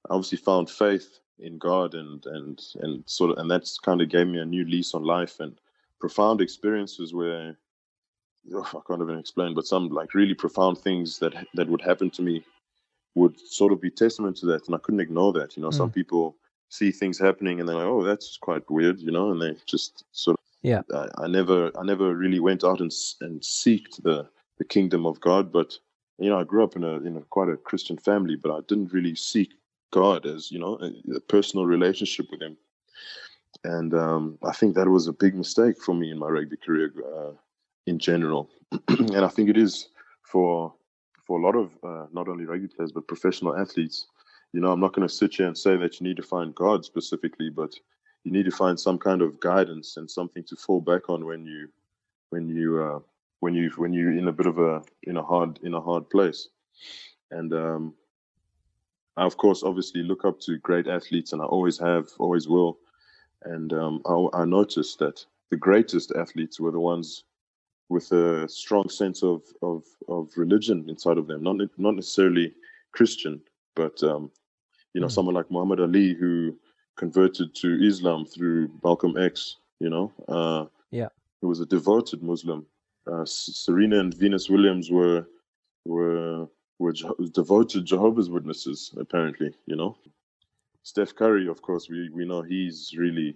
obviously 0.09 0.37
found 0.37 0.69
faith 0.69 1.19
in 1.39 1.57
God 1.57 1.93
and 1.93 2.25
and 2.25 2.61
and 2.81 3.03
sort 3.05 3.31
of 3.31 3.37
and 3.37 3.49
that's 3.49 3.77
kind 3.79 4.01
of 4.01 4.09
gave 4.09 4.27
me 4.27 4.39
a 4.39 4.45
new 4.45 4.65
lease 4.65 4.93
on 4.93 5.03
life 5.03 5.39
and 5.39 5.59
profound 5.99 6.41
experiences 6.41 7.13
where 7.13 7.57
oh, 8.53 8.69
I 8.73 8.79
can't 8.87 9.01
even 9.01 9.17
explain, 9.17 9.53
but 9.53 9.65
some 9.65 9.89
like 9.89 10.13
really 10.13 10.33
profound 10.33 10.77
things 10.77 11.19
that 11.19 11.33
that 11.53 11.69
would 11.69 11.81
happen 11.81 12.09
to 12.11 12.21
me 12.21 12.43
would 13.15 13.39
sort 13.39 13.71
of 13.71 13.81
be 13.81 13.89
testament 13.89 14.37
to 14.37 14.45
that, 14.47 14.65
and 14.65 14.75
I 14.75 14.79
couldn't 14.79 14.99
ignore 14.99 15.33
that. 15.33 15.55
You 15.55 15.63
know, 15.63 15.69
mm. 15.69 15.77
some 15.77 15.91
people 15.91 16.35
see 16.69 16.91
things 16.91 17.19
happening 17.19 17.59
and 17.59 17.69
they're 17.69 17.75
like, 17.75 17.85
"Oh, 17.85 18.03
that's 18.03 18.37
quite 18.37 18.69
weird," 18.69 18.99
you 18.99 19.11
know, 19.11 19.31
and 19.31 19.41
they 19.41 19.55
just 19.65 20.03
sort 20.11 20.37
of 20.37 20.43
yeah. 20.61 20.81
I, 20.93 21.07
I 21.23 21.27
never 21.27 21.71
I 21.77 21.83
never 21.83 22.15
really 22.15 22.39
went 22.39 22.63
out 22.63 22.81
and 22.81 22.91
and 23.21 23.41
seeked 23.41 24.01
the 24.03 24.27
the 24.57 24.65
kingdom 24.65 25.05
of 25.05 25.19
God, 25.19 25.51
but 25.51 25.77
you 26.17 26.29
know, 26.29 26.39
I 26.39 26.43
grew 26.43 26.63
up 26.63 26.75
in 26.75 26.83
a 26.83 26.95
in 26.97 27.17
a 27.17 27.21
quite 27.21 27.49
a 27.49 27.57
Christian 27.57 27.97
family, 27.97 28.35
but 28.35 28.51
I 28.51 28.59
didn't 28.67 28.93
really 28.93 29.15
seek 29.15 29.53
God 29.91 30.25
as 30.25 30.51
you 30.51 30.59
know 30.59 30.77
a, 30.81 31.15
a 31.15 31.19
personal 31.21 31.65
relationship 31.65 32.27
with 32.31 32.41
Him, 32.41 32.57
and 33.63 33.93
um, 33.93 34.37
I 34.43 34.51
think 34.51 34.75
that 34.75 34.87
was 34.87 35.07
a 35.07 35.13
big 35.13 35.35
mistake 35.35 35.81
for 35.81 35.93
me 35.93 36.11
in 36.11 36.19
my 36.19 36.27
rugby 36.27 36.57
career 36.57 36.93
uh, 37.15 37.31
in 37.87 37.99
general, 37.99 38.49
and 38.87 39.17
I 39.17 39.27
think 39.27 39.49
it 39.49 39.57
is 39.57 39.89
for 40.23 40.73
for 41.25 41.39
a 41.39 41.43
lot 41.43 41.55
of 41.55 41.71
uh, 41.83 42.07
not 42.11 42.27
only 42.27 42.45
rugby 42.45 42.67
players 42.67 42.91
but 42.91 43.07
professional 43.07 43.57
athletes. 43.57 44.07
You 44.51 44.61
know, 44.61 44.71
I'm 44.71 44.79
not 44.79 44.93
going 44.93 45.07
to 45.07 45.13
sit 45.13 45.33
here 45.33 45.47
and 45.47 45.57
say 45.57 45.77
that 45.77 45.99
you 45.99 46.07
need 46.07 46.17
to 46.17 46.23
find 46.23 46.53
God 46.53 46.85
specifically, 46.85 47.49
but 47.49 47.73
you 48.23 48.31
need 48.31 48.45
to 48.45 48.51
find 48.51 48.79
some 48.79 48.99
kind 48.99 49.23
of 49.23 49.39
guidance 49.39 49.97
and 49.97 50.09
something 50.09 50.43
to 50.43 50.55
fall 50.55 50.79
back 50.79 51.09
on 51.09 51.25
when 51.25 51.43
you 51.45 51.69
when 52.29 52.47
you 52.47 52.83
uh, 52.83 52.99
when 53.43 53.53
you 53.53 53.69
when 53.75 53.91
you're 53.91 54.17
in 54.17 54.29
a 54.29 54.31
bit 54.31 54.45
of 54.45 54.57
a 54.57 54.81
in 55.03 55.17
a 55.17 55.23
hard 55.31 55.59
in 55.63 55.73
a 55.73 55.81
hard 55.81 56.09
place. 56.09 56.47
And 57.29 57.51
um, 57.53 57.93
I 59.17 59.25
of 59.25 59.35
course 59.35 59.63
obviously 59.63 60.01
look 60.01 60.23
up 60.23 60.39
to 60.45 60.57
great 60.69 60.87
athletes, 60.87 61.33
and 61.33 61.41
I 61.41 61.45
always 61.45 61.77
have, 61.79 62.07
always 62.19 62.47
will. 62.47 62.77
And 63.43 63.73
um, 63.73 64.01
I, 64.05 64.41
I 64.41 64.45
noticed 64.45 64.99
that 64.99 65.25
the 65.51 65.57
greatest 65.57 66.13
athletes 66.15 66.57
were 66.57 66.71
the 66.71 66.79
ones 66.79 67.25
with 67.89 68.13
a 68.13 68.47
strong 68.47 68.87
sense 68.87 69.23
of 69.23 69.41
of, 69.61 69.83
of 70.07 70.29
religion 70.37 70.85
inside 70.87 71.17
of 71.17 71.27
them, 71.27 71.43
not 71.43 71.57
not 71.77 71.95
necessarily 71.95 72.53
Christian, 72.93 73.41
but 73.75 74.01
um, 74.03 74.31
you 74.93 75.01
know, 75.01 75.07
mm. 75.07 75.11
someone 75.11 75.35
like 75.35 75.51
Muhammad 75.51 75.81
Ali 75.81 76.13
who 76.13 76.57
converted 76.95 77.53
to 77.55 77.67
Islam 77.89 78.25
through 78.25 78.71
Malcolm 78.85 79.17
X. 79.17 79.57
You 79.79 79.89
know, 79.89 80.11
uh, 80.29 80.65
yeah, 80.91 81.09
he 81.41 81.45
was 81.45 81.59
a 81.59 81.65
devoted 81.65 82.23
Muslim. 82.23 82.65
Uh, 83.11 83.25
Serena 83.25 83.99
and 83.99 84.13
Venus 84.13 84.49
Williams 84.49 84.89
were 84.89 85.25
were 85.85 86.47
were 86.79 86.93
devoted 87.31 87.85
Jehovah's 87.85 88.29
Witnesses. 88.29 88.93
Apparently, 88.97 89.53
you 89.65 89.75
know, 89.75 89.97
Steph 90.83 91.15
Curry, 91.15 91.47
of 91.47 91.61
course, 91.61 91.89
we 91.89 92.09
we 92.09 92.25
know 92.25 92.41
he's 92.41 92.93
really 92.97 93.35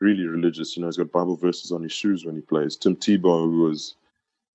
really 0.00 0.26
religious. 0.26 0.76
You 0.76 0.82
know, 0.82 0.88
he's 0.88 0.96
got 0.96 1.12
Bible 1.12 1.36
verses 1.36 1.72
on 1.72 1.82
his 1.82 1.92
shoes 1.92 2.24
when 2.24 2.34
he 2.34 2.40
plays. 2.40 2.76
Tim 2.76 2.96
Tebow, 2.96 3.44
who 3.44 3.62
was 3.62 3.94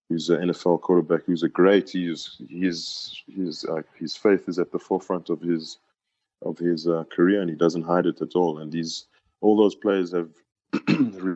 who's 0.09 0.29
an 0.29 0.49
NFL 0.49 0.81
quarterback, 0.81 1.23
who's 1.25 1.43
a 1.43 1.49
great. 1.49 1.89
He's 1.89 2.41
his 2.49 3.21
his 3.27 3.65
uh, 3.65 3.81
his 3.97 4.15
faith 4.15 4.47
is 4.47 4.59
at 4.59 4.71
the 4.71 4.79
forefront 4.79 5.29
of 5.29 5.41
his 5.41 5.77
of 6.43 6.57
his 6.57 6.87
uh, 6.87 7.03
career, 7.11 7.41
and 7.41 7.49
he 7.49 7.55
doesn't 7.55 7.83
hide 7.83 8.05
it 8.05 8.21
at 8.21 8.35
all. 8.35 8.59
And 8.59 8.71
these 8.71 9.05
all 9.41 9.57
those 9.57 9.75
players 9.75 10.11
have 10.11 10.29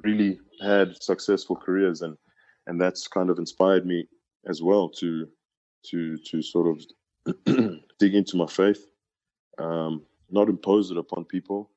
really 0.04 0.40
had 0.62 1.02
successful 1.02 1.56
careers, 1.56 2.02
and 2.02 2.18
and 2.68 2.80
that's 2.80 3.08
kind 3.08 3.30
of 3.30 3.40
inspired 3.40 3.86
me 3.86 4.08
as 4.48 4.62
well 4.62 4.90
to 4.90 5.28
to 5.86 6.18
to 6.18 6.42
sort 6.42 6.68
of 6.68 7.36
dig 8.00 8.16
into 8.16 8.38
my 8.38 8.46
faith, 8.48 8.86
um, 9.58 10.04
not 10.30 10.50
impose 10.50 10.92
it 10.92 10.98
upon 10.98 11.26
people, 11.26 11.70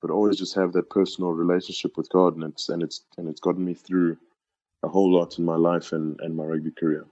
but 0.00 0.10
always 0.10 0.36
just 0.36 0.54
have 0.54 0.72
that 0.72 0.90
personal 0.90 1.30
relationship 1.30 1.96
with 1.96 2.08
God, 2.10 2.34
and 2.34 2.44
it's 2.44 2.68
and 2.68 2.82
it's 2.82 3.04
and 3.16 3.28
it's 3.28 3.40
gotten 3.40 3.64
me 3.64 3.74
through 3.74 4.16
a 4.82 4.88
whole 4.88 5.12
lot 5.12 5.38
in 5.38 5.44
my 5.44 5.56
life 5.56 5.92
and 5.92 6.20
and 6.20 6.36
my 6.36 6.44
rugby 6.44 6.72
career. 6.72 7.06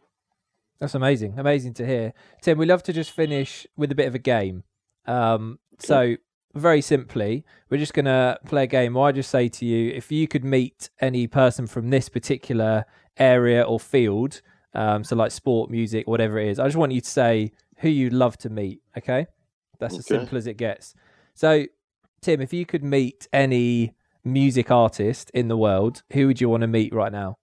That's 0.78 0.94
amazing, 0.94 1.38
amazing 1.38 1.74
to 1.74 1.86
hear, 1.86 2.12
Tim. 2.42 2.58
We 2.58 2.66
love 2.66 2.82
to 2.84 2.92
just 2.92 3.10
finish 3.10 3.66
with 3.76 3.92
a 3.92 3.94
bit 3.94 4.08
of 4.08 4.14
a 4.14 4.20
game. 4.20 4.64
Um. 5.06 5.58
So 5.78 6.16
very 6.54 6.82
simply, 6.82 7.44
we're 7.68 7.78
just 7.78 7.94
gonna 7.94 8.38
play 8.44 8.64
a 8.64 8.66
game. 8.66 8.94
Where 8.94 9.06
I 9.06 9.12
just 9.12 9.30
say 9.30 9.48
to 9.48 9.64
you, 9.64 9.92
if 9.92 10.10
you 10.10 10.26
could 10.26 10.44
meet 10.44 10.90
any 11.00 11.26
person 11.26 11.66
from 11.66 11.90
this 11.90 12.08
particular 12.08 12.84
area 13.20 13.62
or 13.62 13.78
field, 13.78 14.40
um, 14.74 15.04
so 15.04 15.14
like 15.14 15.30
sport, 15.30 15.70
music, 15.70 16.09
whatever 16.09 16.38
it 16.38 16.48
is, 16.48 16.59
I 16.59 16.66
just 16.66 16.76
want 16.76 16.92
you 16.92 17.00
to 17.00 17.09
say 17.09 17.52
who 17.78 17.88
you'd 17.88 18.12
love 18.12 18.37
to 18.38 18.50
meet. 18.50 18.80
Okay, 18.96 19.26
that's 19.78 19.94
okay. 19.94 19.98
as 19.98 20.06
simple 20.06 20.38
as 20.38 20.46
it 20.46 20.56
gets. 20.56 20.94
So 21.35 21.66
Tim, 22.20 22.40
if 22.40 22.52
you 22.52 22.66
could 22.66 22.85
meet 22.85 23.28
any 23.33 23.94
music 24.24 24.70
artist 24.70 25.30
in 25.33 25.48
the 25.48 25.56
world, 25.56 26.02
who 26.12 26.26
would 26.26 26.40
you 26.40 26.48
want 26.48 26.62
to 26.62 26.66
meet 26.66 26.92
right 26.92 27.12
now? 27.12 27.38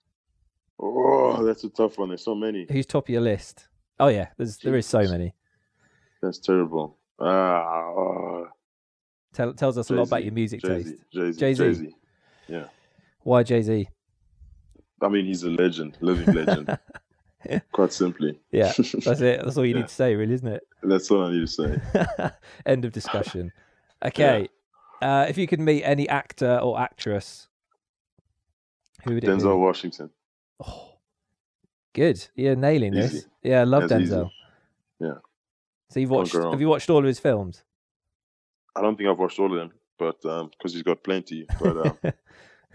Oh, 0.80 1.44
that's 1.44 1.64
a 1.64 1.70
tough 1.70 1.98
one. 1.98 2.10
There's 2.10 2.24
so 2.24 2.36
many. 2.36 2.68
Who's 2.70 2.86
top 2.86 3.06
of 3.06 3.10
your 3.10 3.22
list? 3.22 3.68
Oh 4.00 4.08
yeah, 4.08 4.28
there's 4.38 4.58
there 4.58 4.76
is 4.76 4.86
so 4.86 5.00
many. 5.00 5.34
That's 6.22 6.40
terrible. 6.40 6.98
Ah, 7.20 7.64
uh, 7.64 8.44
Tell, 9.34 9.54
tells 9.54 9.78
us 9.78 9.88
Jay-Z, 9.88 9.96
a 9.96 9.98
lot 9.98 10.08
about 10.08 10.24
your 10.24 10.34
music 10.34 10.62
Jay-Z, 10.62 10.92
taste. 10.92 11.04
Jay-Z. 11.40 11.40
Jay-Z. 11.40 11.96
Yeah. 12.48 12.66
Why 13.24 13.44
Jay 13.44 13.62
Z? 13.62 13.90
I 15.02 15.08
mean, 15.10 15.26
he's 15.26 15.44
a 15.44 15.50
legend, 15.50 15.98
living 16.02 16.34
legend. 16.34 16.78
Quite 17.72 17.94
simply. 17.94 18.40
Yeah, 18.52 18.74
that's 18.76 19.22
it. 19.22 19.42
That's 19.44 19.58
all 19.58 19.66
you 19.66 19.76
yeah. 19.76 19.82
need 19.82 19.88
to 19.90 19.94
say, 19.94 20.16
really, 20.16 20.34
isn't 20.34 20.48
it? 20.48 20.68
That's 20.84 21.10
all 21.12 21.24
I 21.24 21.32
need 21.32 21.42
to 21.42 21.48
say. 21.48 22.32
End 22.66 22.84
of 22.84 22.92
discussion. 22.92 23.52
Okay, 24.04 24.50
uh, 25.02 25.26
if 25.30 25.38
you 25.38 25.48
could 25.48 25.60
meet 25.60 25.84
any 25.84 26.10
actor 26.10 26.60
or 26.62 26.80
actress, 26.80 27.48
who 29.04 29.14
would 29.14 29.24
it 29.24 29.28
be? 29.28 29.34
Denzel 29.34 29.54
be? 29.54 29.58
Washington. 29.58 30.10
Oh, 30.66 30.94
good. 31.94 32.28
You're 32.36 32.56
nailing 32.56 32.96
Easy. 32.96 33.18
this. 33.18 33.28
Yeah, 33.44 33.62
I 33.62 33.64
love 33.64 33.88
That's 33.88 34.04
Denzel. 34.04 34.26
Easy. 34.26 34.34
Yeah. 35.00 35.14
So 35.90 36.00
you've 36.00 36.10
watched? 36.10 36.34
Have 36.34 36.60
you 36.60 36.68
watched 36.68 36.90
all 36.90 37.00
of 37.00 37.06
his 37.06 37.20
films? 37.20 37.64
I 38.76 38.82
don't 38.82 38.96
think 38.96 39.10
I've 39.10 39.18
watched 39.18 39.40
all 39.40 39.52
of 39.52 39.58
them, 39.58 39.72
but 39.98 40.22
because 40.22 40.42
um, 40.42 40.72
he's 40.72 40.84
got 40.84 41.04
plenty. 41.04 41.46
But 41.60 41.78
um, 41.78 42.14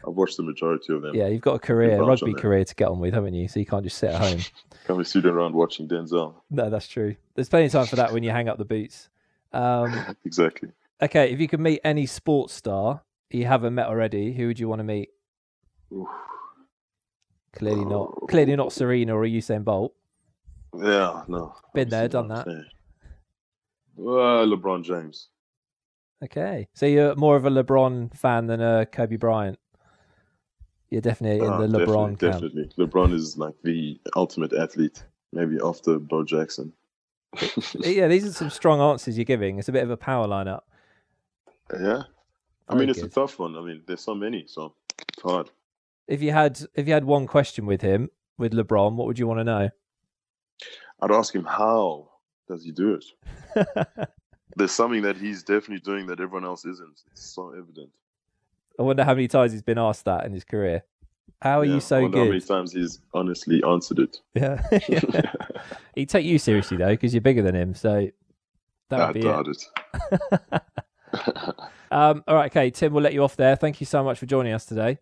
I've 0.06 0.14
watched 0.14 0.36
the 0.36 0.42
majority 0.42 0.92
of 0.92 1.02
them. 1.02 1.14
Yeah, 1.14 1.28
you've 1.28 1.42
got 1.42 1.54
a 1.54 1.58
career, 1.58 2.00
a 2.00 2.04
rugby 2.04 2.34
career 2.34 2.64
to 2.64 2.74
get 2.74 2.88
on 2.88 2.98
with, 2.98 3.14
haven't 3.14 3.34
you? 3.34 3.48
So 3.48 3.60
you 3.60 3.66
can't 3.66 3.84
just 3.84 3.98
sit 3.98 4.10
at 4.10 4.20
home. 4.20 4.40
can't 4.86 4.98
be 4.98 5.04
sitting 5.04 5.30
around 5.30 5.54
watching 5.54 5.88
Denzel. 5.88 6.34
No, 6.50 6.70
that's 6.70 6.88
true. 6.88 7.16
There's 7.34 7.48
plenty 7.48 7.66
of 7.66 7.72
time 7.72 7.86
for 7.86 7.96
that 7.96 8.12
when 8.12 8.22
you 8.22 8.30
hang 8.30 8.48
up 8.48 8.58
the 8.58 8.64
boots. 8.64 9.08
Um, 9.52 10.16
exactly. 10.24 10.70
Okay, 11.00 11.32
if 11.32 11.40
you 11.40 11.48
could 11.48 11.60
meet 11.60 11.80
any 11.84 12.06
sports 12.06 12.54
star 12.54 13.02
you 13.30 13.46
haven't 13.46 13.74
met 13.74 13.86
already, 13.86 14.32
who 14.32 14.46
would 14.46 14.58
you 14.58 14.68
want 14.68 14.80
to 14.80 14.84
meet? 14.84 15.10
Oof. 15.92 16.08
Clearly 17.54 17.84
not. 17.84 18.14
Uh, 18.22 18.26
Clearly 18.26 18.56
not 18.56 18.72
Serena 18.72 19.16
or 19.16 19.24
Usain 19.24 19.64
Bolt. 19.64 19.94
Yeah, 20.76 21.22
no. 21.28 21.54
Been 21.74 21.88
there, 21.90 22.08
done 22.08 22.28
that. 22.28 22.46
Uh, 22.46 24.44
LeBron 24.46 24.84
James. 24.84 25.28
Okay, 26.24 26.68
so 26.72 26.86
you're 26.86 27.14
more 27.16 27.36
of 27.36 27.44
a 27.44 27.50
LeBron 27.50 28.16
fan 28.16 28.46
than 28.46 28.60
a 28.60 28.86
Kobe 28.86 29.16
Bryant. 29.16 29.58
You're 30.92 31.00
definitely 31.00 31.38
in 31.38 31.50
ah, 31.50 31.56
the 31.56 31.68
LeBron 31.68 32.18
definitely, 32.18 32.64
camp. 32.66 32.76
Definitely, 32.76 32.84
LeBron 32.84 33.14
is 33.14 33.38
like 33.38 33.54
the 33.64 33.98
ultimate 34.14 34.52
athlete, 34.52 35.02
maybe 35.32 35.56
after 35.64 35.98
Bo 35.98 36.22
Jackson. 36.22 36.70
yeah, 37.80 38.08
these 38.08 38.26
are 38.26 38.32
some 38.32 38.50
strong 38.50 38.78
answers 38.78 39.16
you're 39.16 39.24
giving. 39.24 39.58
It's 39.58 39.70
a 39.70 39.72
bit 39.72 39.84
of 39.84 39.90
a 39.90 39.96
power 39.96 40.28
lineup. 40.28 40.60
Yeah, 41.72 42.02
I 42.68 42.74
mean 42.74 42.90
it's 42.90 43.00
good. 43.00 43.10
a 43.10 43.14
tough 43.14 43.38
one. 43.38 43.56
I 43.56 43.62
mean, 43.62 43.80
there's 43.86 44.02
so 44.02 44.14
many, 44.14 44.44
so 44.46 44.74
it's 45.08 45.22
hard. 45.22 45.48
If 46.08 46.20
you 46.20 46.32
had 46.32 46.60
if 46.74 46.86
you 46.86 46.92
had 46.92 47.06
one 47.06 47.26
question 47.26 47.64
with 47.64 47.80
him 47.80 48.10
with 48.36 48.52
LeBron, 48.52 48.92
what 48.94 49.06
would 49.06 49.18
you 49.18 49.26
want 49.26 49.40
to 49.40 49.44
know? 49.44 49.70
I'd 51.00 51.10
ask 51.10 51.34
him 51.34 51.46
how 51.46 52.10
does 52.48 52.64
he 52.64 52.70
do 52.70 53.00
it. 53.00 54.08
there's 54.56 54.72
something 54.72 55.00
that 55.00 55.16
he's 55.16 55.42
definitely 55.42 55.80
doing 55.80 56.06
that 56.08 56.20
everyone 56.20 56.44
else 56.44 56.66
isn't. 56.66 57.00
It's 57.12 57.24
so 57.34 57.52
evident. 57.52 57.88
I 58.78 58.82
wonder 58.82 59.04
how 59.04 59.14
many 59.14 59.28
times 59.28 59.52
he's 59.52 59.62
been 59.62 59.78
asked 59.78 60.04
that 60.06 60.24
in 60.24 60.32
his 60.32 60.44
career. 60.44 60.84
How 61.40 61.60
are 61.60 61.64
yeah, 61.64 61.74
you 61.74 61.80
so 61.80 62.08
good? 62.08 62.18
How 62.18 62.24
many 62.24 62.40
times 62.40 62.72
he's 62.72 63.00
honestly 63.12 63.62
answered 63.64 63.98
it? 63.98 64.18
Yeah, 64.34 64.62
yeah. 64.88 65.32
he'd 65.94 66.08
take 66.08 66.24
you 66.24 66.38
seriously 66.38 66.76
though, 66.76 66.90
because 66.90 67.12
you're 67.12 67.20
bigger 67.20 67.42
than 67.42 67.54
him. 67.54 67.74
So 67.74 68.08
that 68.90 68.98
would 68.98 69.08
I 69.08 69.12
be 69.12 69.20
doubt 69.22 69.48
it. 69.48 69.64
it. 70.12 70.62
um, 71.90 72.22
all 72.28 72.36
right, 72.36 72.50
okay, 72.50 72.70
Tim, 72.70 72.92
we'll 72.92 73.02
let 73.02 73.12
you 73.12 73.24
off 73.24 73.36
there. 73.36 73.56
Thank 73.56 73.80
you 73.80 73.86
so 73.86 74.04
much 74.04 74.18
for 74.18 74.26
joining 74.26 74.52
us 74.52 74.64
today. 74.64 74.98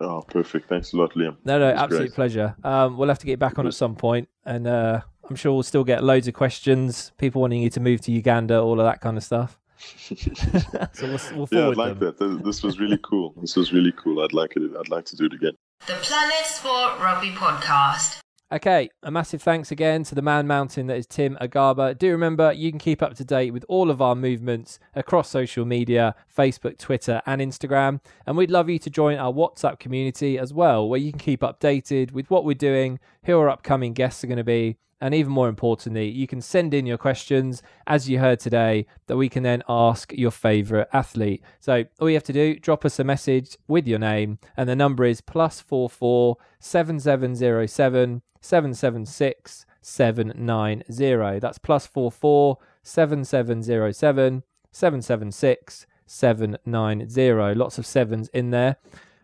Oh, 0.00 0.22
perfect. 0.22 0.68
Thanks 0.68 0.92
a 0.92 0.96
lot, 0.96 1.12
Liam. 1.12 1.36
No, 1.44 1.58
no, 1.58 1.70
absolute 1.70 1.98
great. 1.98 2.14
pleasure. 2.14 2.56
Um, 2.64 2.96
we'll 2.96 3.08
have 3.08 3.20
to 3.20 3.26
get 3.26 3.38
back 3.38 3.58
on 3.58 3.66
at 3.66 3.74
some 3.74 3.94
point, 3.94 4.28
and 4.44 4.66
uh, 4.66 5.00
I'm 5.28 5.36
sure 5.36 5.52
we'll 5.52 5.62
still 5.62 5.84
get 5.84 6.02
loads 6.02 6.26
of 6.26 6.34
questions, 6.34 7.12
people 7.18 7.40
wanting 7.40 7.62
you 7.62 7.70
to 7.70 7.80
move 7.80 8.00
to 8.02 8.12
Uganda, 8.12 8.60
all 8.60 8.80
of 8.80 8.86
that 8.86 9.00
kind 9.00 9.16
of 9.16 9.22
stuff. 9.22 9.58
so 10.92 11.06
we'll, 11.06 11.20
we'll 11.34 11.48
yeah, 11.50 11.68
I'd 11.68 11.76
like 11.76 11.98
them. 11.98 12.14
that. 12.18 12.44
This 12.44 12.62
was 12.62 12.78
really 12.78 12.98
cool. 13.02 13.34
This 13.40 13.56
was 13.56 13.72
really 13.72 13.92
cool. 13.92 14.22
I'd 14.22 14.32
like 14.32 14.54
it. 14.56 14.62
I'd 14.78 14.88
like 14.88 15.04
to 15.06 15.16
do 15.16 15.26
it 15.26 15.32
again. 15.32 15.52
The 15.86 15.94
Planet 15.94 16.46
Sport 16.46 17.00
Rugby 17.00 17.30
Podcast. 17.30 18.20
Okay, 18.52 18.90
a 19.02 19.10
massive 19.10 19.42
thanks 19.42 19.70
again 19.70 20.04
to 20.04 20.14
the 20.14 20.20
man 20.20 20.46
mountain 20.46 20.86
that 20.88 20.98
is 20.98 21.06
Tim 21.06 21.38
Agaba. 21.40 21.96
Do 21.96 22.10
remember 22.10 22.52
you 22.52 22.70
can 22.70 22.78
keep 22.78 23.02
up 23.02 23.14
to 23.14 23.24
date 23.24 23.50
with 23.50 23.64
all 23.66 23.90
of 23.90 24.02
our 24.02 24.14
movements 24.14 24.78
across 24.94 25.30
social 25.30 25.64
media 25.64 26.14
Facebook, 26.36 26.76
Twitter, 26.76 27.22
and 27.24 27.40
Instagram. 27.40 28.00
And 28.26 28.36
we'd 28.36 28.50
love 28.50 28.68
you 28.68 28.78
to 28.80 28.90
join 28.90 29.16
our 29.16 29.32
WhatsApp 29.32 29.78
community 29.78 30.38
as 30.38 30.52
well, 30.52 30.86
where 30.86 31.00
you 31.00 31.12
can 31.12 31.18
keep 31.18 31.40
updated 31.40 32.12
with 32.12 32.28
what 32.28 32.44
we're 32.44 32.52
doing, 32.52 33.00
who 33.24 33.38
our 33.38 33.48
upcoming 33.48 33.94
guests 33.94 34.22
are 34.22 34.26
going 34.26 34.36
to 34.36 34.44
be, 34.44 34.76
and 35.02 35.12
even 35.14 35.32
more 35.32 35.48
importantly, 35.48 36.08
you 36.08 36.28
can 36.28 36.40
send 36.40 36.72
in 36.72 36.86
your 36.86 36.96
questions, 36.96 37.60
as 37.88 38.08
you 38.08 38.20
heard 38.20 38.38
today, 38.38 38.86
that 39.08 39.16
we 39.16 39.28
can 39.28 39.42
then 39.42 39.60
ask 39.68 40.12
your 40.12 40.30
favorite 40.30 40.88
athlete. 40.92 41.42
So 41.58 41.84
all 41.98 42.08
you 42.08 42.14
have 42.14 42.22
to 42.24 42.32
do, 42.32 42.56
drop 42.60 42.84
us 42.84 43.00
a 43.00 43.04
message 43.04 43.58
with 43.66 43.88
your 43.88 43.98
name, 43.98 44.38
and 44.56 44.68
the 44.68 44.76
number 44.76 45.04
is 45.04 45.20
plus 45.20 45.60
four 45.60 45.90
four 45.90 46.36
seven 46.60 47.00
seven 47.00 47.34
zero 47.34 47.66
seven 47.66 48.22
seven 48.40 48.74
seven 48.74 49.04
six 49.04 49.66
seven 49.80 50.32
nine 50.36 50.84
zero. 50.90 51.40
That's 51.40 51.58
plus 51.58 51.84
four 51.84 52.12
four 52.12 52.58
seven 52.84 53.24
seven 53.24 53.60
zero 53.60 53.90
seven 53.90 54.44
seven 54.70 55.02
seven 55.02 55.32
six 55.32 55.84
seven 56.06 56.58
nine 56.64 57.08
zero. 57.08 57.52
Lots 57.54 57.76
of 57.76 57.86
sevens 57.86 58.28
in 58.28 58.50
there. 58.50 58.76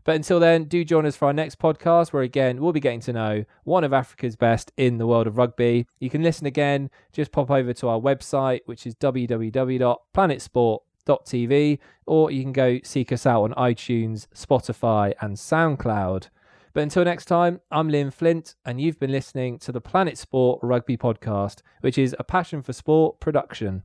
But 0.05 0.17
until 0.17 0.41
then, 0.41 0.65
do 0.65 0.85
join 0.85 1.07
us 1.07 1.17
for 1.17 1.27
our 1.27 1.33
next 1.33 1.59
podcast, 1.59 2.13
where 2.13 2.23
again, 2.23 2.61
we'll 2.61 2.73
be 2.73 2.81
getting 2.81 3.01
to 3.01 3.13
know 3.13 3.45
one 3.65 3.85
of 3.85 3.93
Africa's 3.93 4.37
best 4.37 4.73
in 4.77 4.99
the 4.99 5.07
world 5.07 5.27
of 5.27 5.37
rugby. 5.37 5.87
You 5.99 6.11
can 6.11 6.23
listen 6.23 6.47
again, 6.47 6.91
just 7.13 7.33
pop 7.33 7.51
over 7.51 7.73
to 7.75 7.89
our 7.89 8.01
website, 8.01 8.61
which 8.67 8.87
is 8.87 8.95
www.planetsport.tv, 8.95 11.79
or 12.07 12.31
you 12.31 12.43
can 12.43 12.53
go 12.53 12.79
seek 12.83 13.13
us 13.13 13.27
out 13.27 13.43
on 13.43 13.53
iTunes, 13.55 14.27
Spotify, 14.35 15.13
and 15.21 15.37
SoundCloud. 15.37 16.29
But 16.75 16.83
until 16.83 17.05
next 17.05 17.25
time, 17.25 17.61
I'm 17.71 17.89
Liam 17.89 18.13
Flint, 18.13 18.55
and 18.65 18.81
you've 18.81 19.01
been 19.01 19.11
listening 19.11 19.59
to 19.61 19.73
the 19.73 19.81
Planet 19.81 20.17
Sport 20.17 20.61
Rugby 20.63 20.97
Podcast, 20.97 21.63
which 21.81 21.99
is 21.99 22.15
a 22.19 22.25
passion 22.25 22.63
for 22.63 22.73
sport 22.73 23.21
production. 23.21 23.83